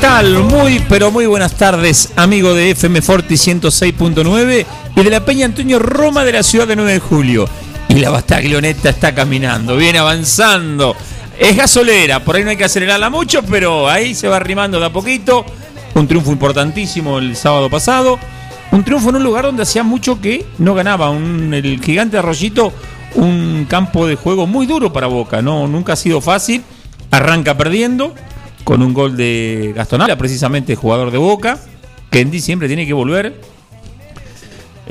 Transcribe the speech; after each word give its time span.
Tal? 0.00 0.44
Muy, 0.44 0.82
pero 0.88 1.10
muy 1.10 1.26
buenas 1.26 1.56
tardes, 1.56 2.10
amigo 2.16 2.54
de 2.54 2.70
FM 2.70 3.02
Forti 3.02 3.34
106.9 3.34 4.66
y 4.96 5.02
de 5.02 5.10
la 5.10 5.22
Peña 5.24 5.44
Antonio 5.44 5.78
Roma 5.78 6.24
de 6.24 6.32
la 6.32 6.42
ciudad 6.42 6.66
de 6.66 6.74
9 6.74 6.94
de 6.94 7.00
julio. 7.00 7.48
Y 7.88 7.94
la 7.94 8.08
Bastaglioneta 8.08 8.88
está 8.88 9.14
caminando, 9.14 9.76
viene 9.76 9.98
avanzando. 9.98 10.96
Es 11.38 11.54
gasolera, 11.54 12.24
por 12.24 12.36
ahí 12.36 12.44
no 12.44 12.50
hay 12.50 12.56
que 12.56 12.64
acelerarla 12.64 13.10
mucho, 13.10 13.42
pero 13.42 13.90
ahí 13.90 14.14
se 14.14 14.26
va 14.26 14.36
arrimando 14.36 14.80
de 14.80 14.86
a 14.86 14.92
poquito. 14.92 15.44
Un 15.94 16.08
triunfo 16.08 16.32
importantísimo 16.32 17.18
el 17.18 17.36
sábado 17.36 17.68
pasado. 17.68 18.18
Un 18.72 18.82
triunfo 18.84 19.10
en 19.10 19.16
un 19.16 19.24
lugar 19.24 19.44
donde 19.44 19.64
hacía 19.64 19.82
mucho 19.82 20.18
que 20.18 20.46
no 20.58 20.74
ganaba. 20.74 21.10
Un, 21.10 21.52
el 21.52 21.78
gigante 21.82 22.16
Arroyito, 22.16 22.72
un 23.16 23.66
campo 23.68 24.06
de 24.06 24.16
juego 24.16 24.46
muy 24.46 24.66
duro 24.66 24.94
para 24.94 25.08
Boca. 25.08 25.42
No, 25.42 25.66
nunca 25.66 25.92
ha 25.92 25.96
sido 25.96 26.22
fácil. 26.22 26.62
Arranca 27.10 27.56
perdiendo 27.56 28.14
con 28.64 28.82
un 28.82 28.94
gol 28.94 29.16
de 29.16 29.72
Gastón 29.74 30.02
precisamente 30.18 30.76
jugador 30.76 31.10
de 31.10 31.18
Boca, 31.18 31.58
que 32.10 32.20
en 32.20 32.30
diciembre 32.30 32.68
tiene 32.68 32.86
que 32.86 32.92
volver. 32.92 33.40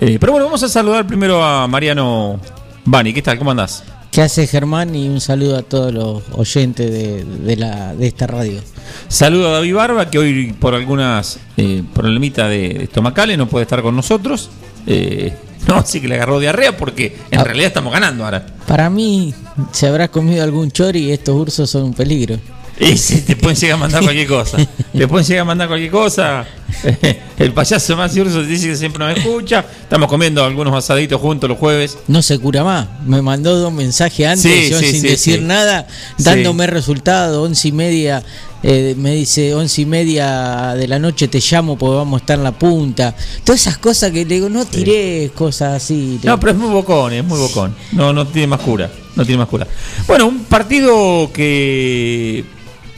Eh, 0.01 0.17
pero 0.19 0.31
bueno, 0.31 0.45
vamos 0.45 0.63
a 0.63 0.69
saludar 0.69 1.05
primero 1.05 1.43
a 1.43 1.67
Mariano 1.67 2.39
Bani. 2.85 3.13
¿Qué 3.13 3.21
tal? 3.21 3.37
¿Cómo 3.37 3.51
andás? 3.51 3.83
¿Qué 4.11 4.21
hace 4.21 4.47
Germán? 4.47 4.95
Y 4.95 5.07
un 5.07 5.21
saludo 5.21 5.57
a 5.57 5.61
todos 5.61 5.93
los 5.93 6.23
oyentes 6.31 6.91
de, 6.91 7.55
la, 7.55 7.93
de 7.93 8.07
esta 8.07 8.25
radio. 8.25 8.59
Saludo 9.07 9.49
a 9.49 9.51
David 9.53 9.75
Barba, 9.75 10.09
que 10.09 10.17
hoy 10.17 10.53
por 10.53 10.73
algunas 10.73 11.39
eh, 11.57 11.83
problemitas 11.93 12.49
de 12.49 12.83
estomacales 12.83 13.37
no 13.37 13.47
puede 13.47 13.63
estar 13.63 13.81
con 13.81 13.95
nosotros. 13.95 14.49
Eh, 14.87 15.33
no, 15.67 15.85
sí 15.85 16.01
que 16.01 16.07
le 16.07 16.15
agarró 16.15 16.39
diarrea 16.39 16.75
porque 16.75 17.17
en 17.29 17.39
ah. 17.39 17.43
realidad 17.43 17.67
estamos 17.67 17.93
ganando 17.93 18.25
ahora. 18.25 18.45
Para 18.67 18.89
mí, 18.89 19.33
se 19.71 19.87
habrá 19.87 20.07
comido 20.07 20.43
algún 20.43 20.71
chori 20.71 21.05
y 21.05 21.11
estos 21.11 21.35
ursos 21.35 21.69
son 21.69 21.83
un 21.83 21.93
peligro. 21.93 22.39
Y 22.91 22.97
sí, 22.97 23.21
te 23.21 23.35
pueden 23.35 23.57
llegar 23.57 23.75
a 23.75 23.79
mandar 23.79 24.03
cualquier 24.03 24.27
cosa. 24.27 24.57
Te 24.93 25.07
pueden 25.07 25.27
llegar 25.27 25.41
a 25.41 25.45
mandar 25.45 25.67
cualquier 25.67 25.91
cosa. 25.91 26.47
El 27.37 27.53
payaso 27.53 27.97
más 27.97 28.15
urso 28.15 28.41
dice 28.43 28.67
que 28.69 28.75
siempre 28.75 29.05
nos 29.05 29.17
escucha. 29.17 29.65
Estamos 29.81 30.07
comiendo 30.07 30.43
algunos 30.43 30.73
asaditos 30.73 31.19
juntos 31.19 31.49
los 31.49 31.59
jueves. 31.59 31.97
No 32.07 32.21
se 32.21 32.39
cura 32.39 32.63
más. 32.63 32.87
Me 33.05 33.21
mandó 33.21 33.57
dos 33.57 33.73
mensajes 33.73 34.27
antes, 34.27 34.69
yo 34.69 34.79
sin 34.79 35.01
decir 35.01 35.41
nada, 35.41 35.87
dándome 36.17 36.67
resultado, 36.67 37.43
once 37.43 37.67
y 37.67 37.71
media. 37.71 38.23
Eh, 38.61 38.93
me 38.97 39.11
dice 39.11 39.55
once 39.55 39.81
y 39.81 39.85
media 39.85 40.73
de 40.75 40.85
la 40.85 40.99
noche 40.99 41.29
te 41.29 41.39
llamo 41.39 41.77
porque 41.77 41.95
vamos 41.95 42.19
a 42.19 42.23
estar 42.23 42.37
en 42.37 42.43
la 42.43 42.51
punta. 42.51 43.15
Todas 43.43 43.61
esas 43.61 43.77
cosas 43.77 44.11
que 44.11 44.25
le 44.25 44.35
digo, 44.35 44.49
no 44.49 44.65
tiré 44.65 45.31
cosas 45.33 45.83
así. 45.83 46.19
No, 46.23 46.39
pero 46.39 46.53
es 46.53 46.57
muy 46.57 46.69
bocón, 46.69 47.13
es 47.13 47.23
muy 47.23 47.39
bocón. 47.39 47.75
No, 47.93 48.13
no 48.13 48.27
tiene 48.27 48.47
más 48.47 48.61
cura. 48.61 48.89
No 49.15 49.25
tiene 49.25 49.39
más 49.39 49.49
cura. 49.49 49.67
Bueno, 50.07 50.27
un 50.27 50.39
partido 50.45 51.29
que 51.33 52.45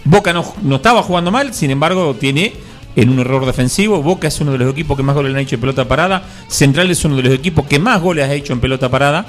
Boca 0.04 0.34
no, 0.34 0.54
no 0.64 0.78
estaba 0.78 1.04
jugando 1.04 1.32
mal, 1.32 1.54
sin 1.54 1.72
embargo, 1.72 2.16
tiene 2.20 2.54
en 2.96 3.10
un 3.10 3.20
error 3.20 3.46
defensivo. 3.46 4.02
Boca 4.02 4.28
es 4.28 4.40
uno 4.42 4.52
de 4.52 4.58
los 4.58 4.72
equipos 4.72 4.98
que 4.98 5.04
más 5.04 5.16
goles 5.16 5.34
han 5.34 5.40
hecho 5.40 5.56
en 5.56 5.62
pelota 5.62 5.88
parada. 5.88 6.24
Central 6.48 6.90
es 6.92 7.04
uno 7.06 7.16
de 7.18 7.24
los 7.24 7.34
equipos 7.34 7.66
que 7.68 7.80
más 7.80 8.02
goles 8.02 8.28
ha 8.28 8.34
hecho 8.34 8.54
en 8.54 8.60
pelota 8.60 8.90
parada. 8.90 9.26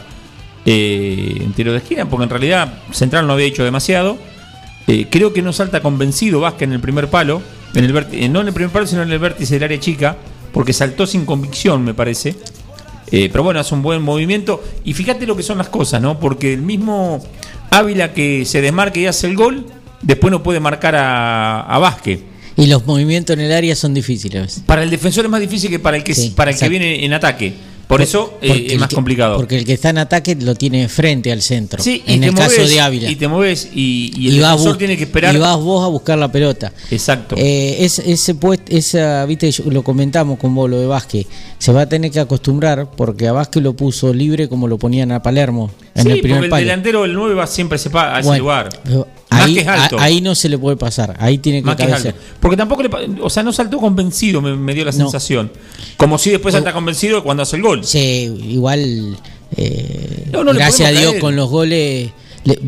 Eh, 0.65 1.39
en 1.41 1.53
tiro 1.55 1.73
de 1.73 1.79
esquina, 1.79 2.09
porque 2.09 2.23
en 2.23 2.31
realidad 2.31 2.73
Central 2.93 3.27
no 3.27 3.33
había 3.33 3.47
hecho 3.47 3.65
demasiado. 3.65 4.17
Eh, 4.87 5.07
creo 5.11 5.33
que 5.33 5.43
no 5.43 5.53
salta 5.53 5.81
convencido 5.81 6.41
Vázquez 6.41 6.69
en 6.69 6.73
el 6.73 6.81
primer 6.81 7.09
palo. 7.09 7.43
En 7.75 7.85
el 7.85 8.07
eh, 8.13 8.29
no 8.29 8.41
en 8.41 8.49
el 8.49 8.55
primer 8.55 8.71
palo, 8.71 8.87
sino 8.87 9.03
en 9.03 9.11
el 9.11 9.19
vértice 9.19 9.55
del 9.55 9.65
área 9.65 9.81
chica. 9.81 10.17
Porque 10.53 10.73
saltó 10.73 11.07
sin 11.07 11.25
convicción, 11.25 11.83
me 11.83 11.95
parece. 11.95 12.37
pero 13.11 13.43
bueno, 13.43 13.61
hace 13.61 13.75
un 13.75 13.83
buen 13.83 14.03
movimiento. 14.03 14.63
Y 14.85 14.93
fíjate 14.93 15.27
lo 15.27 15.37
que 15.37 15.43
son 15.43 15.59
las 15.59 15.69
cosas, 15.69 16.01
¿no? 16.03 16.21
Porque 16.21 16.53
el 16.53 16.61
mismo 16.61 17.25
Ávila 17.71 18.13
que 18.13 18.45
se 18.45 18.61
desmarca 18.61 19.01
y 19.01 19.07
hace 19.07 19.29
el 19.29 19.37
gol 19.37 19.65
después 20.03 20.31
no 20.31 20.43
puede 20.43 20.61
marcar 20.61 20.95
a, 20.97 21.63
a 21.63 21.79
Vázquez. 21.79 22.21
Y 22.57 22.67
los 22.67 22.87
movimientos 22.87 23.35
en 23.35 23.41
el 23.41 23.53
área 23.53 23.75
son 23.75 23.95
difíciles. 23.95 24.63
Para 24.67 24.83
el 24.83 24.91
defensor 24.91 25.25
es 25.25 25.31
más 25.31 25.41
difícil 25.41 25.71
que 25.71 25.79
para 25.79 25.97
el 25.97 26.05
que, 26.05 26.15
para 26.37 26.51
el 26.51 26.59
que 26.59 26.69
viene 26.69 27.05
en 27.05 27.13
ataque. 27.13 27.55
Por, 27.87 28.01
eso 28.01 28.39
eh, 28.41 28.69
es 28.71 28.79
más 28.79 28.89
complicado. 28.89 29.37
Porque 29.37 29.59
el 29.59 29.67
que 29.67 29.75
está 29.75 29.91
en 29.91 29.99
ataque 29.99 30.35
lo 30.35 30.55
tiene 30.55 30.89
frente 30.89 31.31
al 31.31 31.43
centro. 31.43 31.83
Sí, 31.83 32.03
en 32.07 32.25
el 32.25 32.35
caso 32.35 32.67
de 32.67 32.81
Ávila. 32.81 33.11
Y 33.11 33.17
te 33.17 33.29
mueves 33.29 33.69
y, 33.75 34.29
el 34.29 34.39
defensor 34.39 34.79
tiene 34.79 34.97
que 34.97 35.05
esperar. 35.05 35.35
Y 35.35 35.39
vas 35.39 35.59
vos 35.59 35.85
a 35.85 35.89
buscar 35.89 36.19
la 36.19 36.33
pelota. 36.33 36.73
Exacto. 36.91 37.35
Eh, 37.39 37.77
ese 37.81 38.35
puesto, 38.35 38.65
esa, 38.75 39.27
viste, 39.27 39.51
lo 39.67 39.83
comentamos 39.83 40.39
con 40.39 40.55
vos, 40.55 40.71
lo 40.71 40.81
de 40.81 40.87
Vázquez. 40.87 41.27
Se 41.59 41.71
va 41.73 41.83
a 41.83 41.89
tener 41.89 42.11
que 42.11 42.21
acostumbrar 42.21 42.91
porque 42.97 43.29
a 43.29 43.33
Vázquez 43.33 43.63
lo 43.63 43.75
puso 43.75 44.15
libre 44.15 44.49
como 44.49 44.69
lo 44.69 44.79
ponían 44.79 45.13
a 45.13 45.23
Palermo 45.23 45.71
en 45.95 46.11
el 46.11 46.21
primer 46.21 46.41
porque 46.49 46.63
el 46.63 46.67
delantero, 46.67 47.05
el 47.05 47.15
9, 47.15 47.35
va 47.35 47.47
siempre 47.47 47.79
a 47.95 48.21
ese 48.21 48.39
lugar. 48.39 48.69
Ahí, 49.31 50.21
no 50.21 50.35
se 50.35 50.49
le 50.49 50.59
puede 50.59 50.77
pasar, 50.77 51.17
ahí 51.19 51.39
tiene 51.39 51.63
que, 51.63 51.77
que 51.77 52.15
Porque 52.41 52.57
tampoco 52.57 52.83
le, 52.83 52.91
o 53.21 53.31
sea, 53.31 53.43
no 53.43 53.53
saltó 53.53 53.79
convencido, 53.79 54.41
me, 54.41 54.75
dio 54.75 54.85
la 54.85 54.93
sensación. 54.93 55.51
Como 55.97 56.19
si 56.19 56.31
después 56.31 56.55
salta 56.55 56.73
convencido 56.73 57.23
cuando 57.23 57.43
hace 57.43 57.57
el 57.57 57.63
gol. 57.63 57.85
Sí, 57.85 58.33
igual, 58.49 59.17
eh, 59.57 60.29
gracias 60.31 60.89
a 60.89 60.93
Dios, 60.93 61.15
con 61.21 61.37
los 61.37 61.49
goles 61.49 62.11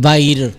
va 0.05 0.13
a 0.13 0.19
ir. 0.19 0.55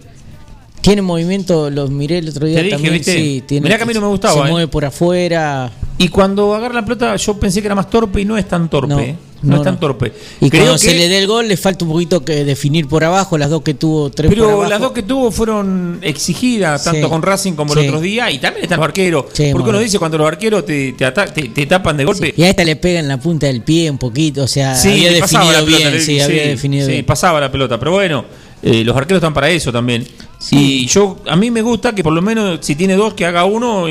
Tiene 0.81 1.01
movimiento, 1.01 1.71
los 1.71 1.89
miré 1.89 2.19
el 2.19 2.29
otro 2.29 2.45
día 2.45 2.69
también. 2.69 3.03
Sí, 3.03 3.43
tiene, 3.47 3.63
Mirá 3.63 3.77
que 3.77 3.83
a 3.83 3.85
mí 3.87 3.93
no 3.93 4.01
me 4.01 4.07
gustaba. 4.07 4.45
Se 4.45 4.51
mueve 4.51 4.65
eh. 4.65 4.67
por 4.67 4.85
afuera. 4.85 5.71
Y 5.97 6.09
cuando 6.09 6.53
agarra 6.53 6.75
la 6.75 6.83
pelota, 6.83 7.15
yo 7.15 7.39
pensé 7.39 7.61
que 7.61 7.67
era 7.67 7.75
más 7.75 7.89
torpe 7.89 8.21
y 8.21 8.25
no 8.25 8.37
es 8.37 8.47
tan 8.47 8.69
torpe. 8.69 9.15
No, 9.41 9.57
es 9.57 9.63
tan 9.63 9.79
torpe. 9.79 10.11
Y 10.41 10.49
Creo 10.49 10.63
cuando 10.63 10.77
se 10.79 10.95
le 10.95 11.07
dé 11.07 11.19
el 11.19 11.27
gol, 11.27 11.47
le 11.47 11.55
falta 11.55 11.85
un 11.85 11.91
poquito 11.91 12.25
que 12.25 12.43
definir 12.43 12.87
por 12.87 13.03
abajo. 13.03 13.37
Las 13.37 13.49
dos 13.49 13.61
que 13.61 13.75
tuvo, 13.75 14.09
tres 14.09 14.29
Pero 14.29 14.45
por 14.45 14.53
abajo. 14.53 14.69
las 14.69 14.81
dos 14.81 14.91
que 14.91 15.03
tuvo 15.03 15.31
fueron 15.31 15.99
exigidas, 16.01 16.83
tanto 16.83 17.09
con 17.09 17.21
Racing 17.21 17.53
como 17.53 17.73
el 17.73 17.87
otro 17.87 18.01
día. 18.01 18.31
Y 18.31 18.39
también 18.39 18.63
están 18.63 18.79
los 18.79 18.85
arqueros. 18.85 19.25
porque 19.51 19.69
uno 19.69 19.79
dice 19.79 19.99
cuando 19.99 20.17
los 20.17 20.27
arqueros 20.27 20.65
te, 20.65 20.93
te, 20.93 21.65
tapan 21.65 21.95
de 21.97 22.05
golpe. 22.05 22.33
Y 22.35 22.43
a 22.43 22.49
esta 22.49 22.63
le 22.63 22.75
pega 22.75 22.99
en 22.99 23.07
la 23.07 23.19
punta 23.19 23.47
del 23.47 23.61
pie 23.61 23.89
un 23.89 23.97
poquito. 23.97 24.43
O 24.43 24.47
sea, 24.47 24.77
había 24.77 25.11
definido 25.11 25.65
bien. 25.65 26.01
sí, 26.01 26.19
había 26.19 26.47
definido 26.47 26.87
sí, 26.87 27.03
pasaba 27.03 27.39
la 27.39 27.51
pelota. 27.51 27.77
Pero 27.77 27.91
bueno, 27.91 28.25
eh, 28.63 28.83
los 28.83 28.97
arqueros 28.97 29.19
están 29.21 29.33
para 29.33 29.49
eso 29.49 29.71
también. 29.71 30.05
Y 30.51 30.85
yo, 30.87 31.17
a 31.27 31.35
mí 31.35 31.51
me 31.51 31.61
gusta 31.61 31.93
que 31.93 32.03
por 32.03 32.13
lo 32.13 32.21
menos 32.21 32.59
si 32.61 32.75
tiene 32.75 32.95
dos, 32.95 33.13
que 33.13 33.25
haga 33.25 33.45
uno. 33.45 33.87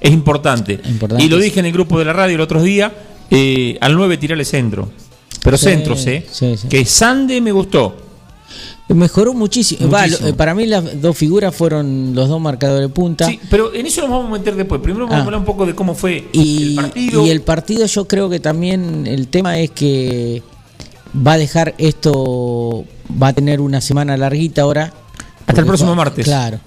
Es 0.00 0.12
importante. 0.12 0.80
Y 1.18 1.28
lo 1.28 1.38
dije 1.38 1.60
en 1.60 1.66
el 1.66 1.72
grupo 1.72 1.98
de 1.98 2.04
la 2.04 2.12
radio 2.12 2.36
el 2.36 2.40
otro 2.40 2.62
día. 2.62 2.92
Eh, 3.30 3.76
al 3.80 3.94
9 3.94 4.16
tirarle 4.16 4.44
centro. 4.44 4.88
Pero 5.42 5.58
centros, 5.58 6.06
¿eh? 6.06 6.26
Que 6.68 6.84
Sande 6.84 7.40
me 7.40 7.52
gustó. 7.52 8.08
Mejoró 8.88 9.34
muchísimo. 9.34 9.94
Eh, 9.98 10.32
para 10.32 10.54
mí 10.54 10.66
las 10.66 11.00
dos 11.00 11.16
figuras 11.16 11.54
fueron 11.54 12.14
los 12.14 12.28
dos 12.28 12.40
marcadores 12.40 12.88
de 12.88 12.94
punta. 12.94 13.26
Sí, 13.26 13.38
pero 13.50 13.74
en 13.74 13.84
eso 13.84 14.00
nos 14.00 14.10
vamos 14.10 14.28
a 14.28 14.38
meter 14.38 14.56
después. 14.56 14.80
Primero 14.80 15.04
vamos 15.04 15.16
a 15.16 15.22
ah. 15.22 15.24
hablar 15.26 15.40
un 15.40 15.46
poco 15.46 15.66
de 15.66 15.74
cómo 15.74 15.94
fue 15.94 16.26
y, 16.32 16.70
el 16.70 16.74
partido. 16.76 17.26
Y 17.26 17.30
el 17.30 17.40
partido 17.42 17.86
yo 17.86 18.08
creo 18.08 18.30
que 18.30 18.40
también 18.40 19.06
el 19.06 19.28
tema 19.28 19.58
es 19.58 19.70
que 19.70 20.42
va 21.14 21.32
a 21.32 21.38
dejar 21.38 21.74
esto, 21.76 22.84
va 23.22 23.28
a 23.28 23.32
tener 23.34 23.60
una 23.60 23.82
semana 23.82 24.16
larguita 24.16 24.62
ahora. 24.62 24.94
Hasta 25.46 25.60
el 25.60 25.66
próximo 25.66 25.94
martes. 25.94 26.24
Claro. 26.24 26.58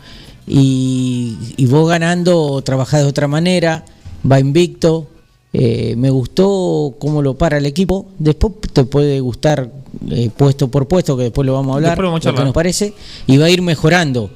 Y, 0.54 1.38
y 1.56 1.66
vos 1.68 1.88
ganando, 1.88 2.62
trabajás 2.62 3.02
de 3.02 3.08
otra 3.08 3.28
manera, 3.28 3.86
va 4.30 4.38
invicto, 4.38 5.08
eh, 5.54 5.96
me 5.98 6.10
gustó 6.10 6.96
cómo 7.00 7.22
lo 7.22 7.38
para 7.38 7.58
el 7.58 7.66
equipo. 7.66 8.08
Después 8.20 8.54
te 8.74 8.84
puede 8.86 9.20
gustar 9.20 9.72
eh, 10.10 10.30
puesto 10.36 10.70
por 10.70 10.88
puesto, 10.88 11.18
que 11.18 11.24
después 11.24 11.46
lo 11.46 11.54
vamos 11.54 11.74
a 11.74 11.76
hablar, 11.76 11.98
lo 11.98 12.20
que 12.20 12.44
nos 12.44 12.54
parece. 12.54 12.94
Y 13.28 13.38
va 13.38 13.46
a 13.46 13.50
ir 13.50 13.62
mejorando. 13.62 14.30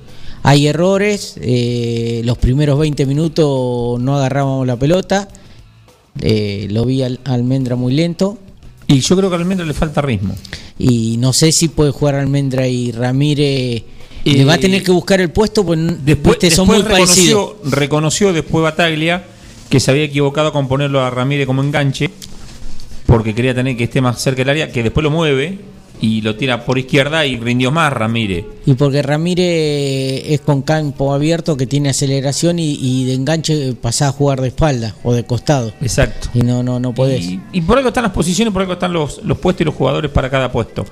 Hay 0.43 0.67
errores. 0.67 1.35
Eh, 1.41 2.21
los 2.25 2.37
primeros 2.37 2.77
20 2.79 3.05
minutos 3.05 3.99
no 3.99 4.17
agarrábamos 4.17 4.67
la 4.67 4.77
pelota. 4.77 5.27
lo 6.21 6.85
vi 6.85 7.03
al 7.03 7.19
Almendra 7.23 7.75
muy 7.75 7.93
lento. 7.93 8.37
Y 8.87 8.99
yo 8.99 9.17
creo 9.17 9.29
que 9.29 9.35
a 9.35 9.39
Almendra 9.39 9.65
le 9.65 9.73
falta 9.73 10.01
ritmo. 10.01 10.35
y 10.77 11.17
no 11.17 11.33
sé 11.33 11.51
si 11.51 11.69
puede 11.69 11.91
jugar 11.91 12.15
Almendra 12.15 12.67
y 12.67 12.91
Ramírez. 12.91 13.83
Le 14.25 14.43
va 14.43 14.53
a 14.53 14.57
tener 14.57 14.83
que 14.83 14.91
buscar 14.91 15.21
el 15.21 15.29
puesto, 15.29 15.63
pues 15.63 15.79
después, 16.03 16.39
viste, 16.39 16.49
son 16.55 16.67
muy 16.67 16.81
parecidos. 16.81 17.57
reconoció, 17.61 17.71
reconoció 17.71 18.33
después 18.33 18.63
Bataglia 18.63 19.23
que 19.69 19.79
se 19.79 19.91
había 19.91 20.03
equivocado 20.03 20.51
con 20.51 20.67
ponerlo 20.67 21.01
a 21.01 21.09
Ramírez 21.09 21.45
como 21.45 21.63
enganche, 21.63 22.09
porque 23.05 23.33
quería 23.35 23.53
tener 23.53 23.77
que 23.77 23.85
esté 23.85 24.01
más 24.01 24.21
cerca 24.21 24.39
del 24.39 24.49
área, 24.49 24.71
que 24.71 24.83
después 24.83 25.03
lo 25.03 25.11
mueve 25.11 25.59
y 26.05 26.21
lo 26.21 26.35
tira 26.35 26.63
por 26.63 26.77
izquierda 26.77 27.25
y 27.25 27.37
rindió 27.37 27.71
más 27.71 27.91
Ramírez. 27.91 28.45
Y 28.65 28.75
porque 28.75 29.01
Ramírez 29.01 30.23
es 30.27 30.41
con 30.41 30.61
campo 30.61 31.13
abierto 31.13 31.57
que 31.57 31.65
tiene 31.65 31.89
aceleración 31.89 32.59
y, 32.59 32.77
y 32.79 33.05
de 33.05 33.13
enganche 33.13 33.73
pasa 33.73 34.09
a 34.09 34.11
jugar 34.11 34.41
de 34.41 34.49
espalda 34.49 34.95
o 35.03 35.13
de 35.13 35.23
costado. 35.23 35.73
Exacto. 35.81 36.29
Y 36.33 36.39
no, 36.41 36.61
no, 36.61 36.79
no 36.79 36.93
podés. 36.93 37.25
Y, 37.25 37.39
y 37.53 37.61
por 37.61 37.77
algo 37.77 37.89
están 37.89 38.03
las 38.03 38.11
posiciones, 38.11 38.53
por 38.53 38.61
algo 38.61 38.73
están 38.73 38.93
los, 38.93 39.23
los 39.23 39.37
puestos 39.39 39.61
y 39.61 39.65
los 39.65 39.75
jugadores 39.75 40.11
para 40.11 40.29
cada 40.29 40.51
puesto. 40.51 40.85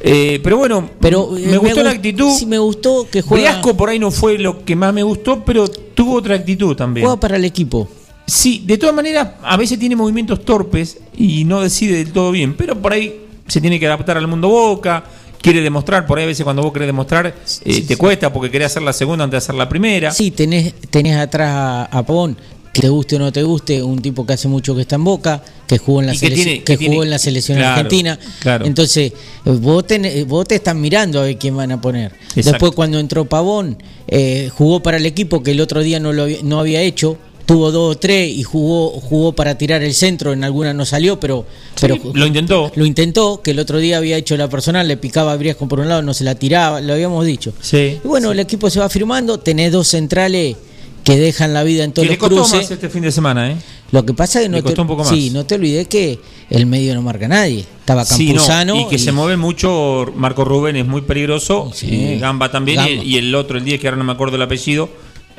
Eh, 0.00 0.40
pero 0.42 0.58
bueno, 0.58 0.88
Pero 1.00 1.30
me 1.30 1.54
eh, 1.54 1.58
gustó 1.58 1.82
la 1.82 1.90
actitud. 1.90 2.30
Sí, 2.32 2.46
me 2.46 2.58
gustó 2.58 3.08
que 3.10 3.22
juega, 3.22 3.50
Briasco 3.50 3.76
por 3.76 3.88
ahí 3.88 3.98
no 3.98 4.10
fue 4.10 4.38
lo 4.38 4.64
que 4.64 4.76
más 4.76 4.94
me 4.94 5.02
gustó, 5.02 5.44
pero 5.44 5.68
tuvo 5.68 6.14
otra 6.16 6.36
actitud 6.36 6.76
también. 6.76 7.06
juega 7.06 7.18
para 7.18 7.36
el 7.36 7.44
equipo. 7.44 7.88
Sí, 8.26 8.62
de 8.64 8.78
todas 8.78 8.94
maneras, 8.94 9.30
a 9.42 9.56
veces 9.56 9.78
tiene 9.80 9.96
movimientos 9.96 10.44
torpes 10.44 10.98
y 11.16 11.44
no 11.44 11.60
decide 11.60 11.96
del 11.96 12.12
todo 12.12 12.30
bien, 12.30 12.54
pero 12.54 12.80
por 12.80 12.92
ahí 12.92 13.26
se 13.50 13.60
tiene 13.60 13.78
que 13.78 13.86
adaptar 13.86 14.16
al 14.16 14.26
mundo 14.26 14.48
Boca, 14.48 15.04
quiere 15.40 15.60
demostrar, 15.60 16.06
por 16.06 16.18
ahí 16.18 16.24
a 16.24 16.28
veces 16.28 16.44
cuando 16.44 16.62
vos 16.62 16.72
querés 16.72 16.86
demostrar 16.88 17.34
eh, 17.64 17.82
te 17.82 17.96
cuesta 17.96 18.32
porque 18.32 18.50
querés 18.50 18.66
hacer 18.66 18.82
la 18.82 18.92
segunda 18.92 19.24
antes 19.24 19.32
de 19.32 19.38
hacer 19.38 19.54
la 19.54 19.68
primera. 19.68 20.10
Sí, 20.12 20.30
tenés, 20.30 20.74
tenés 20.90 21.16
atrás 21.16 21.50
a, 21.50 21.84
a 21.84 22.02
Pavón, 22.04 22.36
que 22.72 22.82
te 22.82 22.88
guste 22.88 23.16
o 23.16 23.18
no 23.18 23.32
te 23.32 23.42
guste, 23.42 23.82
un 23.82 24.00
tipo 24.00 24.24
que 24.24 24.34
hace 24.34 24.46
mucho 24.48 24.74
que 24.76 24.82
está 24.82 24.94
en 24.96 25.04
Boca, 25.04 25.42
que 25.66 25.78
jugó 25.78 26.00
en 26.00 26.06
la, 26.06 26.12
que 26.12 26.18
selección, 26.18 26.44
tiene- 26.46 26.62
que 26.64 26.78
que 26.78 26.86
jugó 26.86 27.02
en 27.02 27.10
la 27.10 27.18
selección 27.18 27.58
claro, 27.58 27.70
argentina. 27.72 28.18
claro. 28.40 28.64
Entonces, 28.66 29.12
vos, 29.44 29.84
tenés- 29.86 30.24
vos 30.26 30.46
te 30.46 30.54
están 30.56 30.80
mirando 30.80 31.20
a 31.20 31.24
ver 31.24 31.36
quién 31.38 31.56
van 31.56 31.72
a 31.72 31.80
poner. 31.80 32.12
Exacto. 32.36 32.50
Después, 32.52 32.72
cuando 32.72 32.98
entró 33.00 33.24
Pavón, 33.24 33.76
eh, 34.06 34.50
jugó 34.54 34.82
para 34.82 34.98
el 34.98 35.06
equipo 35.06 35.42
que 35.42 35.50
el 35.52 35.60
otro 35.60 35.80
día 35.82 35.98
no, 35.98 36.12
lo 36.12 36.22
había, 36.24 36.38
no 36.44 36.60
había 36.60 36.80
hecho. 36.82 37.16
Tuvo 37.50 37.72
dos 37.72 37.96
o 37.96 37.98
tres 37.98 38.30
y 38.30 38.44
jugó, 38.44 38.90
jugó 38.90 39.32
para 39.32 39.58
tirar 39.58 39.82
el 39.82 39.92
centro. 39.92 40.32
En 40.32 40.44
alguna 40.44 40.72
no 40.72 40.86
salió, 40.86 41.18
pero, 41.18 41.44
pero 41.80 41.96
lo 42.14 42.24
intentó. 42.24 42.70
Lo 42.76 42.86
intentó, 42.86 43.42
que 43.42 43.50
el 43.50 43.58
otro 43.58 43.78
día 43.78 43.96
había 43.96 44.16
hecho 44.16 44.36
la 44.36 44.48
personal, 44.48 44.86
le 44.86 44.96
picaba 44.96 45.32
a 45.32 45.36
Briasco 45.36 45.66
por 45.66 45.80
un 45.80 45.88
lado, 45.88 46.00
no 46.00 46.14
se 46.14 46.22
la 46.22 46.36
tiraba, 46.36 46.80
lo 46.80 46.92
habíamos 46.92 47.26
dicho. 47.26 47.52
Sí. 47.60 47.98
Y 48.04 48.06
bueno, 48.06 48.30
el 48.30 48.38
equipo 48.38 48.70
se 48.70 48.78
va 48.78 48.88
firmando, 48.88 49.40
tenés 49.40 49.72
dos 49.72 49.88
centrales 49.88 50.56
que 51.02 51.16
dejan 51.18 51.52
la 51.52 51.64
vida 51.64 51.82
en 51.82 51.90
Que 51.90 51.94
todos 51.94 52.06
le 52.06 52.12
los 52.12 52.18
costó 52.20 52.36
cruces. 52.36 52.60
más 52.60 52.70
este 52.70 52.88
fin 52.88 53.02
de 53.02 53.10
semana, 53.10 53.50
¿eh? 53.50 53.56
Lo 53.90 54.06
que 54.06 54.14
pasa 54.14 54.38
es 54.40 54.44
que 54.46 54.50
no 54.50 54.62
te, 54.62 55.04
sí, 55.08 55.30
no 55.30 55.44
te 55.44 55.56
olvides 55.56 55.88
que 55.88 56.20
el 56.50 56.66
medio 56.66 56.94
no 56.94 57.02
marca 57.02 57.24
a 57.26 57.30
nadie. 57.30 57.66
Estaba 57.80 58.04
Sí, 58.04 58.28
no, 58.28 58.34
Campuzano 58.34 58.76
y 58.76 58.86
que 58.86 58.98
se 58.98 59.10
mueve 59.10 59.36
mucho, 59.36 60.06
Marco 60.14 60.44
Rubén 60.44 60.76
es 60.76 60.86
muy 60.86 61.00
peligroso, 61.00 61.72
Sí. 61.74 61.88
y 61.88 62.18
Gamba 62.20 62.52
también, 62.52 62.76
Gamba. 62.76 63.02
Y, 63.04 63.16
el 63.16 63.34
otro, 63.34 63.58
el 63.58 63.64
10, 63.64 63.80
que 63.80 63.88
ahora 63.88 63.96
no 63.96 64.04
me 64.04 64.12
acuerdo 64.12 64.36
el 64.36 64.42
apellido, 64.42 64.88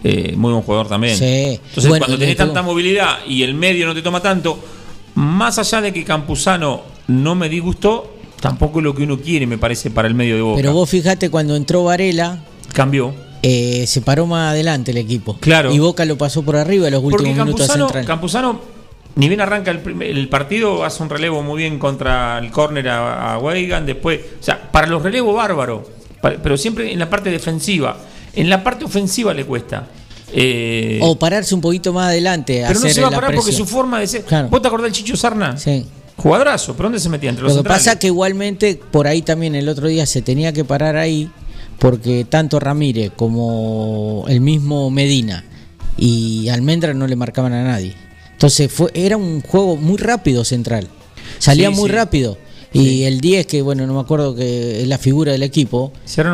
eh, 0.04 0.34
muy 0.36 0.52
buen 0.52 0.64
jugador 0.64 0.88
también. 0.88 1.18
Sí. 1.18 1.60
Entonces, 1.68 1.88
Bueno, 1.88 2.06
cuando 2.06 2.20
tenés 2.20 2.36
tanta 2.38 2.62
movilidad 2.62 3.20
y 3.28 3.44
el 3.44 3.54
medio 3.54 3.86
no 3.88 3.94
te 3.94 4.02
toma 4.02 4.22
tanto, 4.22 4.60
más 5.16 5.60
allá 5.60 5.82
de 5.82 5.94
que 5.94 6.04
Campuzano 6.04 6.82
no 7.08 7.36
me 7.36 7.50
disgustó, 7.50 8.16
tampoco 8.40 8.80
es 8.80 8.84
lo 8.86 8.96
que 8.96 9.04
uno 9.04 9.20
quiere, 9.20 9.46
me 9.46 9.58
parece, 9.58 9.92
para 9.92 10.08
el 10.08 10.16
medio 10.16 10.36
de 10.36 10.42
Boca. 10.42 10.58
Pero 10.58 10.74
vos 10.74 10.90
fijate 10.90 11.30
cuando 11.30 11.56
entró 11.56 11.84
Varela, 11.84 12.40
Cambió. 12.74 13.14
eh, 13.44 13.86
se 13.88 14.02
paró 14.02 14.26
más 14.26 14.52
adelante 14.52 14.92
el 14.92 14.98
equipo. 14.98 15.38
Claro. 15.40 15.72
Y 15.74 15.80
Boca 15.80 16.06
lo 16.06 16.18
pasó 16.18 16.42
por 16.44 16.56
arriba 16.56 16.88
en 16.88 16.94
los 16.94 17.04
últimos 17.04 17.22
Porque 17.24 17.34
minutos 17.44 17.68
Campuzano, 17.68 17.86
central. 17.88 18.06
Campuzano, 18.06 18.62
ni 19.16 19.28
bien 19.28 19.42
arranca 19.42 19.72
el, 19.72 20.02
el 20.02 20.30
partido, 20.30 20.86
hace 20.86 21.04
un 21.04 21.10
relevo 21.10 21.44
muy 21.44 21.58
bien 21.64 21.78
contra 21.78 22.40
el 22.40 22.50
córner 22.50 22.88
a, 22.90 23.34
a 23.34 23.38
Weigan, 23.40 23.86
después, 23.86 24.20
o 24.40 24.44
sea, 24.44 24.72
para 24.72 24.88
los 24.88 25.04
relevos 25.04 25.36
bárbaro, 25.36 25.84
pero 26.22 26.56
siempre 26.58 26.92
en 26.94 26.98
la 27.00 27.10
parte 27.10 27.30
defensiva. 27.30 27.98
En 28.34 28.50
la 28.50 28.64
parte 28.64 28.86
ofensiva 28.86 29.34
le 29.34 29.46
cuesta. 29.46 29.88
Eh, 30.34 31.00
o 31.02 31.18
pararse 31.20 31.54
un 31.54 31.62
poquito 31.62 31.92
más 31.92 32.08
adelante. 32.08 32.64
pero 32.68 32.80
no 32.80 32.90
se 32.90 33.02
va 33.02 33.08
a 33.08 33.12
parar 33.12 33.36
porque 33.36 33.52
su 33.52 33.66
forma 33.66 34.00
de 34.00 34.08
ser. 34.08 34.24
Claro. 34.24 34.48
¿Vos 34.50 34.62
te 34.62 34.68
acordás 34.68 34.86
del 34.86 34.94
Chicho 34.94 35.18
Sarna? 35.18 35.58
Sí. 35.58 35.86
Jugadorazo, 36.18 36.74
¿pero 36.74 36.84
dónde 36.86 37.00
se 37.00 37.10
metía? 37.10 37.30
Entre 37.32 37.44
los 37.44 37.52
Lo 37.52 37.56
que 37.58 37.60
centrales? 37.64 37.84
pasa 37.86 38.00
que 38.00 38.08
igualmente 38.08 38.80
por 38.92 39.08
ahí 39.08 39.22
también 39.24 39.56
el 39.56 39.68
otro 39.68 39.88
día 39.88 40.06
se 40.06 40.22
tenía 40.22 40.54
que 40.54 40.64
parar 40.64 40.96
ahí 40.96 41.30
porque 41.80 42.26
tanto 42.30 42.60
Ramírez 42.60 43.12
como 43.16 44.26
el 44.28 44.40
mismo 44.40 44.92
Medina 44.92 45.44
y 45.98 46.48
Almendra 46.50 46.94
no 46.94 47.08
le 47.08 47.16
marcaban 47.16 47.54
a 47.54 47.64
nadie. 47.64 47.96
Entonces 48.34 48.72
fue 48.72 48.92
era 48.94 49.18
un 49.18 49.42
juego 49.42 49.76
muy 49.78 49.98
rápido 49.98 50.46
central. 50.46 50.88
Salía 51.40 51.70
Sí, 51.70 51.76
muy 51.76 51.90
sí. 51.90 51.96
rápido. 51.96 52.38
Y 52.74 53.04
el 53.04 53.20
10, 53.20 53.48
que 53.48 53.62
bueno, 53.62 53.86
no 53.86 53.94
me 53.94 54.00
acuerdo 54.00 54.34
que 54.34 54.82
es 54.82 54.88
la 54.88 54.98
figura 54.98 55.32
del 55.34 55.44
equipo, 55.44 55.92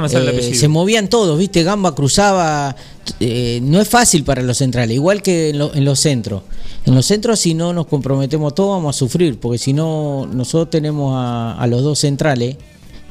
Si 0.09 0.19
no 0.19 0.29
el 0.29 0.35
eh, 0.39 0.41
se 0.59 0.67
movían 0.67 1.09
todos, 1.09 1.37
¿viste? 1.39 1.63
Gamba 1.63 1.95
cruzaba. 1.95 2.75
eh, 3.19 3.59
no 3.63 3.79
es 3.81 3.87
fácil 3.87 4.23
para 4.23 4.41
los 4.43 4.57
centrales, 4.57 4.93
igual 4.95 5.21
que 5.23 5.49
en, 5.49 5.57
lo- 5.57 5.73
en 5.73 5.83
los 5.85 5.99
centros. 5.99 6.43
En 6.85 6.93
los 6.93 7.05
centros, 7.05 7.39
si 7.39 7.53
no 7.53 7.73
nos 7.73 7.87
comprometemos 7.87 8.53
todos, 8.53 8.69
vamos 8.77 8.95
a 8.95 8.99
sufrir, 8.99 9.39
porque 9.39 9.57
si 9.57 9.73
no, 9.73 10.27
nosotros 10.31 10.69
tenemos 10.69 11.13
a, 11.15 11.53
a 11.57 11.67
los 11.67 11.81
dos 11.83 11.97
centrales, 11.99 12.57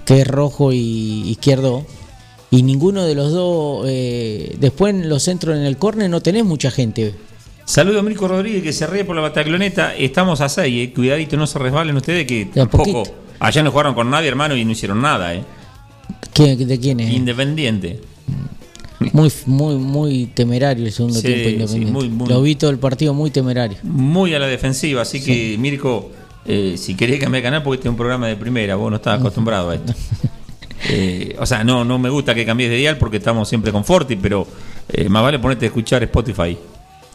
que 0.04 0.20
es 0.20 0.26
rojo 0.28 0.72
y 0.72 1.24
izquierdo, 1.28 1.84
y 2.50 2.62
ninguno 2.62 3.04
de 3.04 3.14
los 3.16 3.32
dos. 3.32 3.84
eh, 3.88 4.54
después 4.60 4.94
en 4.94 5.08
los 5.08 5.22
centros, 5.24 5.56
en 5.56 5.64
el 5.64 5.76
córner, 5.78 6.08
no 6.10 6.20
tenés 6.20 6.44
mucha 6.44 6.70
gente. 6.70 7.14
Saludo 7.66 7.98
a 7.98 8.02
Mirko 8.02 8.28
Rodríguez 8.28 8.62
que 8.62 8.72
se 8.72 8.86
ríe 8.86 9.04
por 9.04 9.16
la 9.16 9.22
batagloneta. 9.22 9.94
Estamos 9.96 10.40
a 10.40 10.48
6, 10.48 10.88
eh. 10.88 10.92
cuidadito, 10.94 11.36
no 11.36 11.46
se 11.48 11.58
resbalen 11.58 11.96
ustedes 11.96 12.24
que 12.26 12.46
tampoco. 12.46 13.02
Allá 13.40 13.62
no 13.62 13.70
jugaron 13.72 13.94
con 13.94 14.08
nadie, 14.08 14.28
hermano, 14.28 14.54
y 14.56 14.64
no 14.64 14.70
hicieron 14.70 15.02
nada, 15.02 15.34
¿eh? 15.34 15.42
¿Quién- 16.32 16.66
¿De 16.66 16.78
quién 16.78 17.00
es? 17.00 17.12
Independiente. 17.12 18.00
Muy, 19.12 19.30
muy, 19.46 19.74
muy 19.76 20.26
temerario 20.26 20.86
el 20.86 20.92
segundo 20.92 21.18
Sí, 21.20 21.26
tiempo 21.26 21.44
sí, 21.48 21.54
independiente. 21.54 21.92
muy, 21.92 22.08
muy- 22.08 22.28
Lo 22.28 22.40
vi 22.40 22.54
todo 22.54 22.70
el 22.70 22.78
partido 22.78 23.12
muy 23.12 23.30
temerario. 23.30 23.76
Muy 23.82 24.32
a 24.34 24.38
la 24.38 24.46
defensiva, 24.46 25.02
así 25.02 25.22
que 25.22 25.56
Mirko, 25.58 26.12
eh, 26.46 26.76
si 26.78 26.94
querés 26.94 27.18
cambiar 27.20 27.42
de 27.42 27.46
canal, 27.48 27.62
porque 27.62 27.76
este 27.76 27.88
es 27.88 27.90
un 27.90 27.96
programa 27.96 28.28
de 28.28 28.36
primera, 28.36 28.76
vos 28.76 28.90
no 28.90 28.96
estás 28.96 29.18
acostumbrado 29.18 29.70
a 29.70 29.74
esto. 29.74 29.92
Eh, 30.88 31.34
o 31.40 31.46
sea, 31.46 31.64
no, 31.64 31.84
no 31.86 31.98
me 31.98 32.10
gusta 32.10 32.34
que 32.34 32.44
cambies 32.44 32.68
de 32.70 32.76
dial 32.76 32.98
porque 32.98 33.16
estamos 33.16 33.48
siempre 33.48 33.72
con 33.72 33.82
Forti, 33.82 34.14
pero 34.14 34.46
eh, 34.90 35.08
más 35.08 35.22
vale 35.22 35.38
ponerte 35.38 35.64
a 35.64 35.68
escuchar 35.68 36.02
Spotify. 36.04 36.56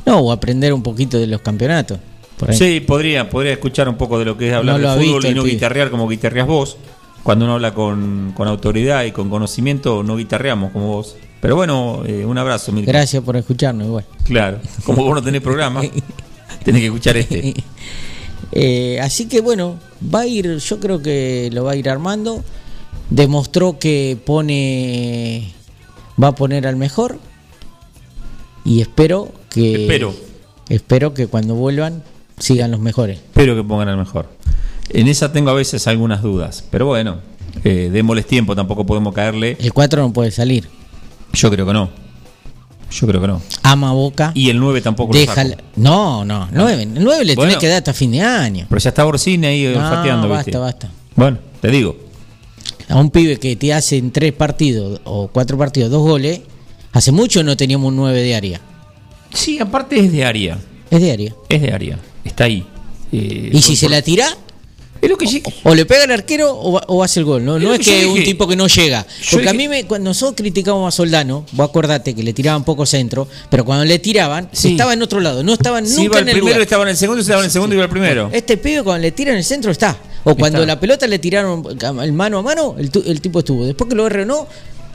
No, 0.06 0.20
o 0.20 0.32
aprender 0.32 0.74
un 0.74 0.84
poquito 0.84 1.20
de 1.20 1.28
los 1.28 1.42
campeonatos. 1.42 2.00
Por 2.38 2.52
ahí. 2.52 2.58
Sí, 2.58 2.80
podría, 2.80 3.30
podría 3.30 3.54
escuchar 3.54 3.88
un 3.88 3.98
poco 3.98 4.18
de 4.18 4.26
lo 4.26 4.38
que 4.38 4.50
es 4.50 4.54
hablar 4.54 4.80
No 4.80 4.96
de 4.96 5.06
fútbol 5.06 5.22
visto 5.22 5.32
y 5.32 5.36
no 5.36 5.44
guitarrear 5.44 5.92
como 5.92 6.08
guitarreas 6.08 6.48
vos. 6.48 6.78
Cuando 7.24 7.46
uno 7.46 7.56
habla 7.56 7.74
con, 7.74 8.34
con 8.36 8.48
autoridad 8.48 9.04
y 9.04 9.12
con 9.12 9.30
conocimiento, 9.30 10.02
no 10.02 10.18
guitarreamos 10.18 10.72
como 10.72 10.88
vos. 10.88 11.16
Pero 11.40 11.56
bueno, 11.56 12.04
eh, 12.06 12.26
un 12.26 12.38
abrazo, 12.38 12.72
Mirko. 12.72 12.92
Gracias 12.92 13.24
por 13.24 13.36
escucharnos 13.36 13.88
igual. 13.88 14.06
Claro, 14.24 14.60
como 14.86 15.04
vos 15.04 15.16
no 15.16 15.24
tenés 15.24 15.42
programa, 15.42 15.82
tenés 16.64 16.82
que 16.82 16.88
escuchar 16.88 17.18
este. 17.18 17.54
Eh, 18.54 19.00
así 19.00 19.30
que 19.30 19.40
bueno, 19.40 19.80
va 20.14 20.22
a 20.22 20.28
ir, 20.28 20.58
yo 20.58 20.80
creo 20.82 21.02
que 21.02 21.50
lo 21.54 21.64
va 21.64 21.72
a 21.72 21.76
ir 21.78 21.90
armando. 21.90 22.44
Demostró 23.10 23.80
que 23.80 24.18
pone, 24.26 25.54
va 26.22 26.30
a 26.30 26.36
poner 26.36 26.68
al 26.68 26.76
mejor. 26.76 27.18
Y 28.66 28.82
espero 28.82 29.32
que, 29.52 29.84
Espero. 29.84 30.14
espero 30.70 31.14
que 31.14 31.28
cuando 31.28 31.56
vuelvan 31.56 32.04
sigan 32.40 32.72
los 32.72 32.80
mejores. 32.80 33.18
Espero 33.20 33.56
que 33.56 33.64
pongan 33.64 33.90
el 33.90 33.98
mejor. 33.98 34.30
En 34.90 35.08
esa 35.08 35.32
tengo 35.32 35.50
a 35.52 35.54
veces 35.54 35.86
algunas 35.88 36.22
dudas, 36.22 36.64
pero 36.72 36.88
bueno, 36.88 37.18
eh, 37.64 37.90
démosles 37.92 38.26
tiempo, 38.26 38.56
tampoco 38.56 38.86
podemos 38.86 39.14
caerle. 39.14 39.58
El 39.60 39.72
4 39.74 40.02
no 40.02 40.12
puede 40.14 40.32
salir. 40.32 40.68
Yo 41.34 41.50
creo 41.52 41.66
que 41.66 41.74
no. 41.74 41.90
Yo 42.92 43.08
creo 43.08 43.22
que 43.22 43.28
no. 43.28 43.42
Ama 43.64 43.94
Boca. 43.94 44.32
Y 44.36 44.50
el 44.50 44.60
9 44.60 44.82
tampoco 44.82 45.14
lo 45.14 45.20
Déjala- 45.20 45.52
saco. 45.52 45.64
No, 45.78 46.26
no, 46.26 46.50
9. 46.52 46.84
El 46.84 47.04
9 47.04 47.24
le 47.24 47.36
Bueno. 47.36 47.50
tenés 47.52 47.62
que 47.62 47.68
dar 47.70 47.78
hasta 47.78 47.94
fin 47.94 48.12
de 48.12 48.22
año. 48.22 48.66
Pero 48.68 48.80
ya 48.82 48.90
está 48.90 49.06
Orsini 49.06 49.48
ahí 49.48 49.64
No, 49.74 49.80
olfateando, 49.80 50.28
basta, 50.28 50.44
¿viste? 50.46 50.58
basta. 50.58 50.92
Bueno, 51.16 51.38
te 51.62 51.70
digo. 51.70 51.96
A 52.90 52.98
un 52.98 53.10
pibe 53.12 53.38
que 53.40 53.56
te 53.56 53.74
hace 53.74 53.98
en 53.98 54.12
tres 54.12 54.34
partidos 54.34 55.00
o 55.06 55.30
cuatro 55.30 55.58
partidos 55.58 55.90
dos 55.90 56.02
goles, 56.02 56.42
hace 56.92 57.14
mucho 57.14 57.44
no 57.44 57.56
teníamos 57.56 57.88
un 57.90 57.96
9 57.96 58.22
de 58.22 58.36
área. 58.36 58.62
Sí, 59.34 59.60
aparte 59.60 60.00
es 60.00 60.12
de 60.12 60.26
área. 60.26 60.58
Es 60.90 61.02
de 61.02 61.12
área. 61.12 61.34
Es 61.50 61.62
de 61.62 61.72
área. 61.72 62.00
Está 62.24 62.46
ahí. 62.46 62.66
Eh, 63.12 63.50
Y 63.54 63.62
si 63.62 63.72
por- 63.72 63.78
se 63.78 63.90
la 63.90 64.02
tira, 64.02 64.28
Es 65.02 65.10
lo 65.10 65.18
que 65.18 65.26
sí- 65.26 65.42
o 65.64 65.74
le 65.74 65.86
pega 65.88 66.04
al 66.04 66.12
arquero 66.12 66.54
o, 66.54 66.80
o 66.80 67.04
hace 67.04 67.20
el 67.22 67.26
gol. 67.26 67.44
No, 67.44 67.58
Es 67.58 67.64
no 67.64 67.74
es 67.74 67.80
que 67.80 68.06
un 68.06 68.24
tipo 68.24 68.48
que 68.48 68.56
no 68.56 68.68
llega. 68.68 69.04
Porque 69.32 69.50
a 69.50 69.54
mí, 69.54 69.68
me, 69.68 69.86
cuando 69.86 70.12
nosotros 70.12 70.36
criticábamos 70.38 70.94
a 70.94 70.96
Soldano, 70.96 71.44
vos 71.54 71.70
acordate 71.70 72.14
que 72.14 72.22
le 72.22 72.34
tiraban 72.34 72.64
poco 72.64 72.86
centro, 72.86 73.28
pero 73.50 73.66
cuando 73.66 73.84
le 73.84 73.98
tiraban, 73.98 74.48
Sí. 74.52 74.74
estaba 74.74 74.94
en 74.94 75.02
otro 75.02 75.20
lado. 75.20 75.42
No 75.44 75.54
estaba 75.54 75.80
Si 75.84 75.90
nunca 75.96 76.04
iba 76.04 76.16
el 76.18 76.22
en 76.24 76.28
el 76.28 76.34
primero, 76.36 76.50
lugar. 76.56 76.62
estaba 76.62 76.84
en 76.84 76.90
el 76.90 76.98
segundo, 76.98 77.22
estaba 77.22 77.40
en 77.40 77.46
el 77.46 77.52
segundo 77.52 77.74
y 77.74 77.78
iba 77.78 77.86
el 77.86 77.90
primero. 77.90 78.30
Este 78.32 78.58
pibe 78.58 78.84
cuando 78.84 79.02
le 79.02 79.12
tiran 79.12 79.36
el 79.38 79.44
centro 79.44 79.72
está. 79.72 79.98
O 80.24 80.36
cuando 80.36 80.60
Está. 80.60 80.68
la 80.76 80.80
pelota 80.80 81.08
le 81.08 81.18
tiraron 81.18 81.64
el 82.04 82.14
mano 82.14 82.38
a 82.38 82.42
mano, 82.44 82.76
el, 82.78 82.92
el 83.08 83.22
tipo 83.22 83.40
estuvo. 83.40 83.66
Después 83.66 83.90
que 83.90 83.96
lo 83.96 84.06
erre 84.06 84.22
o 84.22 84.26
no, 84.28 84.48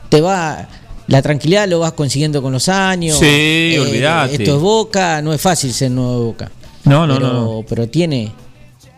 te 0.09 0.21
va. 0.21 0.69
La 1.07 1.21
tranquilidad 1.21 1.67
lo 1.67 1.79
vas 1.79 1.93
consiguiendo 1.93 2.41
con 2.41 2.51
los 2.51 2.67
años. 2.69 3.17
Eh, 3.21 3.71
Sí, 3.73 3.77
olvidate. 3.79 4.35
Esto 4.35 4.55
es 4.57 4.61
Boca, 4.61 5.21
no 5.21 5.33
es 5.33 5.39
fácil 5.41 5.71
ser 5.73 5.91
nuevo 5.91 6.19
de 6.19 6.25
Boca. 6.25 6.51
No, 6.85 7.07
no, 7.07 7.15
pero, 7.15 7.33
no. 7.33 7.63
Pero 7.67 7.87
tiene, 7.89 8.31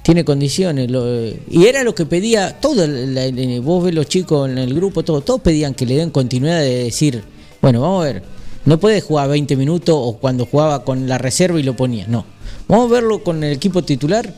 tiene 0.03 0.23
condiciones. 0.25 0.89
lo- 0.89 1.27
y 1.27 1.65
era 1.67 1.83
lo 1.83 1.93
que 1.93 2.05
pedía 2.05 2.59
todo. 2.59 2.85
la- 2.87 3.27
la- 3.31 3.59
vos 3.61 3.83
ves 3.83 3.93
los 3.93 4.07
chicos 4.07 4.49
en 4.49 4.57
el 4.57 4.73
grupo, 4.73 5.03
todo, 5.03 5.21
todos 5.21 5.41
pedían 5.41 5.73
que 5.73 5.85
le 5.85 5.95
den 5.97 6.09
continuidad 6.09 6.59
de 6.59 6.85
decir, 6.85 7.23
bueno, 7.61 7.81
vamos 7.81 8.01
a 8.05 8.07
ver, 8.13 8.23
no 8.65 8.79
puedes 8.79 9.03
jugar 9.03 9.29
20 9.29 9.55
minutos 9.55 9.95
o 9.97 10.17
cuando 10.17 10.45
jugaba 10.45 10.83
con 10.83 11.07
la 11.07 11.17
reserva 11.17 11.59
y 11.59 11.63
lo 11.63 11.75
ponía, 11.75 12.05
no. 12.07 12.25
Vamos 12.67 12.89
a 12.89 12.93
verlo 12.95 13.23
con 13.23 13.43
el 13.43 13.53
equipo 13.53 13.83
titular 13.83 14.33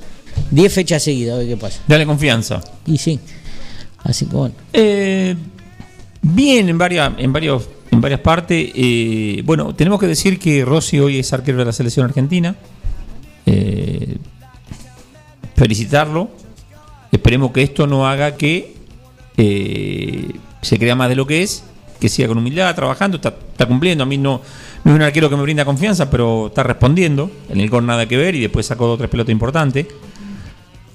10 0.51 0.73
fechas 0.73 1.03
seguidas, 1.03 1.35
a 1.35 1.39
ver 1.39 1.47
qué 1.47 1.57
pasa. 1.57 1.79
Dale 1.87 2.05
confianza. 2.05 2.61
Y 2.85 2.97
sí, 2.97 3.19
así 4.03 4.25
que 4.25 4.35
bueno. 4.35 4.55
Eh, 4.73 5.35
bien 6.21 6.69
en 6.69 6.77
varias, 6.77 7.11
en 7.17 7.33
varios, 7.33 7.69
en 7.89 8.01
varias 8.01 8.19
partes. 8.19 8.71
Eh, 8.75 9.41
bueno, 9.45 9.73
tenemos 9.75 9.99
que 9.99 10.07
decir 10.07 10.39
que 10.39 10.63
Rossi 10.63 10.99
hoy 10.99 11.19
es 11.19 11.33
arquero 11.33 11.57
de 11.57 11.65
la 11.65 11.73
selección 11.73 12.05
argentina. 12.05 12.55
Eh, 13.45 14.17
felicitarlo. 15.55 16.29
Esperemos 17.11 17.51
que 17.51 17.61
esto 17.63 17.87
no 17.87 18.07
haga 18.07 18.35
que 18.35 18.75
eh, 19.37 20.31
se 20.61 20.79
crea 20.79 20.95
más 20.95 21.09
de 21.09 21.15
lo 21.15 21.27
que 21.27 21.43
es, 21.43 21.63
que 21.99 22.07
siga 22.07 22.29
con 22.29 22.37
humildad, 22.37 22.73
trabajando, 22.73 23.17
está, 23.17 23.29
está 23.29 23.65
cumpliendo. 23.65 24.03
A 24.03 24.07
mí 24.07 24.17
no, 24.17 24.41
no 24.83 24.91
es 24.91 24.95
un 24.95 25.01
arquero 25.01 25.29
que 25.29 25.35
me 25.35 25.41
brinda 25.41 25.65
confianza, 25.65 26.09
pero 26.09 26.47
está 26.47 26.63
respondiendo. 26.63 27.29
En 27.49 27.59
el 27.59 27.69
gol 27.69 27.85
nada 27.85 28.07
que 28.07 28.17
ver 28.17 28.35
y 28.35 28.41
después 28.41 28.65
sacó 28.65 28.87
dos 28.87 28.97
tres 28.97 29.09
pelotas 29.09 29.31
importantes. 29.31 29.87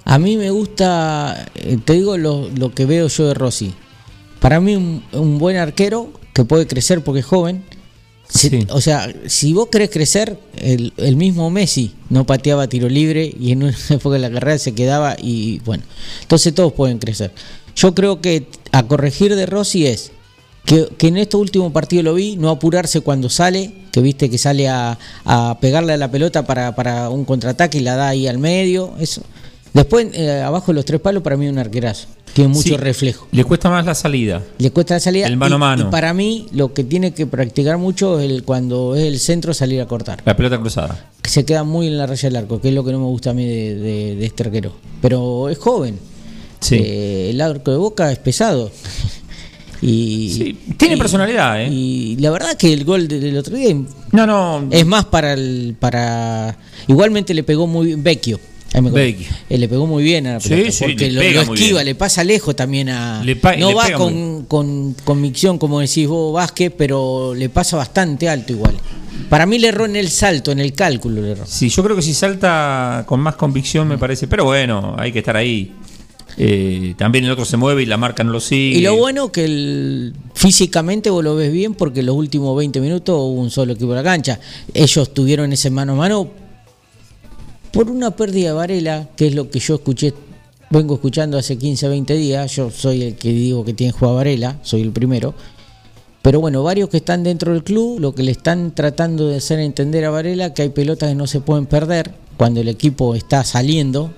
A 0.04 0.18
mí 0.18 0.36
me 0.36 0.50
gusta, 0.50 1.46
te 1.84 1.92
digo 1.92 2.16
lo, 2.16 2.48
lo 2.56 2.72
que 2.72 2.86
veo 2.86 3.08
yo 3.08 3.26
de 3.26 3.34
Rossi. 3.34 3.74
Para 4.40 4.60
mí 4.60 4.76
un, 4.76 5.02
un 5.12 5.38
buen 5.38 5.56
arquero 5.56 6.12
que 6.32 6.44
puede 6.44 6.66
crecer 6.66 7.02
porque 7.02 7.20
es 7.20 7.26
joven. 7.26 7.62
Si- 8.28 8.48
Sí. 8.50 8.66
O 8.70 8.80
sea, 8.80 9.08
si 9.26 9.52
vos 9.52 9.68
querés 9.70 9.88
crecer, 9.90 10.38
el, 10.56 10.92
el 10.96 11.14
mismo 11.16 11.48
Messi 11.50 11.94
no 12.10 12.26
pateaba 12.26 12.68
tiro 12.68 12.88
libre 12.88 13.32
y 13.38 13.52
en 13.52 13.62
una 13.62 13.76
época 13.90 14.14
de 14.14 14.20
la 14.20 14.30
carrera 14.30 14.58
se 14.58 14.74
quedaba 14.74 15.16
y 15.18 15.60
bueno, 15.60 15.84
entonces 16.22 16.52
todos 16.54 16.72
pueden 16.72 16.98
crecer. 16.98 17.32
Yo 17.76 17.94
creo 17.94 18.20
que 18.20 18.48
a 18.72 18.82
corregir 18.84 19.36
de 19.36 19.46
Rossi 19.46 19.86
es 19.86 20.10
que, 20.64 20.88
que 20.98 21.06
en 21.08 21.18
estos 21.18 21.40
últimos 21.40 21.70
partidos 21.72 22.04
lo 22.04 22.14
vi, 22.14 22.36
no 22.36 22.50
apurarse 22.50 23.00
cuando 23.00 23.28
sale, 23.30 23.72
que 23.92 24.00
viste 24.00 24.28
que 24.28 24.38
sale 24.38 24.68
a, 24.68 24.98
a 25.24 25.58
pegarle 25.60 25.92
a 25.92 25.96
la 25.96 26.10
pelota 26.10 26.44
para, 26.44 26.74
para 26.74 27.08
un 27.10 27.24
contraataque 27.24 27.78
y 27.78 27.82
la 27.82 27.94
da 27.94 28.08
ahí 28.08 28.26
al 28.26 28.38
medio, 28.38 28.94
eso. 28.98 29.22
Después, 29.72 30.08
eh, 30.14 30.40
abajo 30.42 30.72
de 30.72 30.74
los 30.74 30.84
tres 30.84 31.00
palos, 31.00 31.22
para 31.22 31.36
mí 31.36 31.46
un 31.48 31.58
arquerazo. 31.58 32.08
Tiene 32.36 32.48
mucho 32.52 32.68
Sí, 32.68 32.76
reflejo. 32.76 33.26
Le 33.32 33.44
cuesta 33.44 33.70
más 33.70 33.84
la 33.86 33.94
salida. 33.94 34.42
Le 34.58 34.70
cuesta 34.70 34.92
la 34.94 35.00
salida. 35.00 35.26
El 35.26 35.38
mano 35.38 35.54
a 35.54 35.58
mano. 35.58 35.88
Y, 35.88 35.90
para 35.90 36.12
mí, 36.12 36.46
lo 36.52 36.74
que 36.74 36.84
tiene 36.84 37.14
que 37.14 37.26
practicar 37.26 37.78
mucho 37.78 38.20
es 38.20 38.30
el, 38.30 38.42
cuando 38.44 38.94
es 38.94 39.04
el 39.04 39.18
centro 39.18 39.54
salir 39.54 39.80
a 39.80 39.86
cortar. 39.86 40.20
La 40.26 40.36
pelota 40.36 40.58
cruzada. 40.60 41.10
Que 41.22 41.30
se 41.30 41.46
queda 41.46 41.64
muy 41.64 41.86
en 41.86 41.96
la 41.96 42.06
raya 42.06 42.28
del 42.28 42.36
arco, 42.36 42.60
que 42.60 42.68
es 42.68 42.74
lo 42.74 42.84
que 42.84 42.92
no 42.92 42.98
me 42.98 43.06
gusta 43.06 43.30
a 43.30 43.32
mí 43.32 43.46
de, 43.46 43.74
de- 43.76 44.16
de 44.16 44.26
este 44.26 44.42
arquero. 44.42 44.72
Pero 45.00 45.48
es 45.48 45.56
joven. 45.56 45.98
Sí. 46.60 46.76
Eh, 46.78 47.30
el 47.30 47.40
arco 47.40 47.70
de 47.70 47.78
boca 47.78 48.12
es 48.12 48.18
pesado. 48.18 48.70
y, 49.82 50.30
Sí, 50.36 50.58
tiene 50.76 50.96
y- 50.96 50.98
personalidad, 50.98 51.62
¿eh? 51.62 51.68
Y 51.70 52.16
la 52.16 52.30
verdad 52.30 52.54
que 52.56 52.72
el 52.72 52.84
gol 52.84 53.08
de- 53.08 53.18
del 53.20 53.36
otro 53.38 53.56
día 53.56 53.74
No, 54.12 54.26
no. 54.26 54.66
es 54.70 54.84
más 54.86 55.06
para 55.06 55.32
el. 55.32 55.74
para 55.78 56.56
Igualmente 56.86 57.34
le 57.34 57.42
pegó 57.42 57.66
muy 57.66 57.86
bien. 57.86 58.02
Vecchio. 58.02 58.38
Eh, 58.74 59.58
le 59.58 59.68
pegó 59.68 59.86
muy 59.86 60.02
bien 60.02 60.26
a 60.26 60.34
la 60.34 60.40
pelota, 60.40 60.70
sí, 60.70 60.84
porque 60.84 61.10
lo, 61.10 61.22
esquiva, 61.22 61.82
le 61.82 61.94
pasa 61.94 62.22
lejos 62.24 62.54
también 62.54 62.90
a. 62.90 63.22
Le 63.24 63.38
no 63.58 63.68
le 63.68 63.74
va 63.74 63.90
con, 63.92 64.44
con 64.44 64.94
convicción, 65.04 65.58
como 65.58 65.80
decís 65.80 66.06
vos, 66.06 66.34
Vázquez, 66.34 66.72
pero 66.76 67.34
le 67.34 67.48
pasa 67.48 67.76
bastante 67.76 68.28
alto 68.28 68.52
igual. 68.52 68.74
Para 69.30 69.46
mí 69.46 69.58
le 69.58 69.68
erró 69.68 69.86
en 69.86 69.96
el 69.96 70.08
salto, 70.08 70.52
en 70.52 70.60
el 70.60 70.72
cálculo 70.74 71.22
le 71.22 71.32
erró. 71.32 71.46
Sí, 71.46 71.68
yo 71.68 71.82
creo 71.82 71.96
que 71.96 72.02
si 72.02 72.12
salta 72.12 73.04
con 73.06 73.20
más 73.20 73.36
convicción 73.36 73.88
me 73.88 73.98
parece. 73.98 74.28
Pero 74.28 74.44
bueno, 74.44 74.94
hay 74.98 75.10
que 75.10 75.20
estar 75.20 75.36
ahí. 75.36 75.72
Eh, 76.38 76.94
también 76.98 77.24
el 77.24 77.30
otro 77.30 77.46
se 77.46 77.56
mueve 77.56 77.82
y 77.82 77.86
la 77.86 77.96
marca 77.96 78.22
no 78.22 78.30
lo 78.30 78.40
sigue. 78.40 78.78
Y 78.78 78.82
lo 78.82 78.96
bueno 78.96 79.32
que 79.32 79.44
el, 79.46 80.14
físicamente 80.34 81.08
vos 81.08 81.24
lo 81.24 81.34
ves 81.34 81.50
bien 81.50 81.74
porque 81.74 82.02
los 82.02 82.14
últimos 82.14 82.56
20 82.56 82.78
minutos 82.80 83.16
hubo 83.16 83.40
un 83.40 83.50
solo 83.50 83.72
equipo 83.72 83.92
en 83.92 83.96
la 83.96 84.02
cancha. 84.02 84.38
Ellos 84.74 85.14
tuvieron 85.14 85.52
ese 85.52 85.70
mano 85.70 85.94
a 85.94 85.96
mano 85.96 86.30
por 87.76 87.90
una 87.90 88.10
pérdida 88.10 88.48
de 88.48 88.54
Varela, 88.54 89.08
que 89.16 89.26
es 89.26 89.34
lo 89.34 89.50
que 89.50 89.58
yo 89.58 89.74
escuché, 89.74 90.14
vengo 90.70 90.94
escuchando 90.94 91.36
hace 91.36 91.58
15, 91.58 91.88
20 91.88 92.14
días. 92.14 92.56
Yo 92.56 92.70
soy 92.70 93.02
el 93.02 93.16
que 93.16 93.28
digo 93.28 93.66
que 93.66 93.74
tiene 93.74 93.92
jugar 93.92 94.14
Varela, 94.14 94.56
soy 94.62 94.80
el 94.80 94.92
primero. 94.92 95.34
Pero 96.22 96.40
bueno, 96.40 96.62
varios 96.62 96.88
que 96.88 96.96
están 96.96 97.22
dentro 97.22 97.52
del 97.52 97.62
club, 97.62 98.00
lo 98.00 98.14
que 98.14 98.22
le 98.22 98.32
están 98.32 98.74
tratando 98.74 99.28
de 99.28 99.36
hacer 99.36 99.60
entender 99.60 100.06
a 100.06 100.10
Varela 100.10 100.54
que 100.54 100.62
hay 100.62 100.70
pelotas 100.70 101.10
que 101.10 101.14
no 101.14 101.26
se 101.26 101.40
pueden 101.40 101.66
perder 101.66 102.14
cuando 102.38 102.62
el 102.62 102.68
equipo 102.68 103.14
está 103.14 103.44
saliendo, 103.44 104.10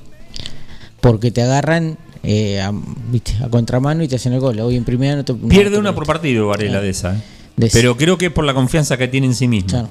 porque 1.00 1.32
te 1.32 1.42
agarran 1.42 1.98
eh, 2.22 2.60
a, 2.60 2.72
contramano 3.50 4.04
y 4.04 4.08
te 4.08 4.14
hacen 4.16 4.34
el 4.34 4.40
gol. 4.40 4.60
Hoy 4.60 4.76
en 4.76 4.84
primera 4.84 5.16
no 5.16 5.24
te 5.24 5.32
no 5.32 5.48
Pierde 5.48 5.72
te- 5.72 5.78
una 5.78 5.96
por 5.96 6.06
partido, 6.06 6.46
Varela, 6.46 6.80
de 6.80 6.90
esa. 6.90 7.16
¿eh? 7.16 7.22
De 7.56 7.66
esa. 7.66 7.76
Pero 7.76 7.96
creo 7.96 8.16
que 8.18 8.26
es 8.26 8.32
por 8.32 8.44
la 8.44 8.54
confianza 8.54 8.96
que 8.96 9.08
tiene 9.08 9.26
en 9.26 9.34
sí 9.34 9.48
mismo. 9.48 9.68
Claro. 9.68 9.90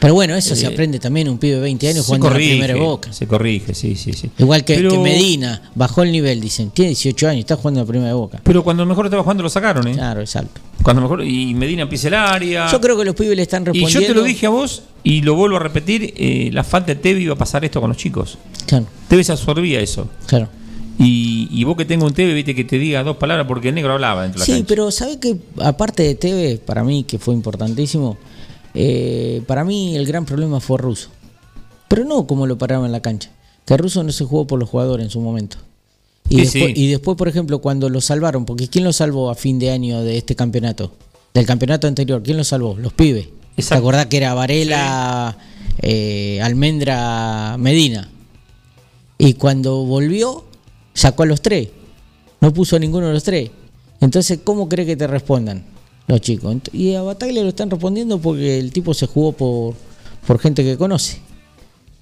Pero 0.00 0.14
bueno, 0.14 0.34
eso 0.34 0.56
se 0.56 0.64
Eh, 0.64 0.68
aprende 0.68 0.98
también 0.98 1.28
un 1.28 1.36
pibe 1.38 1.56
de 1.56 1.60
20 1.60 1.88
años 1.88 2.06
jugando 2.06 2.28
en 2.28 2.32
la 2.32 2.38
primera 2.38 2.74
boca. 2.76 3.12
se 3.12 3.26
corrige, 3.26 3.74
sí, 3.74 3.94
sí, 3.96 4.12
sí. 4.14 4.30
Igual 4.38 4.64
que, 4.64 4.74
Pero- 4.76 4.90
que 4.90 4.98
Medina, 4.98 5.62
bajó 5.74 6.02
el 6.02 6.10
nivel, 6.10 6.40
dicen. 6.40 6.70
Tiene 6.70 6.88
18 6.90 7.28
años, 7.28 7.40
está 7.40 7.56
jugando 7.56 7.80
en 7.80 7.86
la 7.86 7.90
primera 7.90 8.14
boca. 8.14 8.40
Pero 8.42 8.64
cuando 8.64 8.84
mejor 8.86 9.06
estaba 9.06 9.22
jugando 9.22 9.42
lo 9.42 9.50
sacaron, 9.50 9.86
¿eh? 9.88 9.92
Claro, 9.92 10.20
exacto. 10.20 10.60
Cuando 10.82 11.02
mejor 11.02 11.22
y 11.24 11.52
Medina 11.54 11.86
pisa 11.88 12.08
el 12.08 12.14
área. 12.14 12.66
Yo 12.72 12.80
creo 12.80 12.96
que 12.98 13.04
los 13.04 13.14
pibes 13.14 13.36
le 13.36 13.42
están 13.42 13.62
y 13.62 13.66
respondiendo. 13.66 14.00
yo 14.00 14.06
te 14.06 14.14
lo 14.14 14.22
dije 14.24 14.46
a 14.46 14.50
vos 14.50 14.82
y 15.04 15.20
lo 15.20 15.34
vuelvo 15.34 15.56
a 15.56 15.60
repetir, 15.60 16.14
eh, 16.16 16.48
la 16.52 16.64
falta 16.64 16.94
de 16.94 16.96
Tevi 17.00 17.24
iba 17.24 17.34
a 17.34 17.38
pasar 17.38 17.64
esto 17.66 17.80
con 17.80 17.90
los 17.90 17.96
chicos. 17.98 18.38
Claro, 18.66 18.86
Tevi 19.08 19.22
se 19.22 19.32
absorbía 19.32 19.80
eso. 19.80 20.08
claro. 20.26 20.48
Y, 21.02 21.48
y 21.50 21.64
vos 21.64 21.78
que 21.78 21.86
tengo 21.86 22.04
un 22.04 22.12
TV, 22.12 22.34
viste 22.34 22.54
que 22.54 22.62
te 22.64 22.78
diga 22.78 23.02
dos 23.02 23.16
palabras 23.16 23.46
porque 23.46 23.70
el 23.70 23.74
negro 23.74 23.94
hablaba 23.94 24.22
dentro 24.22 24.44
de 24.44 24.50
la 24.52 24.56
Sí, 24.58 24.64
pero 24.68 24.90
¿sabe 24.90 25.18
que 25.18 25.34
aparte 25.58 26.02
de 26.02 26.14
TV, 26.14 26.58
para 26.64 26.84
mí, 26.84 27.04
que 27.04 27.18
fue 27.18 27.32
importantísimo, 27.32 28.18
eh, 28.74 29.42
para 29.46 29.64
mí 29.64 29.96
el 29.96 30.06
gran 30.06 30.24
problema 30.24 30.60
fue 30.60 30.78
Russo. 30.78 31.10
Pero 31.88 32.04
no 32.04 32.26
como 32.26 32.46
lo 32.46 32.58
paraba 32.58 32.86
en 32.86 32.92
la 32.92 33.00
cancha. 33.00 33.30
Que 33.66 33.76
Russo 33.76 34.02
no 34.02 34.12
se 34.12 34.24
jugó 34.24 34.46
por 34.46 34.58
los 34.58 34.68
jugadores 34.68 35.04
en 35.04 35.10
su 35.10 35.20
momento. 35.20 35.56
Y, 36.28 36.36
Sí, 36.36 36.40
después, 36.42 36.64
sí. 36.66 36.72
y 36.76 36.86
después, 36.88 37.16
por 37.16 37.28
ejemplo, 37.28 37.60
cuando 37.60 37.88
lo 37.88 38.00
salvaron, 38.00 38.44
porque 38.44 38.68
¿quién 38.68 38.84
lo 38.84 38.92
salvó 38.92 39.30
a 39.30 39.34
fin 39.34 39.58
de 39.58 39.70
año 39.70 40.02
de 40.02 40.18
este 40.18 40.36
campeonato? 40.36 40.92
Del 41.34 41.46
campeonato 41.46 41.86
anterior, 41.86 42.22
¿quién 42.22 42.36
lo 42.36 42.44
salvó? 42.44 42.76
Los 42.76 42.92
pibes. 42.92 43.28
¿Te 43.56 43.74
acordás 43.74 44.06
que 44.06 44.16
era 44.16 44.34
Varela, 44.34 45.36
eh, 45.82 46.40
Almendra, 46.42 47.56
Medina? 47.58 48.08
Y 49.18 49.34
cuando 49.34 49.84
volvió, 49.84 50.44
sacó 50.94 51.24
a 51.24 51.26
los 51.26 51.42
tres. 51.42 51.68
No 52.40 52.54
puso 52.54 52.76
a 52.76 52.78
ninguno 52.78 53.08
de 53.08 53.12
los 53.14 53.24
tres. 53.24 53.50
Entonces, 54.00 54.40
¿cómo 54.42 54.68
cree 54.68 54.86
que 54.86 54.96
te 54.96 55.06
respondan 55.06 55.64
los 56.10 56.20
chicos? 56.20 56.56
Y 56.72 56.94
a 56.94 57.02
Bataglia 57.02 57.42
lo 57.42 57.48
están 57.48 57.70
respondiendo 57.70 58.18
porque 58.18 58.58
el 58.58 58.72
tipo 58.72 58.94
se 58.94 59.06
jugó 59.06 59.32
por, 59.32 59.74
por 60.26 60.38
gente 60.38 60.62
que 60.62 60.76
conoce. 60.76 61.20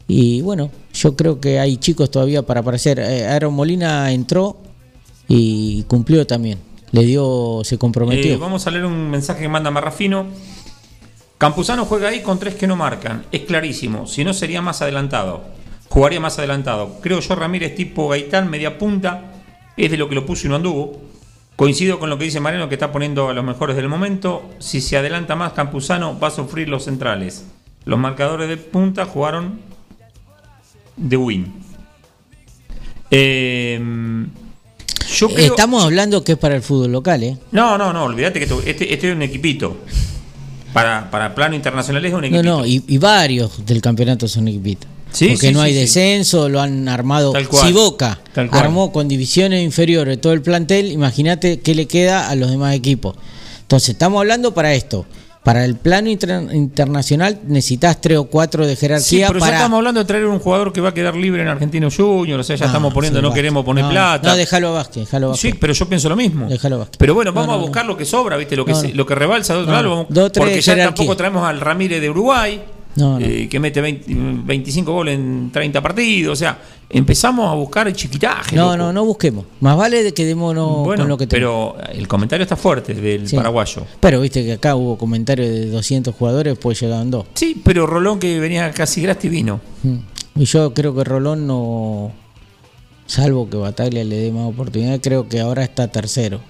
Y 0.07 0.41
bueno, 0.41 0.71
yo 0.95 1.15
creo 1.15 1.39
que 1.39 1.61
hay 1.61 1.77
chicos 1.77 2.11
todavía 2.11 2.43
para 2.43 2.61
aparecer. 2.61 2.99
Eh, 2.99 3.27
Aaron 3.27 3.53
Molina 3.53 4.11
entró 4.11 4.57
y 5.29 5.83
cumplió 5.83 6.27
también. 6.27 6.59
Le 6.93 7.05
dio, 7.05 7.61
se 7.63 7.77
comprometió. 7.77 8.33
Eh, 8.33 8.37
vamos 8.39 8.67
a 8.67 8.71
leer 8.71 8.87
un 8.87 9.11
mensaje 9.11 9.43
que 9.43 9.49
manda 9.49 9.71
Marrafino. 9.71 10.27
Campuzano 11.37 11.85
juega 11.85 12.09
ahí 12.09 12.23
con 12.23 12.39
tres 12.39 12.55
que 12.55 12.67
no 12.67 12.75
marcan. 12.75 13.27
Es 13.31 13.43
clarísimo. 13.43 14.07
Si 14.07 14.25
no, 14.25 14.33
sería 14.33 14.63
más 14.63 14.81
adelantado. 14.81 15.43
Jugaría 15.91 16.21
más 16.21 16.39
adelantado. 16.39 16.97
Creo 17.03 17.21
yo, 17.21 17.35
Ramírez, 17.35 17.75
tipo 17.75 18.09
Gaitán, 18.09 18.49
media 18.49 18.79
punta. 18.79 19.33
Es 19.77 19.91
de 19.91 19.99
lo 19.99 20.09
que 20.09 20.15
lo 20.15 20.25
puso 20.25 20.47
y 20.47 20.51
no 20.51 20.57
anduvo. 20.57 21.01
Coincido 21.59 21.99
con 21.99 22.09
lo 22.09 22.19
que 22.19 22.25
dice 22.27 22.39
Mariano, 22.39 22.69
que 22.69 22.77
está 22.77 22.93
poniendo 22.93 23.29
a 23.29 23.33
los 23.35 23.45
mejores 23.45 23.75
del 23.75 23.89
momento. 23.89 24.49
Si 24.61 24.81
se 24.81 24.97
adelanta 24.97 25.35
más, 25.35 25.55
Campuzano 25.55 26.17
va 26.19 26.29
a 26.29 26.31
sufrir 26.31 26.69
los 26.69 26.85
centrales. 26.85 27.47
Los 27.85 27.99
marcadores 27.99 28.49
de 28.49 28.57
punta 28.59 29.05
jugaron 29.07 29.59
de 30.97 31.17
win. 31.17 31.53
Eh, 33.11 33.81
yo 35.19 35.29
creo- 35.31 35.47
Estamos 35.47 35.83
hablando 35.83 36.23
que 36.23 36.33
es 36.33 36.39
para 36.39 36.55
el 36.55 36.63
fútbol 36.63 36.93
local, 36.93 37.25
¿eh? 37.25 37.37
no, 37.51 37.77
no, 37.77 37.93
no, 37.93 38.05
olvídate 38.05 38.39
que 38.39 38.45
esto- 38.45 38.63
este, 38.65 38.93
este 38.95 39.09
es 39.11 39.17
un 39.17 39.23
equipito. 39.23 39.79
Para, 40.73 41.11
para 41.11 41.35
plano 41.35 41.57
internacional 41.57 42.05
es 42.05 42.13
un 42.13 42.21
No, 42.21 42.27
equipito. 42.27 42.43
no, 42.59 42.67
y, 42.67 42.85
y 42.87 42.99
varios 42.99 43.65
del 43.67 43.81
campeonato 43.81 44.29
son 44.29 44.47
equipitos. 44.47 44.89
Sí, 45.13 45.29
Porque 45.29 45.49
sí, 45.49 45.53
no 45.55 45.61
sí, 45.61 45.67
hay 45.67 45.73
sí. 45.73 45.79
descenso, 45.81 46.49
lo 46.49 46.61
han 46.61 46.89
armado. 46.89 47.33
Tal 47.33 47.49
cual. 47.49 47.67
Si 47.67 47.73
Boca 47.73 48.19
Tal 48.35 48.49
cual. 48.51 48.63
armó 48.65 48.93
con 48.93 49.09
divisiones 49.09 49.63
inferiores 49.63 50.21
todo 50.21 50.33
el 50.33 50.43
plantel, 50.43 50.93
imagínate 50.93 51.61
qué 51.61 51.75
le 51.75 51.87
queda 51.87 52.29
a 52.29 52.35
los 52.37 52.51
demás 52.51 52.75
equipos. 52.75 53.15
Entonces, 53.63 53.91
estamos 53.91 54.19
hablando 54.21 54.53
para 54.55 54.75
esto. 54.75 55.07
Para 55.45 55.65
el 55.65 55.77
plano 55.77 56.11
inter- 56.11 56.49
internacional 56.53 57.41
necesitas 57.47 58.01
tres 58.03 58.19
o 58.19 58.25
cuatro 58.25 58.67
de 58.67 58.75
Sí, 58.75 58.81
jerarquía 58.81 59.29
pero 59.29 59.41
ya 59.41 59.47
estamos 59.55 59.79
hablando 59.79 60.01
de 60.01 60.05
traer 60.05 60.27
un 60.27 60.41
jugador 60.41 60.75
que 60.75 60.83
va 60.83 60.91
a 60.91 60.95
quedar 60.95 61.17
libre 61.17 61.41
en 61.41 61.49
Argentino 61.49 61.89
Junior, 61.91 62.39
o 62.41 62.43
sea, 62.43 62.57
ya 62.57 62.67
No, 62.67 62.71
estamos 62.71 62.93
poniendo, 62.93 63.19
sí, 63.21 63.23
no 63.23 63.29
Vázquez. 63.29 63.39
queremos 63.41 63.65
poner 63.65 63.85
No, 63.85 63.91
plata. 63.91 64.29
No, 64.29 64.37
déjalo 64.37 64.69
a 64.69 64.73
Vázquez, 64.73 65.05
déjalo 65.05 65.31
a 65.33 65.37
sí, 65.37 65.47
Vázquez. 65.49 65.61
pero 65.61 65.73
yo 65.73 65.89
pienso 65.89 66.09
lo 66.11 66.17
mismo. 66.17 66.49
Déjalo 66.49 66.79
Vázquez. 66.81 66.97
Pero 66.99 67.15
bueno, 67.15 67.31
No, 67.31 67.35
vamos 67.37 67.49
no, 67.49 67.55
a 67.55 67.57
no. 67.57 67.63
buscar 67.63 67.87
lo 67.87 67.97
que 67.97 68.05
sobra, 68.05 68.37
¿viste? 68.37 68.57
Lo 68.57 68.67
que, 68.67 68.73
No, 68.73 68.81
se- 68.81 68.89
no. 68.89 68.95
lo 68.95 69.07
que 69.07 69.15
rebalsa 69.15 69.55
de 69.55 69.61
otro 69.61 69.73
No, 69.73 69.79
lado, 69.79 69.91
vamos- 69.91 70.07
dos, 70.11 70.33
tres 70.33 70.45
porque 70.45 70.61
ya 70.61 70.73
jerarquía. 70.75 70.95
tampoco 70.97 71.17
traemos 71.17 71.49
al 71.49 71.61
Ramírez 71.61 72.01
de 72.03 72.11
Uruguay. 72.11 72.61
No, 72.99 73.19
no. 73.19 73.25
eh, 73.25 73.49
que 73.49 73.61
mete 73.61 73.81
20 73.81 74.05
25 74.45 74.93
goles 74.93 75.15
en 75.19 75.51
30 75.53 75.81
partidos. 75.81 76.33
O 76.33 76.37
sea, 76.37 76.59
empezamos 76.91 77.49
a 77.51 77.55
buscar 77.55 77.93
chiquitaje. 77.93 78.57
No, 78.57 78.65
loco. 78.67 78.77
no, 78.77 78.93
no 78.93 79.05
busquemos. 79.05 79.45
Más 79.61 79.77
vale 79.77 80.03
de 80.03 80.13
quedémonos 80.13 80.85
Bueno, 80.85 81.03
con 81.05 81.09
lo 81.09 81.17
que 81.19 81.27
tenemos. 81.27 81.75
pero 81.79 81.91
el 81.93 82.09
comentario 82.09 82.43
está 82.43 82.57
fuerte 82.57 82.95
del 82.95 83.29
Sí. 83.29 83.37
paraguayo. 83.37 83.83
Pero 84.01 84.21
viste 84.21 84.45
que 84.45 84.53
acá 84.55 84.75
hubo 84.77 84.99
comentarios 84.99 85.49
de 85.49 85.67
200 85.71 86.15
jugadores, 86.15 86.59
pues 86.59 86.81
llegaban 86.81 87.11
dos. 87.11 87.27
Sí, 87.35 87.61
pero 87.65 87.87
Rolón 87.87 88.19
que 88.19 88.39
venía 88.41 88.71
casi 88.73 89.03
gratis 89.03 89.31
vino. 89.31 89.61
Mm. 89.83 89.97
Y 90.41 90.45
yo 90.45 90.73
creo 90.75 90.95
que 90.95 91.05
Rolón 91.05 91.47
no. 91.47 92.13
Salvo 93.07 93.49
que 93.49 93.57
Bataglia 93.57 94.05
le 94.05 94.17
dé 94.17 94.31
más 94.33 94.49
oportunidad, 94.51 95.01
creo 95.01 95.29
que 95.29 95.41
ahora 95.41 95.63
está 95.65 95.89
tercero. 95.89 96.41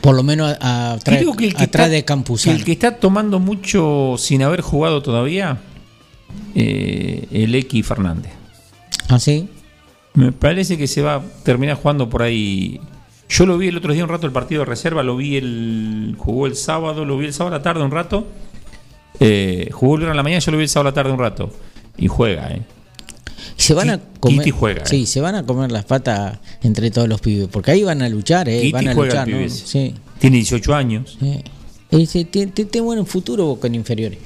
Por 0.00 0.14
lo 0.16 0.22
menos 0.22 0.56
a- 0.60 0.90
a- 0.90 0.92
atrás, 0.94 1.18
Creo 1.18 1.34
que 1.34 1.44
el 1.46 1.54
que 1.54 1.64
atrás 1.64 1.86
está- 1.86 1.94
de 1.94 2.04
Campuzano. 2.04 2.56
El 2.56 2.64
que 2.64 2.72
está 2.72 2.96
tomando 2.96 3.38
mucho 3.38 4.14
sin 4.18 4.42
haber 4.42 4.60
jugado 4.62 5.02
todavía, 5.02 5.58
eh, 6.54 7.26
el 7.30 7.54
X 7.54 7.86
Fernández. 7.86 8.32
¿Ah, 9.08 9.18
sí? 9.18 9.48
Me 10.14 10.32
parece 10.32 10.76
que 10.76 10.86
se 10.86 11.02
va 11.02 11.16
a 11.16 11.22
terminar 11.42 11.76
jugando 11.76 12.08
por 12.08 12.22
ahí. 12.22 12.80
Yo 13.28 13.46
lo 13.46 13.56
vi 13.58 13.68
el 13.68 13.76
otro 13.76 13.92
día 13.92 14.02
un 14.04 14.10
rato 14.10 14.26
el 14.26 14.32
partido 14.32 14.60
de 14.60 14.66
reserva, 14.66 15.02
lo 15.02 15.16
vi 15.16 15.36
el. 15.36 16.14
jugó 16.18 16.46
el 16.46 16.54
sábado, 16.56 17.04
lo 17.04 17.16
vi 17.16 17.26
el 17.26 17.32
sábado 17.32 17.54
a 17.56 17.58
la 17.58 17.62
tarde 17.62 17.82
un 17.82 17.90
rato. 17.90 18.26
Eh, 19.20 19.68
jugó 19.72 19.96
el 19.96 20.08
a 20.08 20.14
la 20.14 20.22
mañana, 20.22 20.40
yo 20.40 20.50
lo 20.52 20.58
vi 20.58 20.64
el 20.64 20.68
sábado 20.68 20.88
a 20.88 20.90
la 20.90 20.94
tarde 20.94 21.12
un 21.12 21.18
rato. 21.18 21.50
Y 21.96 22.08
juega, 22.08 22.48
eh. 22.50 22.62
Se 23.56 23.74
van 23.74 23.90
a 23.90 24.00
comer. 24.20 24.38
Kitty 24.40 24.50
juega, 24.50 24.86
Sí, 24.86 25.02
eh. 25.02 25.06
se 25.06 25.20
van 25.20 25.34
a 25.34 25.44
comer 25.46 25.70
las 25.72 25.84
patas 25.84 26.38
entre 26.62 26.90
todos 26.90 27.08
los 27.08 27.20
pibes. 27.20 27.48
Porque 27.48 27.70
ahí 27.72 27.82
van 27.82 28.02
a 28.02 28.08
luchar, 28.08 28.48
¿eh? 28.48 28.60
Kitty 28.60 28.72
van 28.72 28.88
a 28.88 28.94
juega 28.94 29.24
luchar, 29.26 29.40
¿no? 29.42 29.48
Sí. 29.48 29.94
Tiene 30.18 30.36
18 30.38 30.74
años. 30.74 31.16
Sí. 31.20 31.42
Ese 31.90 32.24
tiene, 32.24 32.52
tiene 32.52 32.80
buen 32.80 33.04
futuro 33.06 33.56
con 33.60 33.74
inferiores. 33.74 34.18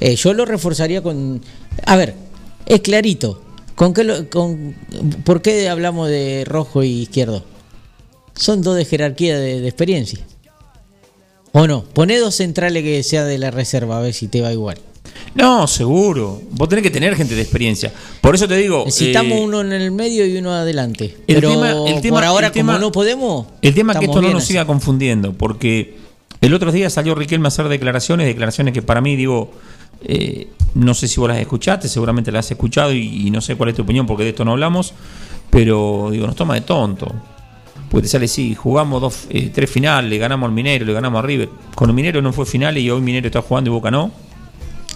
Eh, 0.00 0.16
yo 0.16 0.32
lo 0.32 0.44
reforzaría 0.46 1.02
con. 1.02 1.40
A 1.86 1.96
ver, 1.96 2.14
es 2.66 2.80
clarito. 2.80 3.42
¿Con 3.74 3.92
qué 3.94 4.04
lo- 4.04 4.28
con, 4.30 4.74
¿Por 5.24 5.40
qué 5.42 5.68
hablamos 5.68 6.08
de 6.08 6.44
rojo 6.46 6.82
y 6.82 7.02
izquierdo? 7.02 7.44
Son 8.34 8.62
dos 8.62 8.76
de 8.76 8.84
jerarquía 8.84 9.38
de, 9.38 9.60
de 9.60 9.68
experiencia. 9.68 10.20
¿O 11.52 11.66
no? 11.66 11.84
Poné 11.84 12.18
dos 12.18 12.36
centrales 12.36 12.82
que 12.84 13.02
sea 13.02 13.24
de 13.24 13.36
la 13.38 13.50
reserva, 13.50 13.98
a 13.98 14.00
ver 14.02 14.14
si 14.14 14.28
te 14.28 14.40
va 14.40 14.52
igual. 14.52 14.78
No, 15.34 15.66
seguro. 15.66 16.40
Vos 16.50 16.68
tenés 16.68 16.82
que 16.82 16.90
tener 16.90 17.14
gente 17.16 17.34
de 17.34 17.42
experiencia. 17.42 17.92
Por 18.20 18.34
eso 18.34 18.48
te 18.48 18.56
digo. 18.56 18.82
Necesitamos 18.84 19.32
eh, 19.32 19.40
uno 19.42 19.60
en 19.60 19.72
el 19.72 19.90
medio 19.92 20.26
y 20.26 20.36
uno 20.36 20.52
adelante. 20.52 21.16
el 21.26 21.34
Pero 21.36 21.50
tema- 21.52 21.72
el 21.88 22.00
tema- 22.00 22.16
por 22.16 22.24
ahora, 22.24 22.46
el 22.48 22.52
tema- 22.52 22.72
como 22.74 22.86
no 22.86 22.92
podemos. 22.92 23.46
El 23.62 23.74
tema 23.74 23.92
es 23.92 23.98
que 24.00 24.04
esto 24.06 24.20
no 24.22 24.30
nos 24.30 24.42
así. 24.42 24.52
siga 24.52 24.66
confundiendo, 24.66 25.32
porque 25.32 25.96
el 26.40 26.52
otro 26.54 26.72
día 26.72 26.90
salió 26.90 27.14
Riquelme 27.14 27.46
a 27.46 27.48
hacer 27.48 27.68
declaraciones, 27.68 28.26
declaraciones 28.26 28.74
que 28.74 28.82
para 28.82 29.00
mí, 29.00 29.14
digo, 29.16 29.52
eh, 30.02 30.48
no 30.74 30.94
sé 30.94 31.06
si 31.08 31.20
vos 31.20 31.28
las 31.28 31.38
escuchaste, 31.38 31.88
seguramente 31.88 32.32
las 32.32 32.46
has 32.46 32.52
escuchado 32.52 32.92
y, 32.92 33.26
y 33.26 33.30
no 33.30 33.40
sé 33.40 33.54
cuál 33.56 33.68
es 33.70 33.76
tu 33.76 33.82
opinión, 33.82 34.06
porque 34.06 34.24
de 34.24 34.30
esto 34.30 34.44
no 34.44 34.52
hablamos, 34.52 34.94
pero 35.50 36.08
digo, 36.10 36.26
nos 36.26 36.36
toma 36.36 36.54
de 36.54 36.62
tonto. 36.62 37.06
Porque 37.90 38.02
te 38.04 38.08
sale, 38.08 38.28
sí, 38.28 38.54
jugamos 38.54 39.00
dos, 39.00 39.26
eh, 39.30 39.50
tres 39.52 39.68
finales, 39.68 40.08
le 40.08 40.16
ganamos 40.18 40.46
al 40.48 40.52
Minero, 40.54 40.84
le 40.86 40.92
ganamos 40.92 41.18
a 41.18 41.26
River. 41.26 41.48
Con 41.74 41.90
el 41.90 41.94
Minero 41.96 42.22
no 42.22 42.32
fue 42.32 42.46
final 42.46 42.78
y 42.78 42.88
hoy 42.88 43.00
Minero 43.00 43.26
está 43.26 43.42
jugando 43.42 43.68
y 43.70 43.72
Boca 43.72 43.90
no. 43.90 44.12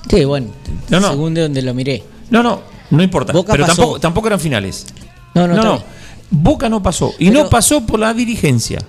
Sí, 0.09 0.25
bueno, 0.25 0.49
No, 0.91 1.01
no. 1.01 1.11
según 1.11 1.35
de 1.35 1.43
donde 1.43 1.63
lo 1.63 1.75
miré. 1.75 2.03
No, 2.31 2.43
no, 2.43 2.61
no 2.91 3.03
importa. 3.03 3.33
Boca 3.33 3.53
pero 3.53 3.67
pasó. 3.67 3.77
tampoco, 3.77 4.01
tampoco 4.01 4.27
eran 4.29 4.41
finales. 4.41 4.87
No, 5.35 5.47
no, 5.49 5.55
No, 5.55 5.63
no. 5.63 5.83
Boca 6.31 6.69
no 6.69 6.83
pasó. 6.83 7.13
Y 7.19 7.29
Pero- 7.31 7.45
no 7.45 7.51
pasó 7.51 7.85
por 7.87 8.01
la 8.01 8.13
dirigencia. 8.13 8.81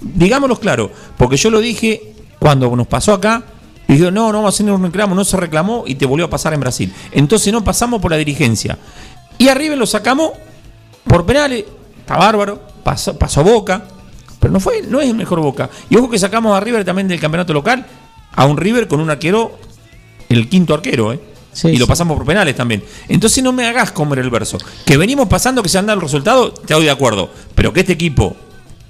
Digámoslo 0.00 0.58
claro. 0.58 0.90
Porque 1.16 1.36
yo 1.36 1.50
lo 1.50 1.60
dije 1.60 2.14
cuando 2.38 2.74
nos 2.76 2.86
pasó 2.86 3.12
acá. 3.12 3.42
Y 3.88 3.94
digo, 3.94 4.10
no, 4.10 4.26
no 4.32 4.38
vamos 4.38 4.46
a 4.46 4.54
hacer 4.54 4.70
un 4.70 4.82
reclamo. 4.82 5.14
No 5.14 5.24
se 5.24 5.36
reclamó 5.36 5.84
y 5.86 5.94
te 5.94 6.06
volvió 6.06 6.26
a 6.26 6.30
pasar 6.30 6.52
en 6.54 6.60
Brasil. 6.60 6.92
Entonces 7.12 7.52
no 7.52 7.62
pasamos 7.64 8.00
por 8.00 8.10
la 8.10 8.16
dirigencia. 8.16 8.78
Y 9.38 9.48
arriba 9.48 9.76
lo 9.76 9.86
sacamos 9.86 10.32
por 11.04 11.24
penales. 11.26 11.64
Está 12.00 12.16
bárbaro. 12.16 12.60
Pasó, 12.84 13.16
pasó 13.18 13.42
Boca. 13.42 13.84
Pero 14.38 14.52
no 14.52 14.60
fue, 14.60 14.82
no 14.82 15.00
es 15.00 15.08
el 15.08 15.14
mejor 15.16 15.40
Boca. 15.40 15.70
Y 15.88 15.96
ojo 15.96 16.08
que 16.10 16.18
sacamos 16.18 16.56
a 16.56 16.60
River 16.60 16.84
también 16.84 17.08
del 17.08 17.20
campeonato 17.20 17.52
local. 17.52 17.84
A 18.34 18.44
un 18.44 18.56
River 18.56 18.86
con 18.86 19.00
un 19.00 19.08
arquero, 19.10 19.58
el 20.28 20.48
quinto 20.48 20.74
arquero, 20.74 21.12
¿eh? 21.12 21.20
Sí, 21.52 21.68
y 21.68 21.76
lo 21.78 21.86
sí. 21.86 21.88
pasamos 21.88 22.18
por 22.18 22.26
penales 22.26 22.54
también. 22.54 22.82
Entonces 23.08 23.42
no 23.42 23.52
me 23.52 23.66
hagas 23.66 23.90
comer 23.90 24.18
el 24.18 24.28
verso. 24.28 24.58
Que 24.84 24.98
venimos 24.98 25.26
pasando 25.26 25.62
que 25.62 25.70
se 25.70 25.78
han 25.78 25.86
dado 25.86 25.98
el 25.98 26.02
resultado, 26.02 26.52
te 26.52 26.74
doy 26.74 26.84
de 26.84 26.90
acuerdo. 26.90 27.30
Pero 27.54 27.72
que 27.72 27.80
este 27.80 27.94
equipo, 27.94 28.36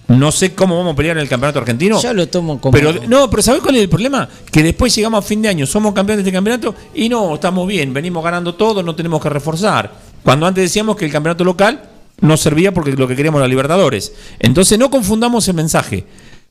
no 0.09 0.33
sé 0.33 0.55
cómo 0.55 0.77
vamos 0.77 0.95
a 0.95 0.97
pelear 0.97 1.17
en 1.17 1.23
el 1.23 1.29
campeonato 1.29 1.61
argentino. 1.61 2.01
Yo 2.01 2.13
lo 2.13 2.29
tomo 2.29 2.61
como. 2.61 2.73
Pero 2.73 2.93
no, 3.07 3.31
pero 3.31 3.43
¿sabés 3.43 3.61
cuál 3.61 3.77
es 3.77 3.83
el 3.83 3.89
problema? 3.89 4.29
Que 4.51 4.63
después 4.63 4.95
llegamos 4.95 5.25
a 5.25 5.27
fin 5.27 5.43
de 5.43 5.49
año, 5.49 5.67
somos 5.67 5.95
campeones 5.95 6.25
de 6.25 6.29
este 6.29 6.37
campeonato 6.37 6.75
y 6.95 7.09
no, 7.09 7.35
estamos 7.35 7.69
bien, 7.69 7.93
venimos 7.93 8.23
ganando 8.25 8.55
todo, 8.55 8.83
no 8.83 8.95
tenemos 8.97 9.23
que 9.23 9.29
reforzar. 9.29 9.93
Cuando 10.25 10.47
antes 10.47 10.63
decíamos 10.63 10.97
que 10.97 11.05
el 11.05 11.13
campeonato 11.13 11.45
local 11.45 11.89
no 12.21 12.37
servía 12.37 12.73
porque 12.73 12.93
lo 12.93 13.07
que 13.07 13.15
queríamos 13.15 13.39
era 13.39 13.49
Libertadores. 13.49 14.13
Entonces 14.39 14.79
no 14.79 14.91
confundamos 14.91 15.47
el 15.49 15.55
mensaje. 15.55 16.05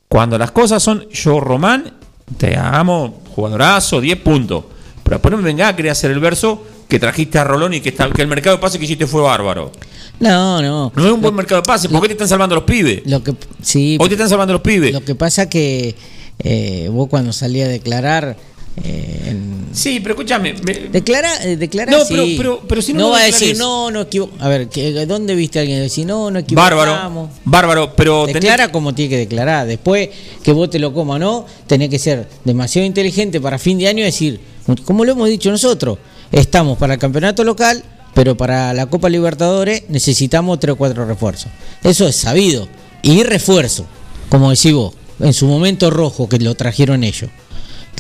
Cuando 0.08 0.38
las 0.38 0.52
cosas 0.52 0.84
son 0.84 1.10
yo, 1.10 1.40
Román, 1.40 1.94
te 2.38 2.58
amo, 2.58 3.22
jugadorazo, 3.36 4.00
10 4.00 4.20
puntos. 4.20 4.66
Pero 5.06 5.18
después 5.18 5.32
no 5.32 5.38
me 5.38 5.44
venga 5.44 5.68
a 5.68 5.76
querer 5.76 5.92
hacer 5.92 6.10
el 6.10 6.20
verso 6.20 6.64
que 6.90 7.00
trajiste 7.00 7.38
a 7.38 7.44
Rolón 7.44 7.76
y 7.76 7.80
que, 7.80 7.90
está- 7.90 8.10
que 8.10 8.24
el 8.24 8.28
mercado 8.28 8.56
de 8.56 8.62
pase 8.62 8.80
que 8.80 8.86
hiciste 8.86 9.06
fue 9.06 9.22
bárbaro. 9.22 9.72
No, 10.20 10.62
no. 10.64 10.92
No 10.96 11.06
es 11.06 11.12
un 11.12 11.22
buen 11.22 11.36
mercado 11.36 11.62
de 11.62 11.66
pase, 11.68 11.88
¿por 11.90 12.02
qué 12.02 12.08
te 12.08 12.14
están 12.14 12.28
salvando 12.28 12.56
los 12.56 12.64
pibes? 12.64 13.02
Lo 13.06 13.24
que, 13.24 13.36
sí, 13.62 13.98
Hoy 14.02 14.08
te 14.10 14.16
están 14.16 14.30
salvando 14.30 14.54
los 14.54 14.62
pibes. 14.64 14.92
lo 14.94 15.06
que 15.06 15.14
pasa 15.14 15.48
que 15.48 15.96
eh, 16.40 16.90
vos 16.92 17.08
cuando 17.08 17.32
salí 17.32 17.62
a 17.62 17.68
declarar. 17.68 18.36
eh, 18.84 19.28
en- 19.28 19.68
Sí, 19.72 20.00
pero 20.02 20.16
escúchame. 20.16 20.54
me- 20.66 20.74
Declara, 20.92 21.44
eh, 21.46 21.56
declara 21.56 21.92
No, 21.94 22.00
sí. 22.04 22.14
pero- 22.14 22.26
pero- 22.38 22.68
pero 22.68 22.82
si 22.82 22.92
no 22.94 23.00
lo 23.04 23.10
va 23.12 23.20
a 23.20 23.24
decir, 23.24 23.58
no, 23.58 23.90
no 23.92 24.02
equivo 24.02 24.30
A 24.40 24.50
ver, 24.50 24.68
¿qué- 24.68 25.06
¿dónde 25.06 25.34
viste 25.36 25.60
a 25.60 25.62
alguien 25.62 25.80
decir, 25.80 26.06
no, 26.06 26.30
no 26.32 26.42
Bárbaro, 26.52 26.92
equivocamos? 26.92 27.30
bárbaro, 27.46 27.96
pero 27.96 28.26
tenés- 28.26 28.34
Declara 28.42 28.72
como 28.74 28.94
tiene 28.94 29.10
que 29.12 29.18
declarar. 29.18 29.66
Después 29.68 30.10
que 30.44 30.52
vos 30.52 30.70
te 30.70 30.80
lo 30.80 30.94
comas 30.94 31.16
o 31.18 31.20
no, 31.20 31.46
tenés 31.68 31.90
que 31.90 32.00
ser 32.00 32.28
demasiado 32.44 32.86
inteligente 32.86 33.40
para 33.40 33.58
fin 33.60 33.78
de 33.78 33.88
año 33.88 34.00
y 34.02 34.06
decir, 34.06 34.40
como 34.86 35.06
lo 35.06 35.12
hemos 35.12 35.30
dicho 35.30 35.52
nosotros, 35.52 35.98
estamos 36.32 36.78
para 36.78 36.94
el 36.96 37.00
campeonato 37.00 37.44
local, 37.44 37.84
pero 38.14 38.36
para 38.36 38.74
la 38.74 38.88
Copa 38.88 39.10
Libertadores 39.10 39.84
necesitamos 39.90 40.60
tres 40.60 40.74
o 40.74 40.76
cuatro 40.78 41.06
refuerzos. 41.06 41.52
Eso 41.84 42.08
es 42.08 42.16
sabido. 42.16 42.68
Y 43.04 43.24
refuerzo, 43.24 43.86
como 44.30 44.50
decís 44.50 44.74
vos, 44.74 44.94
en 45.20 45.34
su 45.34 45.48
momento 45.48 45.90
rojo 45.90 46.28
que 46.28 46.40
lo 46.40 46.56
trajeron 46.56 47.04
ellos. 47.04 47.30